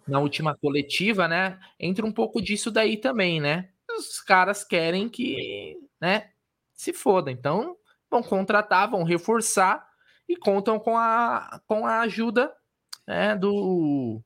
[0.10, 3.70] na última coletiva, né, entra um pouco disso daí também, né?
[3.98, 6.30] Os caras querem que, né,
[6.74, 7.32] se foda.
[7.32, 7.78] Então,
[8.10, 9.88] vão contratar, vão reforçar
[10.28, 12.54] e contam com a, com a ajuda
[13.08, 14.22] né, do,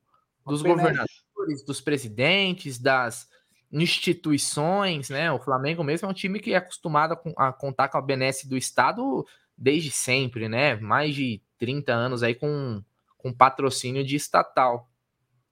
[0.46, 3.28] dos governadores, dos presidentes, das
[3.72, 5.32] instituições, né?
[5.32, 8.56] O Flamengo mesmo é um time que é acostumado a, contar com a benesse do
[8.56, 10.76] Estado desde sempre, né?
[10.76, 12.82] Mais de 30 anos aí com,
[13.18, 14.88] com patrocínio de estatal.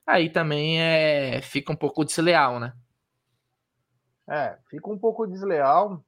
[0.05, 2.73] Aí também é, fica um pouco desleal, né?
[4.29, 6.03] É, fica um pouco desleal.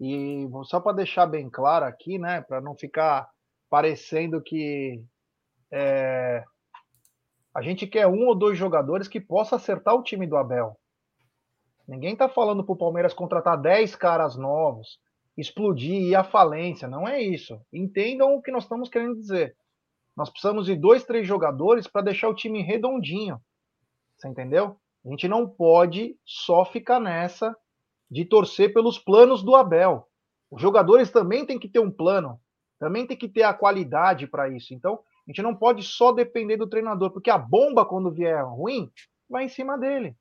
[0.00, 3.28] E só para deixar bem claro aqui, né, para não ficar
[3.68, 5.02] parecendo que
[5.72, 6.44] é,
[7.54, 10.78] a gente quer um ou dois jogadores que possa acertar o time do Abel.
[11.86, 15.00] Ninguém está falando para o Palmeiras contratar 10 caras novos,
[15.36, 16.86] explodir e à falência.
[16.86, 17.60] Não é isso.
[17.72, 19.56] Entendam o que nós estamos querendo dizer.
[20.18, 23.40] Nós precisamos de dois, três jogadores para deixar o time redondinho.
[24.16, 24.76] Você entendeu?
[25.06, 27.56] A gente não pode só ficar nessa
[28.10, 30.08] de torcer pelos planos do Abel.
[30.50, 32.40] Os jogadores também têm que ter um plano.
[32.80, 34.74] Também tem que ter a qualidade para isso.
[34.74, 38.90] Então, a gente não pode só depender do treinador, porque a bomba, quando vier ruim,
[39.30, 40.16] vai em cima dele.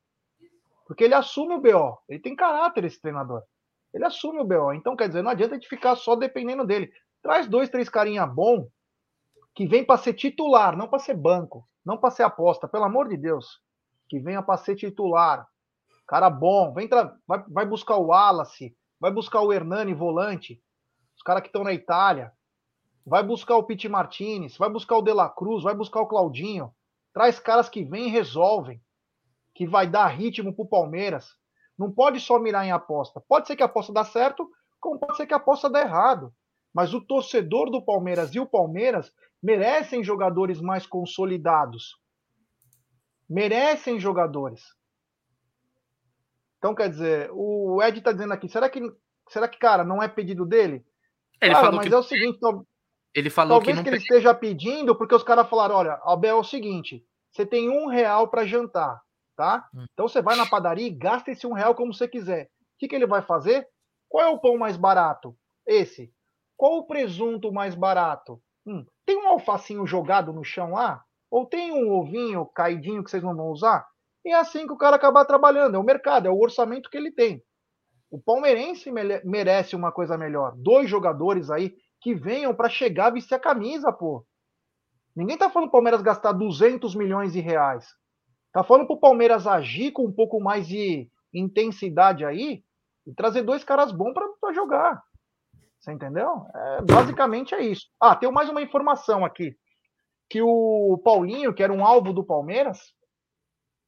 [0.85, 1.97] Porque ele assume o BO.
[2.07, 3.41] Ele tem caráter, esse treinador.
[3.91, 4.73] Ele assume o BO.
[4.73, 6.91] Então, quer dizer, não adianta a gente ficar só dependendo dele.
[7.23, 8.69] Traz dois, três carinha bom,
[9.57, 13.09] que vem para ser titular, não para ser banco, não para ser aposta, pelo amor
[13.09, 13.59] de Deus.
[14.07, 15.47] Que venha para ser titular.
[16.07, 17.17] Cara bom, vem tra...
[17.25, 20.61] vai, vai buscar o Wallace, vai buscar o Hernani volante,
[21.15, 22.31] os caras que estão na Itália
[23.03, 26.71] vai buscar o Pete Martinez, vai buscar o De La Cruz, vai buscar o Claudinho.
[27.11, 28.79] Traz caras que vêm e resolvem,
[29.55, 31.29] que vai dar ritmo pro Palmeiras.
[31.75, 33.19] Não pode só mirar em aposta.
[33.27, 34.47] Pode ser que a aposta dá certo,
[34.79, 36.31] como pode ser que a aposta dê errado.
[36.71, 39.11] Mas o torcedor do Palmeiras e o Palmeiras
[39.47, 41.95] merecem jogadores mais consolidados.
[43.29, 44.61] Merecem jogadores.
[46.57, 48.81] Então, quer dizer, o Ed tá dizendo aqui, será que,
[49.29, 50.85] será que cara, não é pedido dele?
[51.41, 51.93] Ele cara, falou mas que...
[51.93, 52.39] é o seguinte,
[53.15, 56.39] ele falou Talvez que, que ele esteja pedindo porque os caras falaram: olha, Abel, é
[56.39, 59.01] o seguinte, você tem um real para jantar,
[59.37, 59.65] tá?
[59.73, 59.85] Hum.
[59.93, 62.45] Então você vai na padaria e gasta esse um real como você quiser.
[62.45, 63.65] O que, que ele vai fazer?
[64.09, 65.37] Qual é o pão mais barato?
[65.65, 66.11] Esse.
[66.57, 68.41] Qual o presunto mais barato?
[68.67, 71.01] Hum, tem um alfacinho jogado no chão lá?
[71.31, 73.87] Ou tem um ovinho caidinho que vocês não vão usar?
[74.25, 75.75] E é assim que o cara acabar trabalhando.
[75.75, 77.41] É o mercado, é o orçamento que ele tem.
[78.11, 78.91] O palmeirense
[79.23, 80.53] merece uma coisa melhor.
[80.57, 84.25] Dois jogadores aí que venham para chegar a vestir a camisa, pô.
[85.15, 87.87] Ninguém tá falando o Palmeiras gastar 200 milhões de reais.
[88.53, 92.63] Tá falando pro Palmeiras agir com um pouco mais de intensidade aí
[93.05, 95.01] e trazer dois caras bons para jogar.
[95.79, 96.45] Você entendeu?
[96.53, 97.87] É, basicamente é isso.
[97.99, 99.55] Ah, tem mais uma informação aqui.
[100.29, 102.79] Que o Paulinho, que era um alvo do Palmeiras,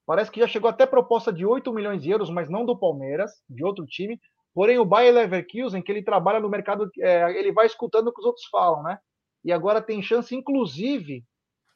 [0.05, 3.31] parece que já chegou até proposta de 8 milhões de euros, mas não do Palmeiras,
[3.49, 4.19] de outro time,
[4.53, 8.19] Porém, o Bayer Leverkusen, que ele trabalha no mercado, é, ele vai escutando o que
[8.19, 8.99] os outros falam, né?
[9.43, 11.23] E agora tem chance, inclusive,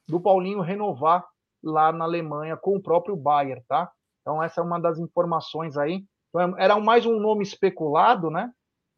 [0.08, 1.26] do Paulinho renovar
[1.64, 3.90] lá na Alemanha com o próprio Bayer, tá?
[4.22, 6.04] Então, essa é uma das informações aí.
[6.30, 8.52] Então, era mais um nome especulado, né?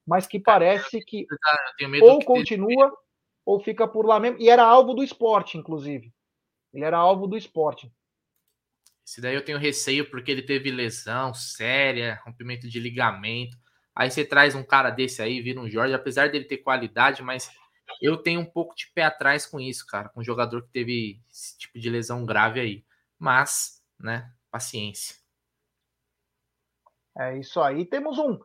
[0.05, 1.25] Mas que parece que
[2.01, 2.95] ou continua
[3.45, 4.39] ou fica por lá mesmo.
[4.39, 6.13] E era alvo do esporte, inclusive.
[6.73, 7.91] Ele era alvo do esporte.
[9.05, 13.55] Esse daí eu tenho receio porque ele teve lesão séria, rompimento de ligamento.
[13.95, 17.49] Aí você traz um cara desse aí, vira um Jorge, apesar dele ter qualidade, mas
[18.01, 21.21] eu tenho um pouco de pé atrás com isso, cara, com um jogador que teve
[21.31, 22.85] esse tipo de lesão grave aí.
[23.17, 25.15] Mas, né, paciência.
[27.17, 27.85] É isso aí.
[27.85, 28.39] Temos um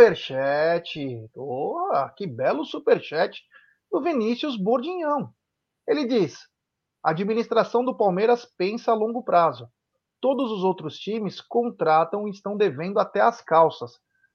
[0.00, 1.28] superchat.
[1.36, 3.42] Oh, que belo superchat
[3.92, 5.30] do Vinícius Bordinhão.
[5.86, 6.38] Ele diz:
[7.04, 9.68] A administração do Palmeiras pensa a longo prazo.
[10.18, 13.92] Todos os outros times contratam e estão devendo até as calças.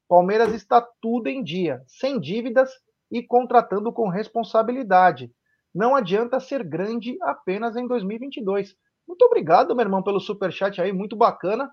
[0.07, 2.71] Palmeiras está tudo em dia, sem dívidas
[3.11, 5.31] e contratando com responsabilidade.
[5.73, 8.75] Não adianta ser grande apenas em 2022.
[9.07, 11.71] Muito obrigado, meu irmão, pelo super chat aí, muito bacana.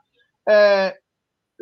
[0.49, 0.99] É,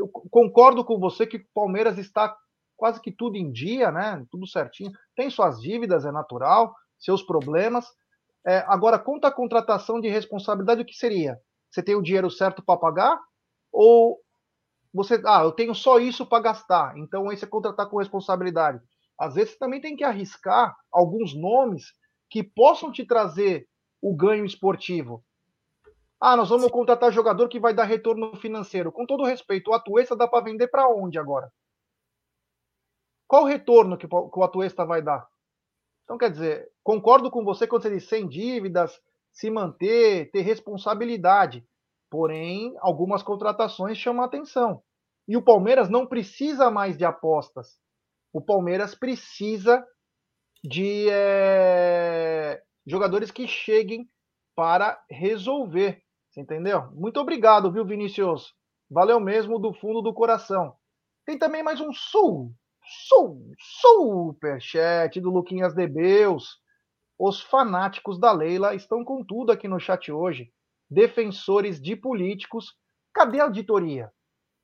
[0.00, 2.36] eu concordo com você que o Palmeiras está
[2.76, 4.24] quase que tudo em dia, né?
[4.30, 4.90] Tudo certinho.
[5.14, 7.86] Tem suas dívidas, é natural, seus problemas.
[8.46, 11.38] É, agora, quanto à contratação de responsabilidade, o que seria?
[11.70, 13.20] Você tem o dinheiro certo para pagar?
[13.70, 14.18] Ou
[14.92, 18.80] você, ah, eu tenho só isso para gastar, então aí você contratar com responsabilidade.
[19.18, 21.92] Às vezes você também tem que arriscar alguns nomes
[22.28, 23.68] que possam te trazer
[24.02, 25.22] o ganho esportivo.
[26.20, 28.92] Ah, nós vamos contratar jogador que vai dar retorno financeiro.
[28.92, 31.50] Com todo respeito, o Atuesta dá para vender para onde agora?
[33.26, 35.26] Qual o retorno que, o Atuesta vai dar?
[36.04, 39.00] Então, quer dizer, concordo com você quando você diz sem dívidas,
[39.32, 41.64] se manter, ter responsabilidade.
[42.10, 44.82] Porém, algumas contratações chamam a atenção.
[45.28, 47.78] E o Palmeiras não precisa mais de apostas.
[48.32, 49.86] O Palmeiras precisa
[50.62, 54.10] de é, jogadores que cheguem
[54.56, 56.02] para resolver.
[56.30, 56.88] Você entendeu?
[56.92, 58.54] Muito obrigado, viu, Vinícius?
[58.88, 60.76] Valeu mesmo do fundo do coração.
[61.26, 62.52] Tem também mais um sul,
[63.08, 66.60] sul, superchat do Luquinhas Debeus.
[67.18, 70.52] Os fanáticos da Leila estão com tudo aqui no chat hoje.
[70.88, 72.76] Defensores de políticos.
[73.12, 74.12] Cadê a auditoria?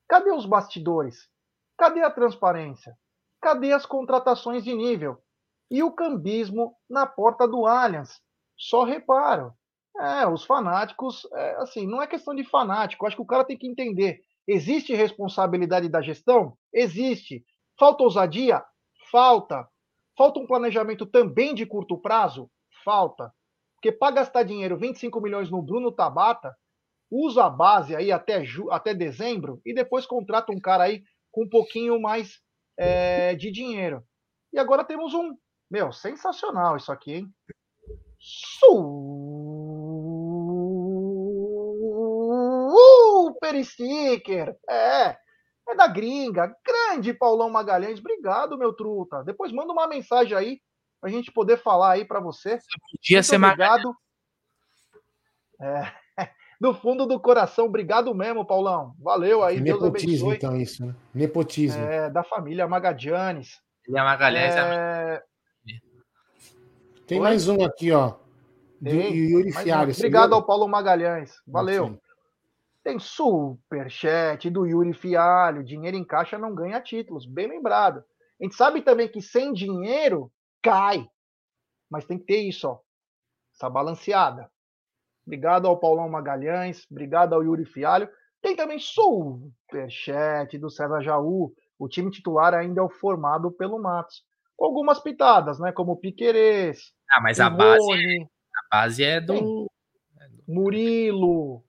[0.07, 1.29] Cadê os bastidores?
[1.77, 2.97] Cadê a transparência?
[3.41, 5.21] Cadê as contratações de nível?
[5.69, 8.21] E o cambismo na porta do Allianz?
[8.57, 9.53] Só reparo,
[9.99, 13.57] é, os fanáticos, é, assim, não é questão de fanático, acho que o cara tem
[13.57, 14.21] que entender.
[14.47, 16.57] Existe responsabilidade da gestão?
[16.73, 17.43] Existe.
[17.77, 18.63] Falta ousadia?
[19.11, 19.67] Falta.
[20.17, 22.49] Falta um planejamento também de curto prazo?
[22.83, 23.33] Falta.
[23.75, 26.55] Porque para gastar dinheiro, 25 milhões no Bruno Tabata,
[27.11, 31.49] usa a base aí até, até dezembro e depois contrata um cara aí com um
[31.49, 32.39] pouquinho mais
[32.77, 34.03] é, de dinheiro.
[34.51, 35.35] E agora temos um.
[35.69, 37.33] Meu, sensacional isso aqui, hein?
[43.37, 44.55] Super Sticker.
[44.69, 45.15] É.
[45.69, 46.55] É da gringa.
[46.65, 47.99] Grande Paulão Magalhães.
[47.99, 49.23] Obrigado, meu truta.
[49.23, 50.59] Depois manda uma mensagem aí
[50.99, 52.57] pra gente poder falar aí para você.
[52.91, 53.93] Podia ser obrigado.
[55.61, 55.91] É.
[56.59, 58.95] Do fundo do coração, obrigado mesmo, Paulão.
[58.99, 60.35] Valeu aí, Nepotismo, Deus abençoe.
[60.37, 60.95] então, isso, né?
[61.13, 61.83] Nepotismo.
[61.83, 63.61] É, da família Magadianes.
[63.85, 65.23] Família Magalhães é...
[67.05, 67.23] Tem Oi?
[67.23, 68.15] mais um aqui, ó.
[68.81, 69.91] Do Yuri Fialho.
[69.91, 71.35] Obrigado ao Paulo Magalhães.
[71.45, 71.89] Valeu.
[71.89, 71.99] Sim.
[72.87, 75.61] Tem superchat do Yuri Fialho.
[75.61, 77.25] Dinheiro em caixa não ganha títulos.
[77.25, 78.01] Bem lembrado.
[78.39, 80.31] A gente sabe também que sem dinheiro
[80.63, 81.05] cai.
[81.91, 82.79] Mas tem que ter isso, ó.
[83.53, 84.49] Essa balanceada.
[85.25, 86.89] Obrigado ao Paulão Magalhães.
[86.89, 88.07] Obrigado ao Yuri Fialho.
[88.41, 91.53] Tem também superchat do César Jaú.
[91.77, 94.23] O time titular ainda é o formado pelo Matos.
[94.57, 95.73] Algumas pitadas, né?
[95.73, 99.69] Como o Piquerez, ah, mas a base, é, a base é do.
[100.47, 101.66] Murilo,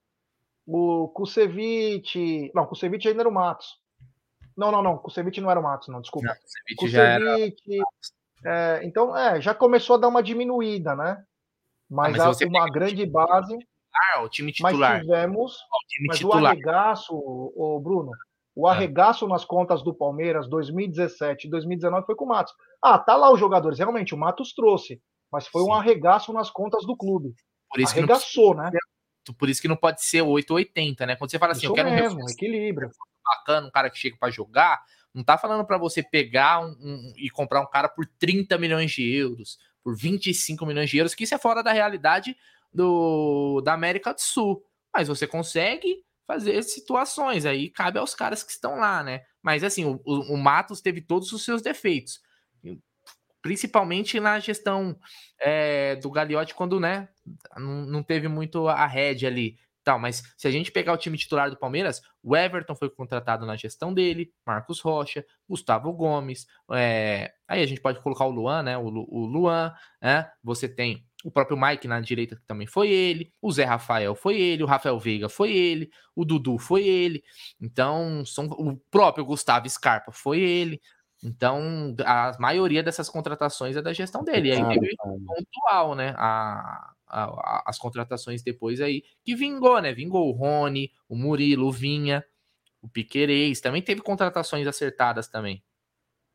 [0.68, 2.50] o Kusevich.
[2.54, 3.78] Não, Kusevich ainda era o Matos.
[4.56, 4.98] Não, não, não.
[4.98, 6.28] Kusevich não era o Matos, não, desculpa.
[6.28, 7.36] Não, Kusevich já era.
[8.44, 11.24] É, então, é, já começou a dar uma diminuída, né?
[11.90, 13.56] Mas, ah, mas uma grande base.
[14.14, 14.98] Ah, o time titular.
[14.98, 15.52] Mas tivemos.
[15.54, 16.42] O time mas titular.
[16.42, 18.10] o arregaço, o Bruno,
[18.54, 18.70] o é.
[18.70, 22.52] arregaço nas contas do Palmeiras 2017 e 2019 foi com o Matos.
[22.82, 23.78] Ah, tá lá os jogadores.
[23.78, 25.00] Realmente, o Matos trouxe
[25.30, 25.68] mas foi Sim.
[25.68, 27.34] um arregaço nas contas do clube.
[27.70, 28.70] Por isso Arregaçou, né?
[29.34, 31.16] Por isso que não pode ser 880, né?
[31.16, 32.90] Quando você fala assim, isso eu quero mesmo, um equilíbrio.
[33.24, 34.82] bacana, um cara que chega para jogar,
[35.14, 38.90] não tá falando para você pegar um, um, e comprar um cara por 30 milhões
[38.90, 42.36] de euros, por 25 milhões de euros, que isso é fora da realidade
[42.72, 44.62] do, da América do Sul.
[44.94, 49.22] Mas você consegue fazer situações, aí cabe aos caras que estão lá, né?
[49.42, 52.20] Mas assim, o, o, o Matos teve todos os seus defeitos
[53.42, 54.98] principalmente na gestão
[55.40, 57.08] é, do Gagliotti, quando né,
[57.56, 59.56] não, teve muito a rede ali.
[59.84, 63.46] Tal, mas se a gente pegar o time titular do Palmeiras, o Everton foi contratado
[63.46, 68.62] na gestão dele, Marcos Rocha, Gustavo Gomes, é, aí a gente pode colocar o Luan,
[68.62, 68.76] né?
[68.76, 70.30] O, o Luan, né?
[70.42, 74.40] Você tem o próprio Mike na direita, que também foi ele, o Zé Rafael foi
[74.40, 77.24] ele, o Rafael Veiga foi ele, o Dudu foi ele,
[77.60, 80.80] então são, o próprio Gustavo Scarpa foi ele,
[81.22, 84.48] então, a maioria dessas contratações é da gestão dele.
[84.48, 86.14] E aí teve pontual, né?
[86.16, 89.92] A, a, as contratações depois aí, que vingou, né?
[89.92, 92.24] Vingou o Rony, o Murilo, o Vinha,
[92.80, 93.60] o Piquerez.
[93.60, 95.62] Também teve contratações acertadas também.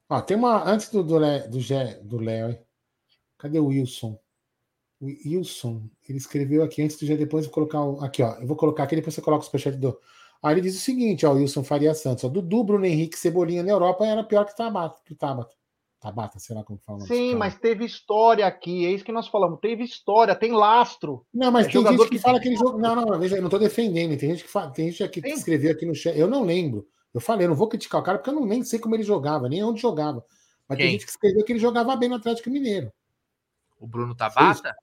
[0.10, 0.70] Ó, tem uma.
[0.70, 1.60] Antes do, do, do,
[2.04, 2.58] do Léo,
[3.38, 4.20] cadê o Wilson?
[5.00, 8.04] O Wilson, ele escreveu aqui antes de já depois colocar o.
[8.04, 8.34] Aqui, ó.
[8.36, 9.98] Eu vou colocar aqui, depois você coloca o superchat do.
[10.44, 13.64] Aí ele diz o seguinte, ó, o Wilson Faria Santos, ó, Dudu, Bruno Henrique, Cebolinha
[13.64, 15.00] na Europa era pior que Tabata.
[15.06, 15.56] Que Tabata.
[16.02, 17.00] Tabata, sei lá como fala.
[17.00, 19.58] Sim, mas teve história aqui, é isso que nós falamos.
[19.62, 21.26] Teve história, tem lastro.
[21.34, 22.78] Não, mas é tem gente que, que fala que ele jogou.
[22.78, 24.20] Não, não, veja, eu não tô defendendo.
[24.20, 26.20] Tem gente que fala, tem gente aqui que escreveu aqui no chat.
[26.20, 26.86] Eu não lembro.
[27.14, 29.04] Eu falei, eu não vou criticar o cara porque eu não nem sei como ele
[29.04, 30.26] jogava, nem onde jogava.
[30.68, 30.88] Mas Quem?
[30.88, 32.92] tem gente que escreveu que ele jogava bem no Atlético Mineiro.
[33.80, 34.76] O Bruno Tabata?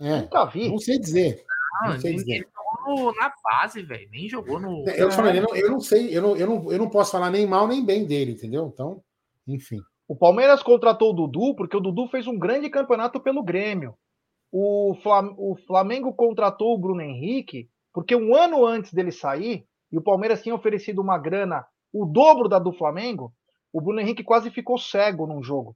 [0.00, 0.22] É.
[0.22, 0.68] Nunca vi.
[0.68, 1.44] Não sei dizer.
[1.82, 2.48] Não, não sei dizer.
[3.16, 4.08] Na base, velho.
[4.10, 4.88] Nem jogou no.
[4.88, 7.12] É, eu, falei, eu, não, eu não sei, eu não, eu, não, eu não posso
[7.12, 8.70] falar nem mal nem bem dele, entendeu?
[8.72, 9.02] Então,
[9.46, 9.80] enfim.
[10.08, 13.94] O Palmeiras contratou o Dudu porque o Dudu fez um grande campeonato pelo Grêmio.
[14.52, 19.96] O, Flam o Flamengo contratou o Bruno Henrique porque um ano antes dele sair, e
[19.96, 23.32] o Palmeiras tinha oferecido uma grana, o dobro da do Flamengo,
[23.72, 25.74] o Bruno Henrique quase ficou cego num jogo.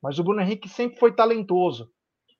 [0.00, 1.90] Mas o Bruno Henrique sempre foi talentoso.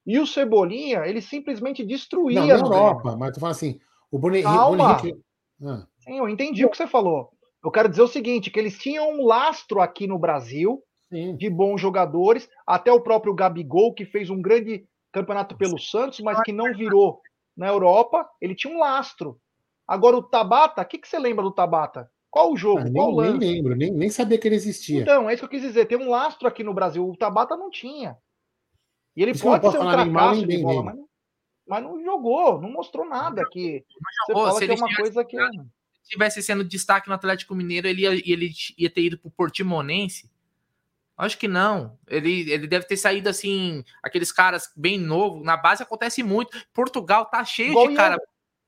[0.05, 2.39] E o Cebolinha, ele simplesmente destruía.
[2.39, 3.77] Não, na Europa, mas tu fala assim,
[4.11, 4.99] o Bruno, Calma.
[5.01, 5.19] Henrique.
[5.63, 5.85] Ah.
[5.99, 7.29] Sim, eu entendi o que você falou.
[7.63, 11.35] Eu quero dizer o seguinte: que eles tinham um lastro aqui no Brasil Sim.
[11.35, 16.41] de bons jogadores, até o próprio Gabigol, que fez um grande campeonato pelo Santos, mas
[16.41, 17.19] que não virou
[17.57, 19.39] na Europa, ele tinha um lastro.
[19.87, 22.09] Agora o Tabata, o que, que você lembra do Tabata?
[22.29, 22.81] Qual o jogo?
[22.81, 25.01] Ah, Qual nem, nem lembro, nem, nem sabia que ele existia.
[25.01, 25.87] Então, é isso que eu quis dizer.
[25.87, 27.07] Tem um lastro aqui no Brasil.
[27.07, 28.15] O Tabata não tinha.
[29.15, 30.99] E ele isso pode ser um fracasso de bola, mas,
[31.69, 33.85] mas, não jogou, não mostrou nada aqui.
[34.25, 35.37] Você fala se que é uma coisa que.
[36.03, 40.29] Se tivesse sendo destaque no Atlético Mineiro, ele ia, ele ia ter ido pro Portimonense
[41.19, 41.99] Acho que não.
[42.07, 45.43] Ele, ele deve ter saído assim, aqueles caras bem novo.
[45.43, 46.57] Na base acontece muito.
[46.73, 48.17] Portugal tá cheio Igual de cara.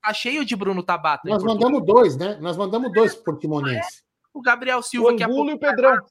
[0.03, 1.29] Tá cheio de Bruno Tabata.
[1.29, 2.37] Nós mandamos dois, né?
[2.41, 3.99] Nós mandamos dois pro Portimonense.
[3.99, 4.03] É.
[4.33, 6.05] O Gabriel Silva, o que é pouco, e o Pedrão.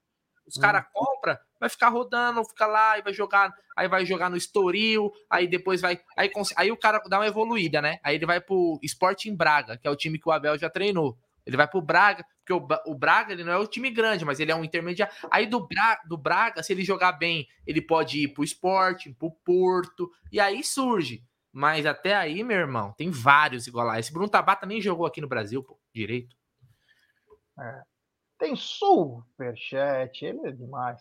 [0.46, 0.90] Os caras hum.
[0.94, 3.54] compram, vai ficar rodando, fica lá e vai jogar.
[3.76, 6.00] Aí vai jogar no Estoril, aí depois vai.
[6.16, 7.98] Aí, aí o cara dá uma evoluída, né?
[8.02, 11.18] Aí ele vai pro Sporting Braga, que é o time que o Abel já treinou.
[11.46, 14.40] Ele vai pro Braga, porque o, o Braga ele não é o time grande, mas
[14.40, 15.14] ele é um intermediário.
[15.30, 19.30] Aí do, Bra, do Braga, se ele jogar bem, ele pode ir pro Sporting, pro
[19.44, 21.22] Porto, e aí surge.
[21.52, 23.98] Mas até aí, meu irmão, tem vários igual lá.
[23.98, 26.36] Esse Bruno Tabata nem jogou aqui no Brasil, pô, direito.
[27.58, 27.82] É.
[28.38, 31.00] Tem superchat, ele é demais.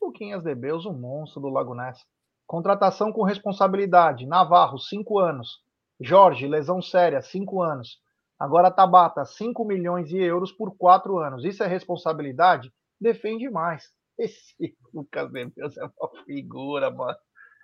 [0.00, 2.04] Luquinhas de Beus, o monstro do Lago Ness.
[2.46, 4.26] Contratação com responsabilidade.
[4.26, 5.60] Navarro, 5 anos.
[6.00, 8.00] Jorge, lesão séria, 5 anos.
[8.38, 11.44] Agora Tabata, 5 milhões de euros por 4 anos.
[11.44, 12.72] Isso é responsabilidade?
[13.00, 13.90] Defende mais.
[14.18, 17.16] Esse Lucas Deus é uma figura, mano.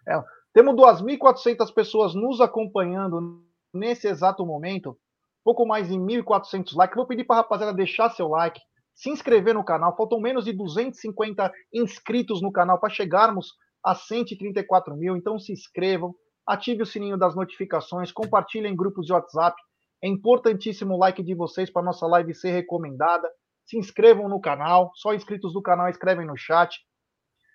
[0.06, 0.22] É.
[0.52, 3.42] Temos 2.400 pessoas nos acompanhando
[3.72, 4.98] nesse exato momento.
[5.44, 6.96] Pouco mais de 1.400 likes.
[6.96, 8.60] Vou pedir para a rapaziada deixar seu like,
[8.94, 9.96] se inscrever no canal.
[9.96, 13.52] Faltam menos de 250 inscritos no canal para chegarmos
[13.84, 15.16] a 134 mil.
[15.16, 16.14] Então se inscrevam,
[16.46, 19.56] ative o sininho das notificações, compartilhem em grupos de WhatsApp
[20.02, 23.30] é importantíssimo o like de vocês para nossa live ser recomendada.
[23.64, 26.76] Se inscrevam no canal, só inscritos do canal escrevem no chat.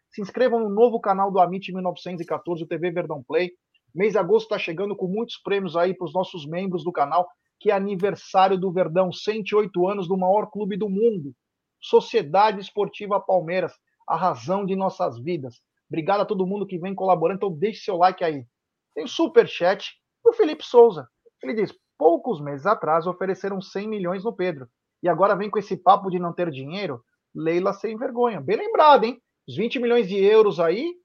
[0.09, 3.51] Se inscrevam no novo canal do Amit 1914, o TV Verdão Play.
[3.93, 7.27] Mês de agosto está chegando com muitos prêmios aí para os nossos membros do canal,
[7.59, 11.33] que é aniversário do Verdão, 108 anos do maior clube do mundo.
[11.79, 13.73] Sociedade Esportiva Palmeiras,
[14.07, 15.61] a razão de nossas vidas.
[15.89, 18.45] Obrigado a todo mundo que vem colaborando, então deixe seu like aí.
[18.93, 21.07] Tem super chat do Felipe Souza.
[21.41, 24.67] Ele diz: poucos meses atrás ofereceram 100 milhões no Pedro.
[25.01, 27.03] E agora vem com esse papo de não ter dinheiro?
[27.33, 28.41] Leila sem vergonha.
[28.41, 29.21] Bem lembrado, hein?
[29.47, 30.95] Os 20 milhões de euros aí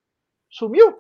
[0.50, 0.98] sumiu.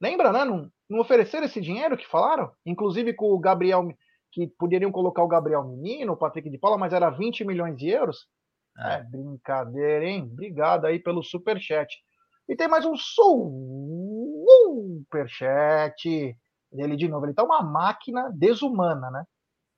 [0.00, 0.44] Lembra, né?
[0.44, 2.50] Não, não ofereceram esse dinheiro que falaram?
[2.64, 3.86] Inclusive com o Gabriel,
[4.32, 7.88] que poderiam colocar o Gabriel Menino, o Patrick de Paula, mas era 20 milhões de
[7.88, 8.26] euros.
[8.78, 8.94] É.
[8.94, 10.28] é brincadeira, hein?
[10.30, 11.96] Obrigado aí pelo superchat.
[12.48, 12.94] E tem mais um
[15.06, 16.36] superchat
[16.72, 17.26] dele de novo.
[17.26, 19.24] Ele tá uma máquina desumana, né?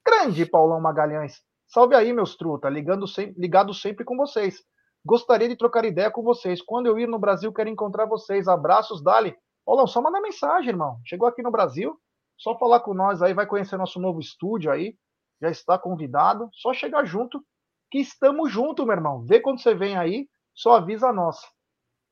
[0.06, 1.40] Grande Paulão Magalhães.
[1.66, 4.62] Salve aí, meus truta, ligando sempre, ligado sempre com vocês.
[5.04, 6.62] Gostaria de trocar ideia com vocês.
[6.62, 8.46] Quando eu ir no Brasil, quero encontrar vocês.
[8.46, 9.34] Abraços, Dali.
[9.64, 11.00] Paulão, só manda mensagem, irmão.
[11.04, 11.98] Chegou aqui no Brasil,
[12.42, 14.96] só falar com nós aí, vai conhecer nosso novo estúdio aí.
[15.40, 16.50] Já está convidado.
[16.52, 17.44] Só chegar junto,
[17.88, 19.22] que estamos junto, meu irmão.
[19.22, 21.38] Vê quando você vem aí, só avisa nós.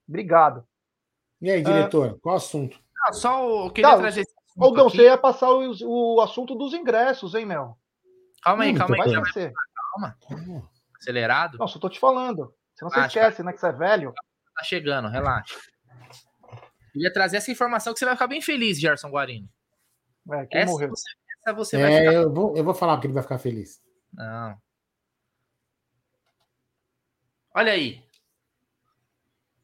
[0.08, 0.64] Obrigado.
[1.42, 2.78] E aí, diretor, qual assunto?
[2.94, 4.24] Não, só eu queria trazer
[4.58, 7.76] Aldão, você ia passar o, o assunto dos ingressos, hein, Mel?
[8.42, 9.12] Calma aí, calma aí.
[9.12, 10.16] Calma.
[10.28, 10.70] calma.
[11.00, 11.58] Acelerado?
[11.58, 12.54] Não, só tô te falando.
[12.74, 14.12] Você não se esquece, né, que você é velho.
[14.54, 15.56] Tá chegando, relaxa.
[16.94, 19.48] ia trazer essa informação que você vai ficar bem feliz, Gerson Guarino.
[20.32, 20.90] É, quem essa morreu?
[20.90, 22.12] Você, essa você é, vai ficar...
[22.12, 23.80] eu, vou, eu vou falar que ele vai ficar feliz.
[24.12, 24.56] Não.
[27.54, 28.02] Olha aí.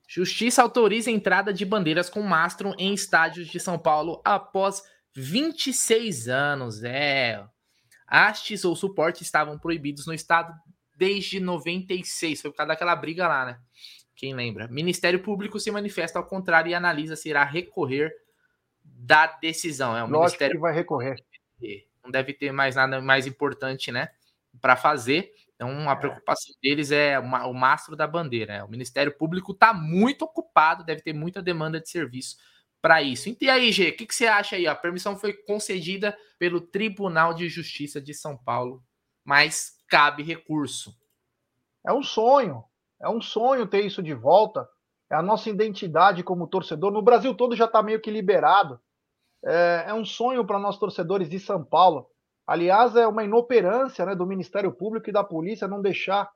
[0.09, 4.83] Justiça autoriza a entrada de bandeiras com mastro em estádios de São Paulo após
[5.15, 6.83] 26 anos.
[6.85, 7.45] É.
[8.07, 10.55] Hastes ou suporte estavam proibidos no estado
[10.97, 12.41] desde 96.
[12.41, 13.61] Foi por causa daquela briga lá, né?
[14.15, 14.69] Quem lembra?
[14.69, 18.13] Ministério Público se manifesta ao contrário e analisa se irá recorrer
[18.99, 19.97] da decisão.
[19.97, 21.17] É o Lógico Ministério que vai recorrer.
[22.03, 24.09] Não deve ter mais nada mais importante, né?
[24.61, 25.33] Para fazer.
[25.55, 25.97] Então, a é.
[25.97, 28.59] preocupação deles é o mastro da bandeira.
[28.59, 28.65] Né?
[28.65, 32.37] O Ministério Público está muito ocupado, deve ter muita demanda de serviço
[32.81, 33.35] para isso.
[33.41, 34.67] E aí, G, o que, que, você acha aí?
[34.67, 38.83] A permissão foi concedida pelo Tribunal de Justiça de São Paulo,
[39.25, 40.95] mas cabe recurso.
[41.85, 42.63] É um sonho,
[43.01, 44.69] é um sonho ter isso de volta.
[45.11, 46.93] É a nossa identidade como torcedor.
[46.93, 48.81] No Brasil todo já está meio que liberado.
[49.47, 52.09] É, é um sonho para nós torcedores de São Paulo.
[52.47, 56.31] Aliás, é uma inoperância né, do Ministério Público e da polícia não deixar.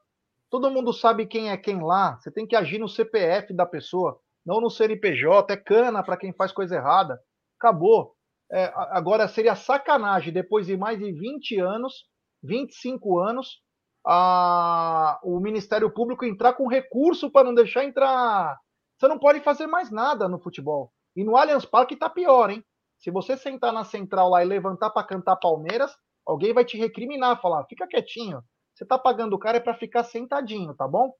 [0.48, 2.18] Todo mundo sabe quem é quem lá.
[2.18, 5.52] Você tem que agir no CPF da pessoa, não no CNPJ.
[5.52, 7.20] É cana para quem faz coisa errada.
[7.58, 8.14] Acabou.
[8.52, 12.06] É, agora seria sacanagem, depois de mais de 20 anos,
[12.42, 13.62] 25 anos,
[14.04, 18.58] a, o Ministério Público entrar com recurso para não deixar entrar.
[18.98, 20.92] Você não pode fazer mais nada no futebol.
[21.14, 22.64] E no Allianz Parque está pior, hein?
[23.00, 25.90] Se você sentar na central lá e levantar para cantar Palmeiras,
[26.24, 28.42] alguém vai te recriminar, falar: fica quietinho.
[28.74, 31.12] Você tá pagando o cara é para ficar sentadinho, tá bom?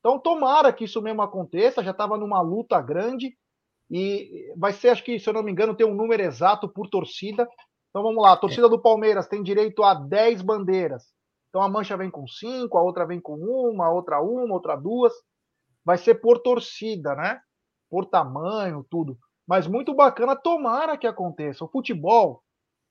[0.00, 1.84] Então tomara que isso mesmo aconteça.
[1.84, 3.36] Já estava numa luta grande
[3.90, 6.88] e vai ser, acho que se eu não me engano, tem um número exato por
[6.88, 7.46] torcida.
[7.90, 11.04] Então vamos lá, a torcida do Palmeiras tem direito a 10 bandeiras.
[11.48, 14.74] Então a mancha vem com 5, a outra vem com uma, a outra uma, outra
[14.74, 15.12] duas.
[15.84, 17.40] Vai ser por torcida, né?
[17.90, 21.64] Por tamanho, tudo mas muito bacana, tomara que aconteça.
[21.64, 22.42] O futebol,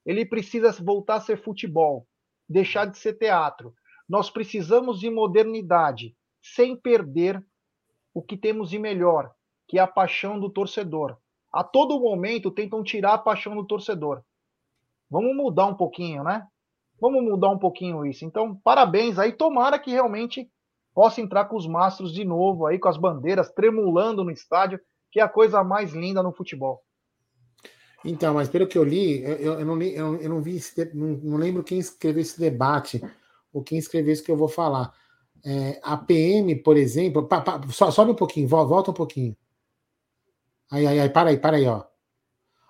[0.06, 2.08] ele precisa voltar a ser futebol,
[2.48, 3.74] deixar de ser teatro.
[4.08, 7.44] Nós precisamos de modernidade, sem perder
[8.14, 9.34] o que temos de melhor,
[9.68, 11.18] que é a paixão do torcedor.
[11.52, 14.22] A todo momento tentam tirar a paixão do torcedor.
[15.10, 16.48] Vamos mudar um pouquinho, né?
[17.00, 18.24] Vamos mudar um pouquinho isso.
[18.24, 19.34] Então, parabéns aí.
[19.34, 20.50] Tomara que realmente
[20.94, 24.80] possa entrar com os mastros de novo aí, com as bandeiras tremulando no estádio
[25.16, 26.84] que é a coisa mais linda no futebol.
[28.04, 30.94] Então, mas pelo que eu li, eu, eu, não, li, eu, eu não vi, esse,
[30.94, 33.02] não, não, lembro quem escreveu esse debate,
[33.54, 34.94] ou quem escreveu isso que eu vou falar.
[35.46, 39.38] É, a PM, por exemplo, pa, pa, so, sobe um pouquinho, volta um pouquinho.
[40.70, 41.86] Aí, aí, aí, para aí, para aí, ó.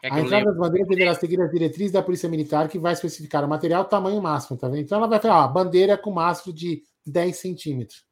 [0.03, 3.43] É a entrada das bandeiras deverá seguir as diretrizes da Polícia Militar, que vai especificar
[3.43, 4.81] o material, tamanho máximo, tá vendo?
[4.81, 8.05] Então ela vai falar, ó, bandeira com mastro de 10 centímetros.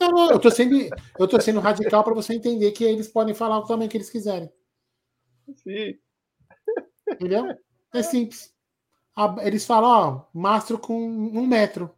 [0.00, 0.76] Não, eu tô sendo,
[1.18, 4.10] eu tô sendo radical para você entender que eles podem falar o tamanho que eles
[4.10, 4.50] quiserem.
[5.56, 5.98] Sim.
[7.10, 7.56] Entendeu?
[7.94, 8.52] É simples.
[9.42, 11.94] Eles falam, ó, mastro com um metro.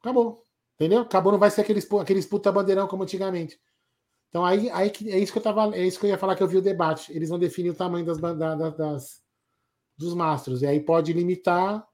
[0.00, 0.42] Acabou.
[0.74, 1.02] Entendeu?
[1.02, 3.60] Acabou, não vai ser aqueles, aqueles puta bandeirão como antigamente.
[4.28, 6.42] Então aí, aí é isso que eu tava, é isso que eu ia falar que
[6.42, 7.12] eu vi o debate.
[7.12, 9.22] Eles vão definir o tamanho das, das, das
[9.96, 10.62] dos mastros.
[10.62, 11.86] E aí pode limitar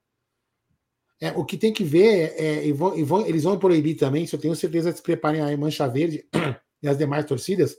[1.20, 4.26] é, o que tem que ver é, e vão, e vão, eles vão proibir também,
[4.26, 6.24] se eu tenho certeza de se preparem a Mancha Verde
[6.82, 7.76] e as demais torcidas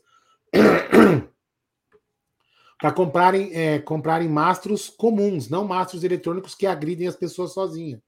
[2.78, 8.02] para comprarem, é, comprarem mastros comuns, não mastros eletrônicos que agridem as pessoas sozinhas.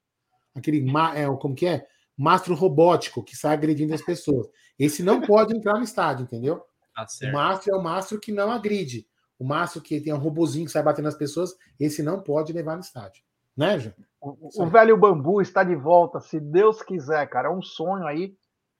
[0.53, 0.85] Aquele,
[1.15, 1.87] é, como que é?
[2.17, 4.47] Mastro robótico que sai agredindo as pessoas.
[4.77, 6.61] Esse não pode entrar no estádio, entendeu?
[6.93, 9.07] Tá o mastro é o mastro que não agride.
[9.39, 12.75] O mastro que tem um robozinho que sai batendo nas pessoas, esse não pode levar
[12.75, 13.23] no estádio.
[13.55, 13.93] Né?
[14.21, 17.47] O, o velho bambu está de volta, se Deus quiser, cara.
[17.47, 18.35] É um sonho aí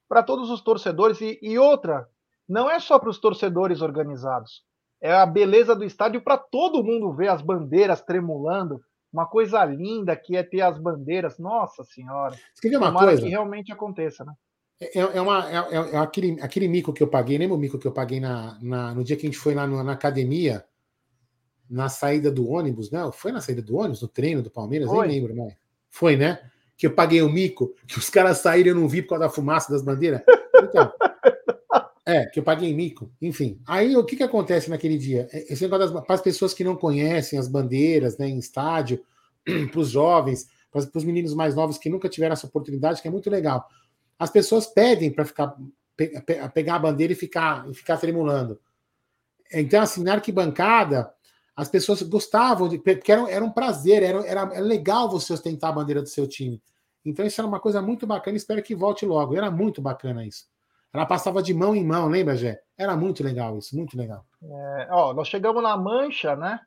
[0.07, 1.19] para todos os torcedores.
[1.22, 2.07] E, e outra,
[2.48, 4.64] não é só para os torcedores organizados.
[5.02, 8.81] É a beleza do estádio para todo mundo ver as bandeiras tremulando.
[9.11, 11.39] Uma coisa linda que é ter as bandeiras.
[11.39, 12.35] Nossa Senhora.
[12.53, 13.22] Você uma coisa?
[13.22, 14.34] que realmente aconteça, né?
[14.80, 17.60] É, é, é uma, é, é, é, aquele, aquele mico que eu paguei, lembra o
[17.60, 19.91] mico que eu paguei na, na no dia que a gente foi lá na, na
[19.91, 20.65] academia?
[21.72, 23.10] Na saída do ônibus, né?
[23.14, 24.89] Foi na saída do ônibus, no treino do Palmeiras?
[24.89, 25.07] Foi.
[25.07, 25.56] Nem lembro, né?
[25.89, 26.39] Foi, né?
[26.77, 29.26] Que eu paguei o mico, que os caras saíram e eu não vi por causa
[29.26, 30.22] da fumaça das bandeiras.
[30.61, 30.91] Então,
[32.06, 33.10] é, que eu paguei mico.
[33.22, 35.30] Enfim, aí o que, que acontece naquele dia?
[35.31, 39.02] É, esse negócio das, para as pessoas que não conhecem as bandeiras né, em estádio,
[39.72, 43.11] para os jovens, para os meninos mais novos que nunca tiveram essa oportunidade, que é
[43.11, 43.65] muito legal.
[44.19, 45.56] As pessoas pedem para ficar
[45.95, 48.60] pe, pe, pegar a bandeira e ficar, e ficar tremulando.
[49.53, 51.11] Então, assim, na arquibancada,
[51.56, 55.69] as pessoas gostavam, de, porque era, era um prazer, era, era, era legal você ostentar
[55.69, 56.61] a bandeira do seu time.
[57.03, 59.36] Então isso era uma coisa muito bacana, espero que volte logo.
[59.36, 60.45] Era muito bacana isso.
[60.94, 62.61] Ela passava de mão em mão, lembra, Gé?
[62.78, 64.26] Era muito legal isso, muito legal.
[64.44, 66.60] É, ó, nós chegamos na mancha, né?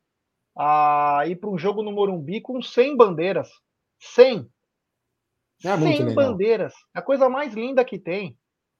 [0.56, 3.50] A ir para um jogo no Morumbi com 100 bandeiras.
[3.98, 4.48] 100.
[5.64, 6.72] É 100 bandeiras.
[6.94, 8.36] É a coisa mais linda que tem.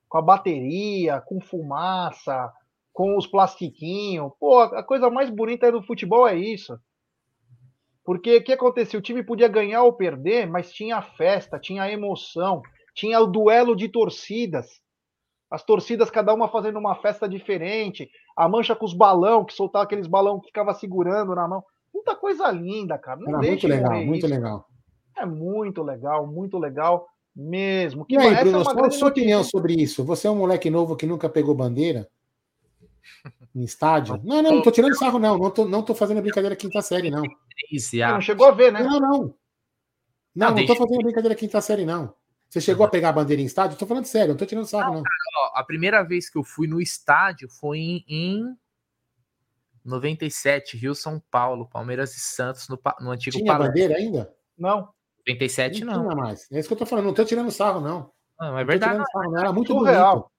[0.08, 2.52] com a bateria, com fumaça,
[2.94, 4.32] com os plastiquinhos.
[4.38, 6.78] Pô, a coisa mais bonita do futebol é isso.
[8.04, 8.98] Porque o que acontecia?
[8.98, 12.62] O time podia ganhar ou perder, mas tinha festa, tinha emoção,
[12.94, 14.80] tinha o duelo de torcidas.
[15.50, 18.08] As torcidas, cada uma fazendo uma festa diferente.
[18.36, 21.64] A mancha com os balão, que soltava aqueles balão que ficava segurando na mão.
[21.92, 23.18] Muita coisa linda, cara.
[23.20, 24.34] Não Era muito legal, muito isso.
[24.34, 24.66] legal.
[25.16, 28.04] É muito legal, muito legal mesmo.
[28.04, 30.04] Que e aí, Bruno, é qual a sua opinião sobre isso?
[30.04, 32.08] Você é um moleque novo que nunca pegou bandeira
[33.54, 34.20] em estádio?
[34.24, 35.38] Não, não, não tô tirando sarro, não.
[35.38, 37.22] Não tô, não tô fazendo brincadeira quinta série, não.
[37.22, 38.82] Não chegou a ver, né?
[38.82, 39.34] Não, não.
[40.34, 42.14] Não, não, não tô fazendo brincadeira quinta série, não.
[42.48, 43.76] Você chegou a pegar a bandeira em estádio?
[43.76, 45.02] Tô falando sério, não tô tirando sarro, não.
[45.02, 48.56] Cara, ó, a primeira vez que eu fui no estádio foi em, em
[49.84, 54.32] 97, Rio São Paulo, Palmeiras e Santos, no, no antigo Tinha bandeira ainda?
[54.56, 54.88] Não.
[55.26, 56.04] 97 não.
[56.04, 56.50] Não mais.
[56.52, 58.12] É isso que eu tô falando, não tô tirando sarro, não.
[58.38, 58.98] Não, é verdade.
[58.98, 59.38] Não sarro, não.
[59.38, 60.14] Era muito Surreal.
[60.14, 60.30] bonito.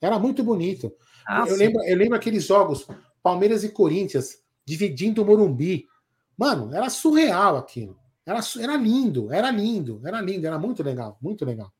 [0.00, 0.92] Era muito bonito.
[1.26, 2.86] Ah, eu, lembro, eu lembro aqueles jogos,
[3.22, 5.86] Palmeiras e Corinthians, dividindo o Morumbi.
[6.36, 7.98] Mano, era surreal aquilo.
[8.24, 11.72] Era, era lindo, era lindo, era lindo, era muito legal, muito legal.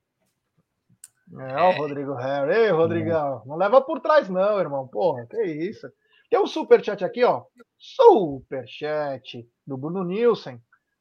[1.38, 2.52] É, o Rodrigo Harry.
[2.52, 3.48] Ei, Rodrigão, é.
[3.48, 4.86] não leva por trás, não, irmão.
[4.86, 5.90] Porra, que isso.
[6.28, 7.44] Tem um superchat aqui, ó.
[7.78, 10.60] Superchat do Bruno Nielsen.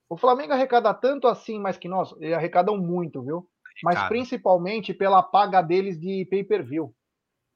[0.09, 3.47] O Flamengo arrecada tanto assim, mas que nós, eles arrecadam muito, viu?
[3.83, 4.09] Mas Arrecada.
[4.09, 6.93] principalmente pela paga deles de pay-per-view.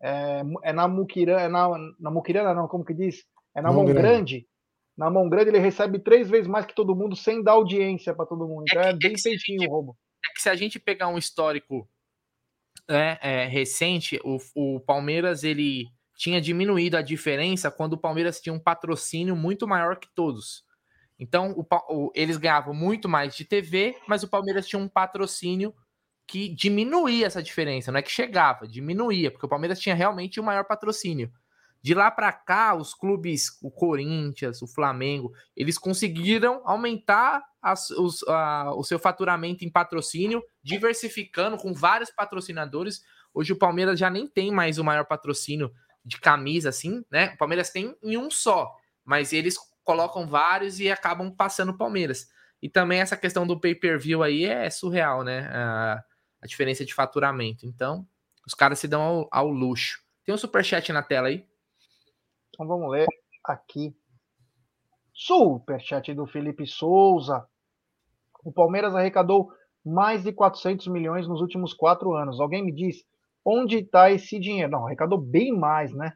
[0.01, 1.67] É, é, na Mukirana, é na,
[1.99, 3.25] na Mukirana não, como que diz?
[3.55, 4.01] É na mão, mão grande.
[4.01, 4.47] grande.
[4.97, 8.25] Na mão grande ele recebe três vezes mais que todo mundo sem dar audiência para
[8.25, 8.65] todo mundo.
[8.69, 9.97] É então é, que, é bem feitinho o roubo.
[10.25, 11.87] É que se a gente pegar um histórico
[12.89, 15.85] é, é, recente, o, o Palmeiras ele
[16.17, 20.63] tinha diminuído a diferença quando o Palmeiras tinha um patrocínio muito maior que todos.
[21.19, 25.73] Então, o, o, eles ganhavam muito mais de TV, mas o Palmeiras tinha um patrocínio
[26.27, 30.43] que diminuía essa diferença, não é que chegava, diminuía, porque o Palmeiras tinha realmente o
[30.43, 31.31] maior patrocínio.
[31.85, 38.23] De lá para cá, os clubes, o Corinthians, o Flamengo, eles conseguiram aumentar as, os,
[38.27, 43.03] a, o seu faturamento em patrocínio, diversificando com vários patrocinadores.
[43.31, 45.71] Hoje o Palmeiras já nem tem mais o maior patrocínio
[46.03, 47.33] de camisa, assim, né?
[47.35, 52.27] O Palmeiras tem em um só, mas eles colocam vários e acabam passando o Palmeiras.
[52.63, 55.47] E também essa questão do pay-per-view aí é surreal, né?
[55.53, 56.03] A,
[56.45, 57.65] a, diferença de faturamento.
[57.65, 58.05] Então,
[58.45, 60.03] os caras se dão ao, ao luxo.
[60.25, 61.45] Tem um superchat na tela aí.
[62.49, 63.07] Então vamos ler
[63.43, 63.95] aqui.
[65.13, 67.45] Superchat do Felipe Souza.
[68.43, 69.51] O Palmeiras arrecadou
[69.83, 72.39] mais de 400 milhões nos últimos quatro anos.
[72.39, 73.03] Alguém me diz
[73.43, 74.71] onde está esse dinheiro?
[74.71, 76.13] Não, arrecadou bem mais, né?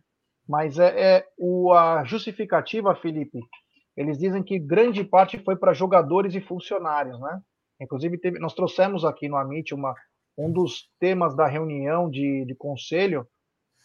[0.47, 3.39] Mas é, é o, a justificativa, Felipe,
[3.95, 7.39] eles dizem que grande parte foi para jogadores e funcionários, né?
[7.79, 9.93] Inclusive, teve, nós trouxemos aqui no Amit uma,
[10.39, 13.27] um dos temas da reunião de, de conselho,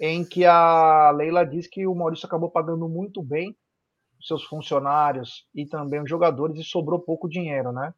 [0.00, 3.56] em que a Leila diz que o Maurício acabou pagando muito bem
[4.20, 7.92] seus funcionários e também os jogadores e sobrou pouco dinheiro, né?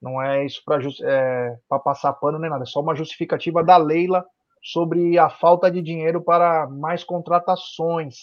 [0.00, 4.24] Não é isso para é, passar pano nem nada, é só uma justificativa da Leila
[4.62, 8.16] sobre a falta de dinheiro para mais contratações.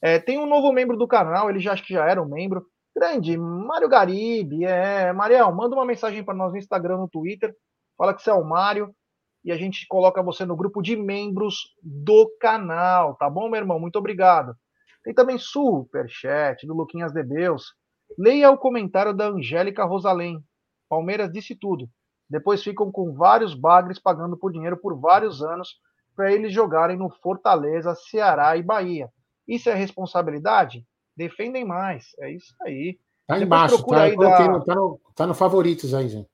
[0.00, 2.64] É, tem um novo membro do canal, ele já acho que já era um membro.
[2.96, 4.64] Grande, Mário Garibe.
[4.64, 7.54] É, Mariel, manda uma mensagem para nós no Instagram, no Twitter.
[7.96, 8.94] Fala que você é o Mário
[9.44, 13.78] e a gente coloca você no grupo de membros do canal, tá bom, meu irmão?
[13.78, 14.54] Muito obrigado.
[15.02, 17.74] Tem também super chat do Luquinhas de Deus.
[18.18, 20.42] Leia o comentário da Angélica Rosalém.
[20.88, 21.88] Palmeiras disse tudo.
[22.28, 25.76] Depois ficam com vários bagres pagando por dinheiro por vários anos
[26.14, 29.08] para eles jogarem no Fortaleza, Ceará e Bahia.
[29.46, 30.84] Isso é responsabilidade?
[31.16, 32.08] Defendem mais.
[32.18, 32.98] É isso aí.
[33.26, 34.60] Tá Depois embaixo, tá, aí da...
[34.62, 36.28] tá, no, tá no favoritos aí, gente.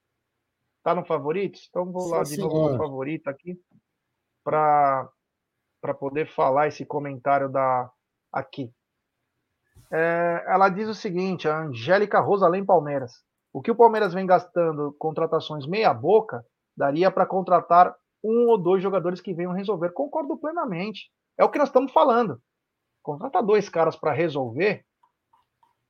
[0.84, 1.66] Tá no favoritos?
[1.68, 3.58] Então vou lá Sim, de novo no favorito aqui
[4.44, 5.08] para
[5.80, 7.90] para poder falar esse comentário da
[8.32, 8.72] aqui.
[9.92, 13.12] É, ela diz o seguinte, a Angélica Rosalém Palmeiras.
[13.52, 16.44] O que o Palmeiras vem gastando contratações meia boca,
[16.74, 19.90] daria para contratar um ou dois jogadores que venham resolver.
[19.90, 21.10] Concordo plenamente.
[21.38, 22.40] É o que nós estamos falando.
[23.02, 24.84] Contrata dois caras para resolver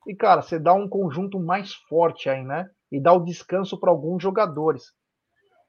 [0.07, 2.69] e, cara, você dá um conjunto mais forte aí, né?
[2.95, 4.93] E dá o descanso para alguns jogadores.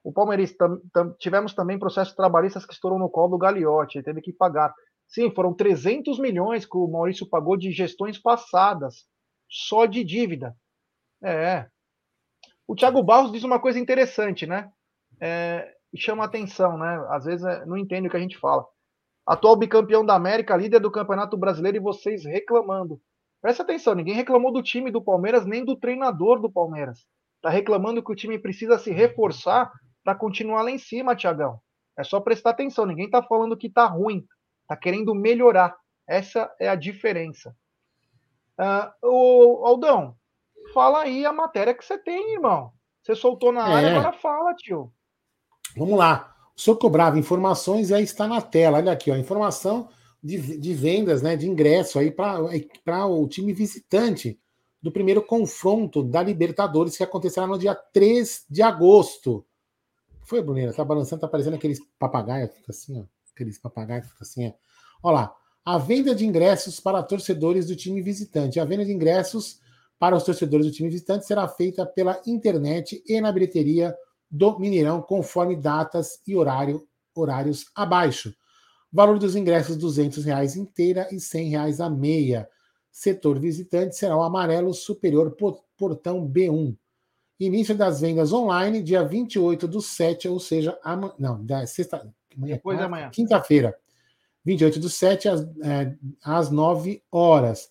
[0.04, 4.04] O Palmeiras tam, tam, tivemos também processos trabalhistas que estourou no colo do Gagliotti, ele
[4.04, 4.72] teve que pagar.
[5.08, 9.04] Sim, foram 300 milhões que o Maurício pagou de gestões passadas,
[9.50, 10.54] só de dívida.
[11.20, 11.66] É,
[12.68, 14.70] o Thiago Barros diz uma coisa interessante, né?
[15.20, 17.04] É, chama atenção, né?
[17.10, 18.64] Às vezes é, não entende o que a gente fala.
[19.26, 23.00] Atual bicampeão da América, líder do Campeonato Brasileiro e vocês reclamando.
[23.42, 27.04] Presta atenção, ninguém reclamou do time do Palmeiras nem do treinador do Palmeiras.
[27.46, 29.70] Tá reclamando que o time precisa se reforçar
[30.02, 31.60] para continuar lá em cima, Tiagão.
[31.96, 32.84] É só prestar atenção.
[32.84, 34.26] Ninguém está falando que está ruim.
[34.62, 35.76] Está querendo melhorar.
[36.08, 37.54] Essa é a diferença.
[38.58, 40.16] Uh, o Aldão,
[40.74, 42.72] fala aí a matéria que você tem, irmão.
[43.00, 43.96] Você soltou na área, é.
[43.96, 44.92] agora fala, tio.
[45.76, 46.34] Vamos lá.
[46.56, 48.78] O senhor cobrava informações e aí está na tela.
[48.78, 49.88] Olha aqui, ó, informação
[50.20, 54.36] de, de vendas, né, de ingresso aí para o time visitante
[54.86, 59.44] do primeiro confronto da Libertadores que acontecerá no dia 3 de agosto.
[60.22, 60.72] Foi, Brunera?
[60.72, 63.04] Tá balançando, tá parecendo aqueles papagaios, fica assim, ó.
[63.34, 64.52] Aqueles papagaios, fica assim, ó.
[65.02, 65.36] Olha lá.
[65.64, 68.60] A venda de ingressos para torcedores do time visitante.
[68.60, 69.58] A venda de ingressos
[69.98, 73.92] para os torcedores do time visitante será feita pela internet e na bilheteria
[74.30, 78.32] do Mineirão, conforme datas e horário, horários abaixo.
[78.92, 82.48] Valor dos ingressos: 200 reais inteira e 100 reais a meia.
[82.96, 85.36] Setor visitante será o amarelo superior
[85.76, 86.74] portão B1.
[87.38, 92.78] Início das vendas online, dia 28 do 7, ou seja, ama, não, da sexta, depois
[92.78, 93.10] da manhã.
[93.10, 93.78] Quinta-feira,
[94.46, 95.94] 28 do 7 às, é,
[96.24, 97.70] às 9 horas.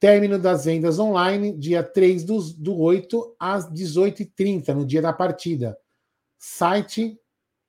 [0.00, 5.78] Término das vendas online, dia 3 do, do 8 às 18h30, no dia da partida.
[6.36, 7.16] Site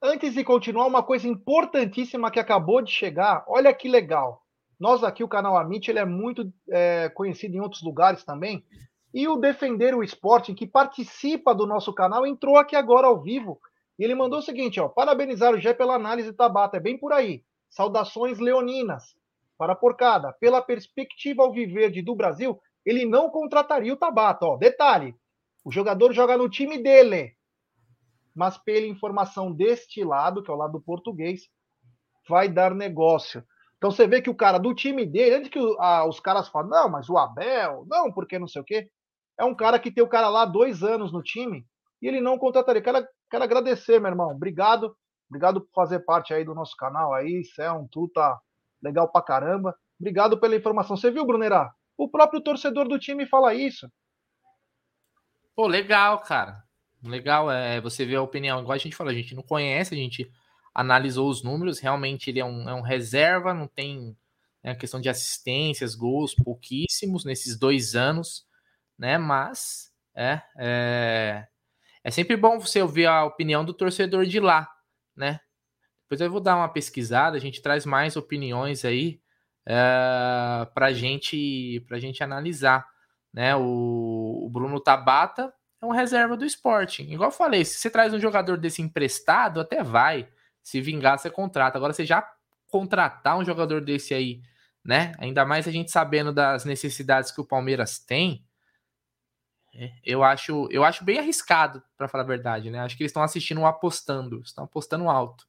[0.00, 3.44] Antes de continuar, uma coisa importantíssima que acabou de chegar.
[3.48, 4.42] Olha que legal.
[4.78, 8.64] Nós aqui, o canal Amit, ele é muito é, conhecido em outros lugares também.
[9.12, 13.58] E o Defender o Esporte, que participa do nosso canal, entrou aqui agora ao vivo
[13.98, 17.12] e ele mandou o seguinte, ó, parabenizar o Gé pela análise Tabata, é bem por
[17.12, 17.42] aí.
[17.68, 19.16] Saudações leoninas
[19.58, 20.32] para a porcada.
[20.34, 24.56] Pela perspectiva ao viverde do Brasil, ele não contrataria o Tabata, ó.
[24.56, 25.16] Detalhe,
[25.64, 27.36] o jogador joga no time dele.
[28.38, 31.48] Mas pela informação deste lado, que é o lado português,
[32.28, 33.44] vai dar negócio.
[33.76, 36.88] Então você vê que o cara do time dele, antes que os caras falam, não,
[36.88, 38.88] mas o Abel, não, porque não sei o quê,
[39.36, 41.66] é um cara que tem o cara lá dois anos no time
[42.00, 42.80] e ele não contrataria.
[42.80, 44.30] Quero, quero agradecer, meu irmão.
[44.30, 44.96] Obrigado.
[45.28, 47.44] Obrigado por fazer parte aí do nosso canal aí.
[47.44, 48.38] Você é um truta
[48.80, 49.76] legal pra caramba.
[49.98, 50.96] Obrigado pela informação.
[50.96, 51.72] Você viu, Brunerá?
[51.96, 53.90] O próprio torcedor do time fala isso.
[55.56, 56.67] Pô, legal, cara.
[57.02, 58.60] Legal é você ver a opinião.
[58.60, 60.30] Igual a gente falou, a gente não conhece, a gente
[60.74, 61.78] analisou os números.
[61.78, 64.16] Realmente ele é um, é um reserva, não tem
[64.62, 68.46] né, questão de assistências, gols, pouquíssimos nesses dois anos,
[68.98, 69.18] né?
[69.18, 71.48] Mas é, é
[72.08, 74.66] é sempre bom você ouvir a opinião do torcedor de lá,
[75.14, 75.40] né?
[76.04, 79.20] Depois eu vou dar uma pesquisada, a gente traz mais opiniões aí
[79.66, 82.86] é, para gente, a gente analisar,
[83.30, 83.54] né?
[83.56, 87.02] O, Bruno Tabata é um reserva do esporte.
[87.02, 90.28] Igual eu falei, se você traz um jogador desse emprestado, até vai.
[90.62, 91.78] Se vingar, você contrata.
[91.78, 92.28] Agora, você já
[92.66, 94.42] contratar um jogador desse aí,
[94.84, 95.12] né?
[95.18, 98.44] Ainda mais a gente sabendo das necessidades que o Palmeiras tem,
[99.74, 102.80] é, eu acho, eu acho bem arriscado, para falar a verdade, né?
[102.80, 105.46] Acho que eles estão assistindo apostando, estão apostando alto.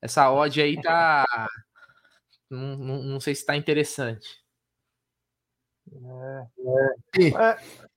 [0.00, 1.24] Essa odd aí tá.
[2.48, 4.42] não, não, não sei se está interessante.
[5.90, 6.46] É,
[7.20, 7.87] é, é,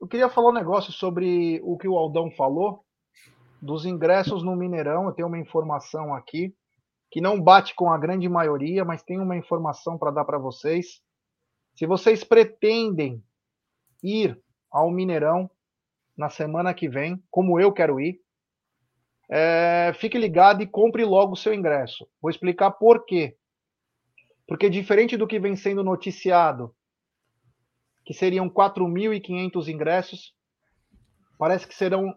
[0.00, 2.84] eu queria falar um negócio sobre o que o Aldão falou
[3.60, 5.04] dos ingressos no Mineirão.
[5.04, 6.54] Eu tenho uma informação aqui
[7.10, 11.00] que não bate com a grande maioria, mas tem uma informação para dar para vocês.
[11.74, 13.22] Se vocês pretendem
[14.02, 14.40] ir
[14.70, 15.50] ao Mineirão
[16.16, 18.20] na semana que vem, como eu quero ir,
[19.28, 22.06] é, fique ligado e compre logo o seu ingresso.
[22.20, 23.36] Vou explicar por quê.
[24.46, 26.74] Porque diferente do que vem sendo noticiado,
[28.04, 30.34] que seriam 4.500 ingressos,
[31.38, 32.14] parece que serão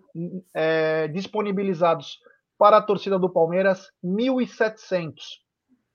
[0.53, 2.19] é, disponibilizados
[2.57, 5.14] para a torcida do Palmeiras 1.700,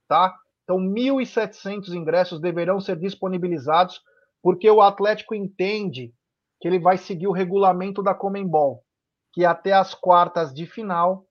[0.07, 0.35] tá?
[0.65, 4.03] Então, 1.700 ingressos deverão ser disponibilizados,
[4.43, 6.13] porque o Atlético entende
[6.61, 8.85] que ele vai seguir o regulamento da Comembol,
[9.33, 11.25] que até as quartas de final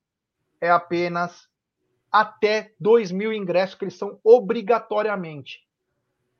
[0.59, 1.47] é apenas
[2.11, 5.59] até 2 mil ingressos que eles são obrigatoriamente.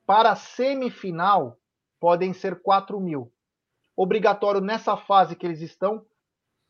[0.06, 1.56] Para a semifinal,
[2.00, 3.32] podem ser 4 mil.
[3.96, 6.04] Obrigatório nessa fase que eles estão,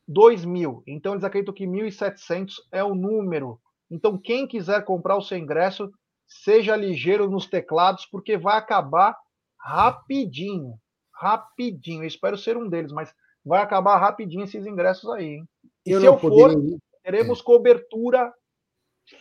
[0.07, 0.83] 2 mil.
[0.87, 3.59] Então, eles acreditam que 1.700 é o número.
[3.89, 5.91] Então, quem quiser comprar o seu ingresso,
[6.27, 9.15] seja ligeiro nos teclados, porque vai acabar
[9.59, 10.79] rapidinho.
[11.13, 12.03] Rapidinho.
[12.03, 13.13] Eu espero ser um deles, mas
[13.45, 15.49] vai acabar rapidinho esses ingressos aí, hein?
[15.85, 16.79] E eu se eu for, ir.
[17.03, 18.33] teremos cobertura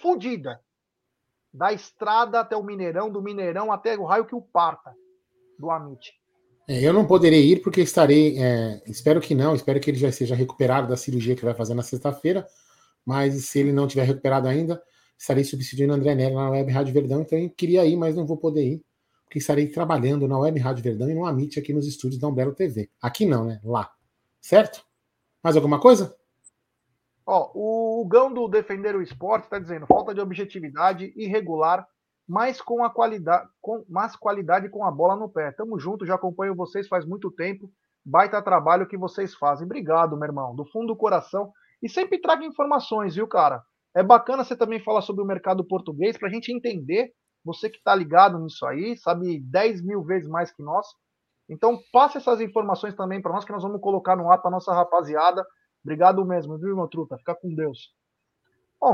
[0.01, 0.61] fodida.
[1.53, 4.95] Da estrada até o Mineirão, do Mineirão até o raio que o parta
[5.59, 6.13] do Amit.
[6.69, 8.39] É, eu não poderei ir porque estarei.
[8.39, 11.75] É, espero que não, espero que ele já seja recuperado da cirurgia que vai fazer
[11.75, 12.47] na sexta-feira.
[13.05, 14.83] Mas se ele não tiver recuperado ainda,
[15.19, 17.23] estarei substituindo André Neri na Web Rádio Verdão.
[17.23, 18.85] Então eu queria ir, mas não vou poder ir,
[19.25, 22.55] porque estarei trabalhando na Web Rádio Verdão e no Amit aqui nos estúdios da Umbelo
[22.55, 22.91] TV.
[23.01, 23.61] Aqui não, né?
[23.65, 23.91] Lá.
[24.41, 24.85] Certo?
[25.43, 26.15] Mais alguma coisa?
[27.25, 31.87] Ó, o Gão do Defender o Esporte está dizendo falta de objetividade irregular,
[32.29, 35.51] mas com a qualidade, com mais qualidade com a bola no pé.
[35.53, 37.71] Tamo junto, já acompanho vocês faz muito tempo.
[38.05, 39.65] Baita trabalho que vocês fazem.
[39.65, 41.51] Obrigado, meu irmão, do fundo do coração.
[41.83, 43.63] E sempre traga informações, viu, cara?
[43.97, 47.11] É bacana você também falar sobre o mercado português para a gente entender.
[47.45, 50.87] Você que está ligado nisso aí, sabe 10 mil vezes mais que nós.
[51.49, 54.75] Então, passe essas informações também para nós, que nós vamos colocar no ar para nossa
[54.75, 55.47] rapaziada.
[55.83, 57.17] Obrigado mesmo, viu, meu truta?
[57.17, 57.95] Fica com Deus.
[58.79, 58.93] Bom,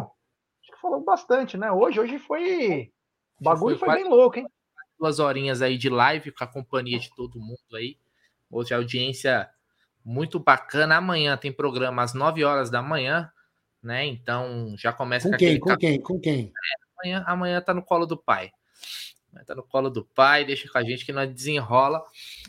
[0.63, 1.73] acho que falou bastante, né?
[1.73, 2.93] Hoje, hoje foi.
[3.41, 4.47] O bagulho foi, foi bem louco, hein?
[4.99, 7.99] Duas horinhas aí de live com a companhia de todo mundo aí.
[8.51, 9.49] Hoje a audiência
[10.05, 10.97] muito bacana.
[10.97, 13.31] Amanhã tem programa às 9 horas da manhã,
[13.83, 14.05] né?
[14.07, 15.59] Então já começa com, com quem?
[15.59, 16.01] Com quem?
[16.01, 16.53] Com quem?
[16.53, 18.53] É, amanhã, amanhã tá no colo do pai.
[19.47, 22.05] Tá no colo do pai, deixa com a gente que nós desenrola,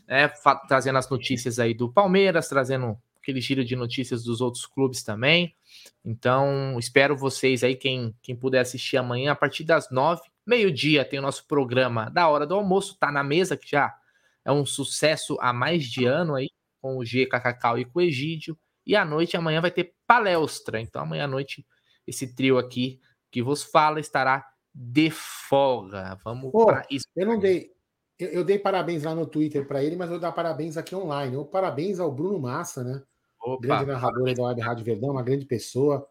[0.08, 0.28] né?
[0.68, 5.56] Trazendo as notícias aí do Palmeiras, trazendo aquele giro de notícias dos outros clubes também.
[6.04, 11.20] Então, espero vocês aí, quem, quem puder assistir amanhã, a partir das nove, meio-dia, tem
[11.20, 13.96] o nosso programa da hora do almoço, tá na mesa, que já
[14.44, 16.50] é um sucesso há mais de ano aí,
[16.82, 18.58] com o G, Cacau e com o Egídio.
[18.86, 20.80] E à noite, amanhã, vai ter palestra.
[20.80, 21.66] Então, amanhã à noite,
[22.06, 23.02] esse trio aqui
[23.32, 26.18] que vos fala estará de folga.
[26.24, 27.08] Vamos para isso.
[27.16, 27.74] Eu não dei.
[28.20, 31.34] Eu, eu, dei parabéns lá no Twitter para ele, mas vou dar parabéns aqui online.
[31.34, 33.02] Eu, parabéns ao Bruno Massa, né?
[33.42, 33.62] Opa.
[33.62, 36.08] Grande narrador da Web Rádio Verdão, uma grande pessoa.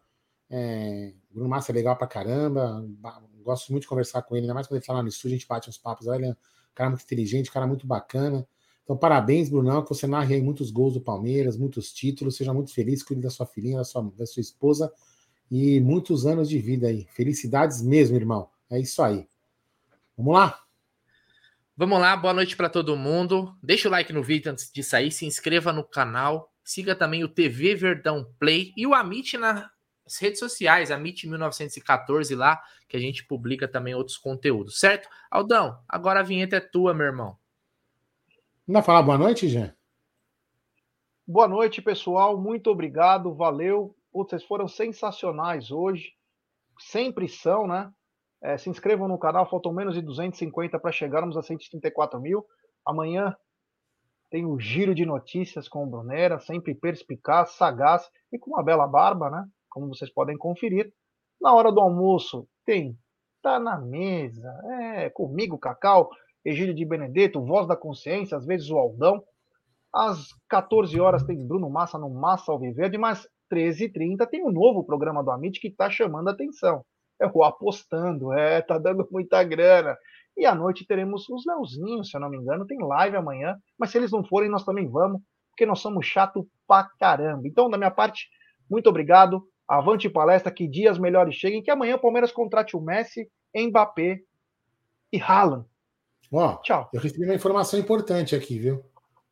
[0.49, 2.85] É, Bruno Massa é legal pra caramba.
[3.45, 5.47] Gosto muito de conversar com ele, ainda mais quando ele fala no estúdio, a gente
[5.47, 6.07] bate uns papos.
[6.07, 6.35] Olha, é um
[6.73, 8.45] cara muito inteligente, um cara muito bacana.
[8.83, 12.35] Então, parabéns, Brunão, que você narre aí muitos gols do Palmeiras, muitos títulos.
[12.35, 14.91] Seja muito feliz, cuide da sua filhinha, da sua, da sua esposa
[15.51, 17.07] e muitos anos de vida aí.
[17.11, 18.49] Felicidades mesmo, irmão.
[18.69, 19.27] É isso aí.
[20.17, 20.59] Vamos lá?
[21.77, 23.53] Vamos lá, boa noite para todo mundo.
[23.61, 27.27] Deixa o like no vídeo antes de sair, se inscreva no canal, siga também o
[27.27, 29.37] TV Verdão Play e o Amit
[30.05, 35.09] nas redes sociais, Amit 1914 lá, que a gente publica também outros conteúdos, certo?
[35.31, 37.37] Aldão, agora a vinheta é tua, meu irmão.
[38.67, 39.75] Não vai falar boa noite, Jean?
[41.27, 42.39] Boa noite, pessoal.
[42.39, 43.95] Muito obrigado, valeu.
[44.11, 46.13] Putz, vocês foram sensacionais hoje.
[46.79, 47.91] Sempre são, né?
[48.41, 52.45] É, se inscrevam no canal, faltam menos de 250 para chegarmos a 134 mil.
[52.85, 53.35] Amanhã
[54.29, 58.85] tem o giro de notícias com o Brunera, sempre perspicaz, sagaz e com uma bela
[58.85, 59.47] barba, né?
[59.75, 60.89] Como vocês podem conferir.
[61.41, 62.97] Na hora do almoço tem
[63.41, 64.49] Tá na Mesa,
[64.79, 66.09] é comigo, Cacau,
[66.43, 69.21] Egílio de Benedetto, Voz da Consciência, às vezes o Aldão.
[69.93, 75.21] Às 14 horas tem Bruno Massa no Massa Alviverde, mas 13h30 tem um novo programa
[75.21, 76.83] do Amit que está chamando a atenção
[77.19, 79.97] é o apostando, é, tá dando muita grana.
[80.37, 83.89] E à noite teremos os Leozinhos, se eu não me engano, tem live amanhã, mas
[83.91, 87.47] se eles não forem, nós também vamos, porque nós somos chato pra caramba.
[87.47, 88.27] Então, da minha parte,
[88.69, 89.41] muito obrigado.
[89.67, 94.21] Avante palestra, que dias melhores cheguem, que amanhã o Palmeiras contrate o Messi, Mbappé
[95.11, 95.65] e Haaland.
[96.31, 96.89] Ó, Tchau.
[96.93, 98.83] Eu recebi uma informação importante aqui, viu?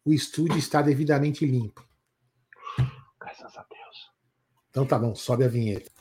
[0.06, 1.86] O estúdio está devidamente limpo.
[3.20, 4.12] Graças a Deus.
[4.70, 5.92] Então tá bom, sobe a vinheta.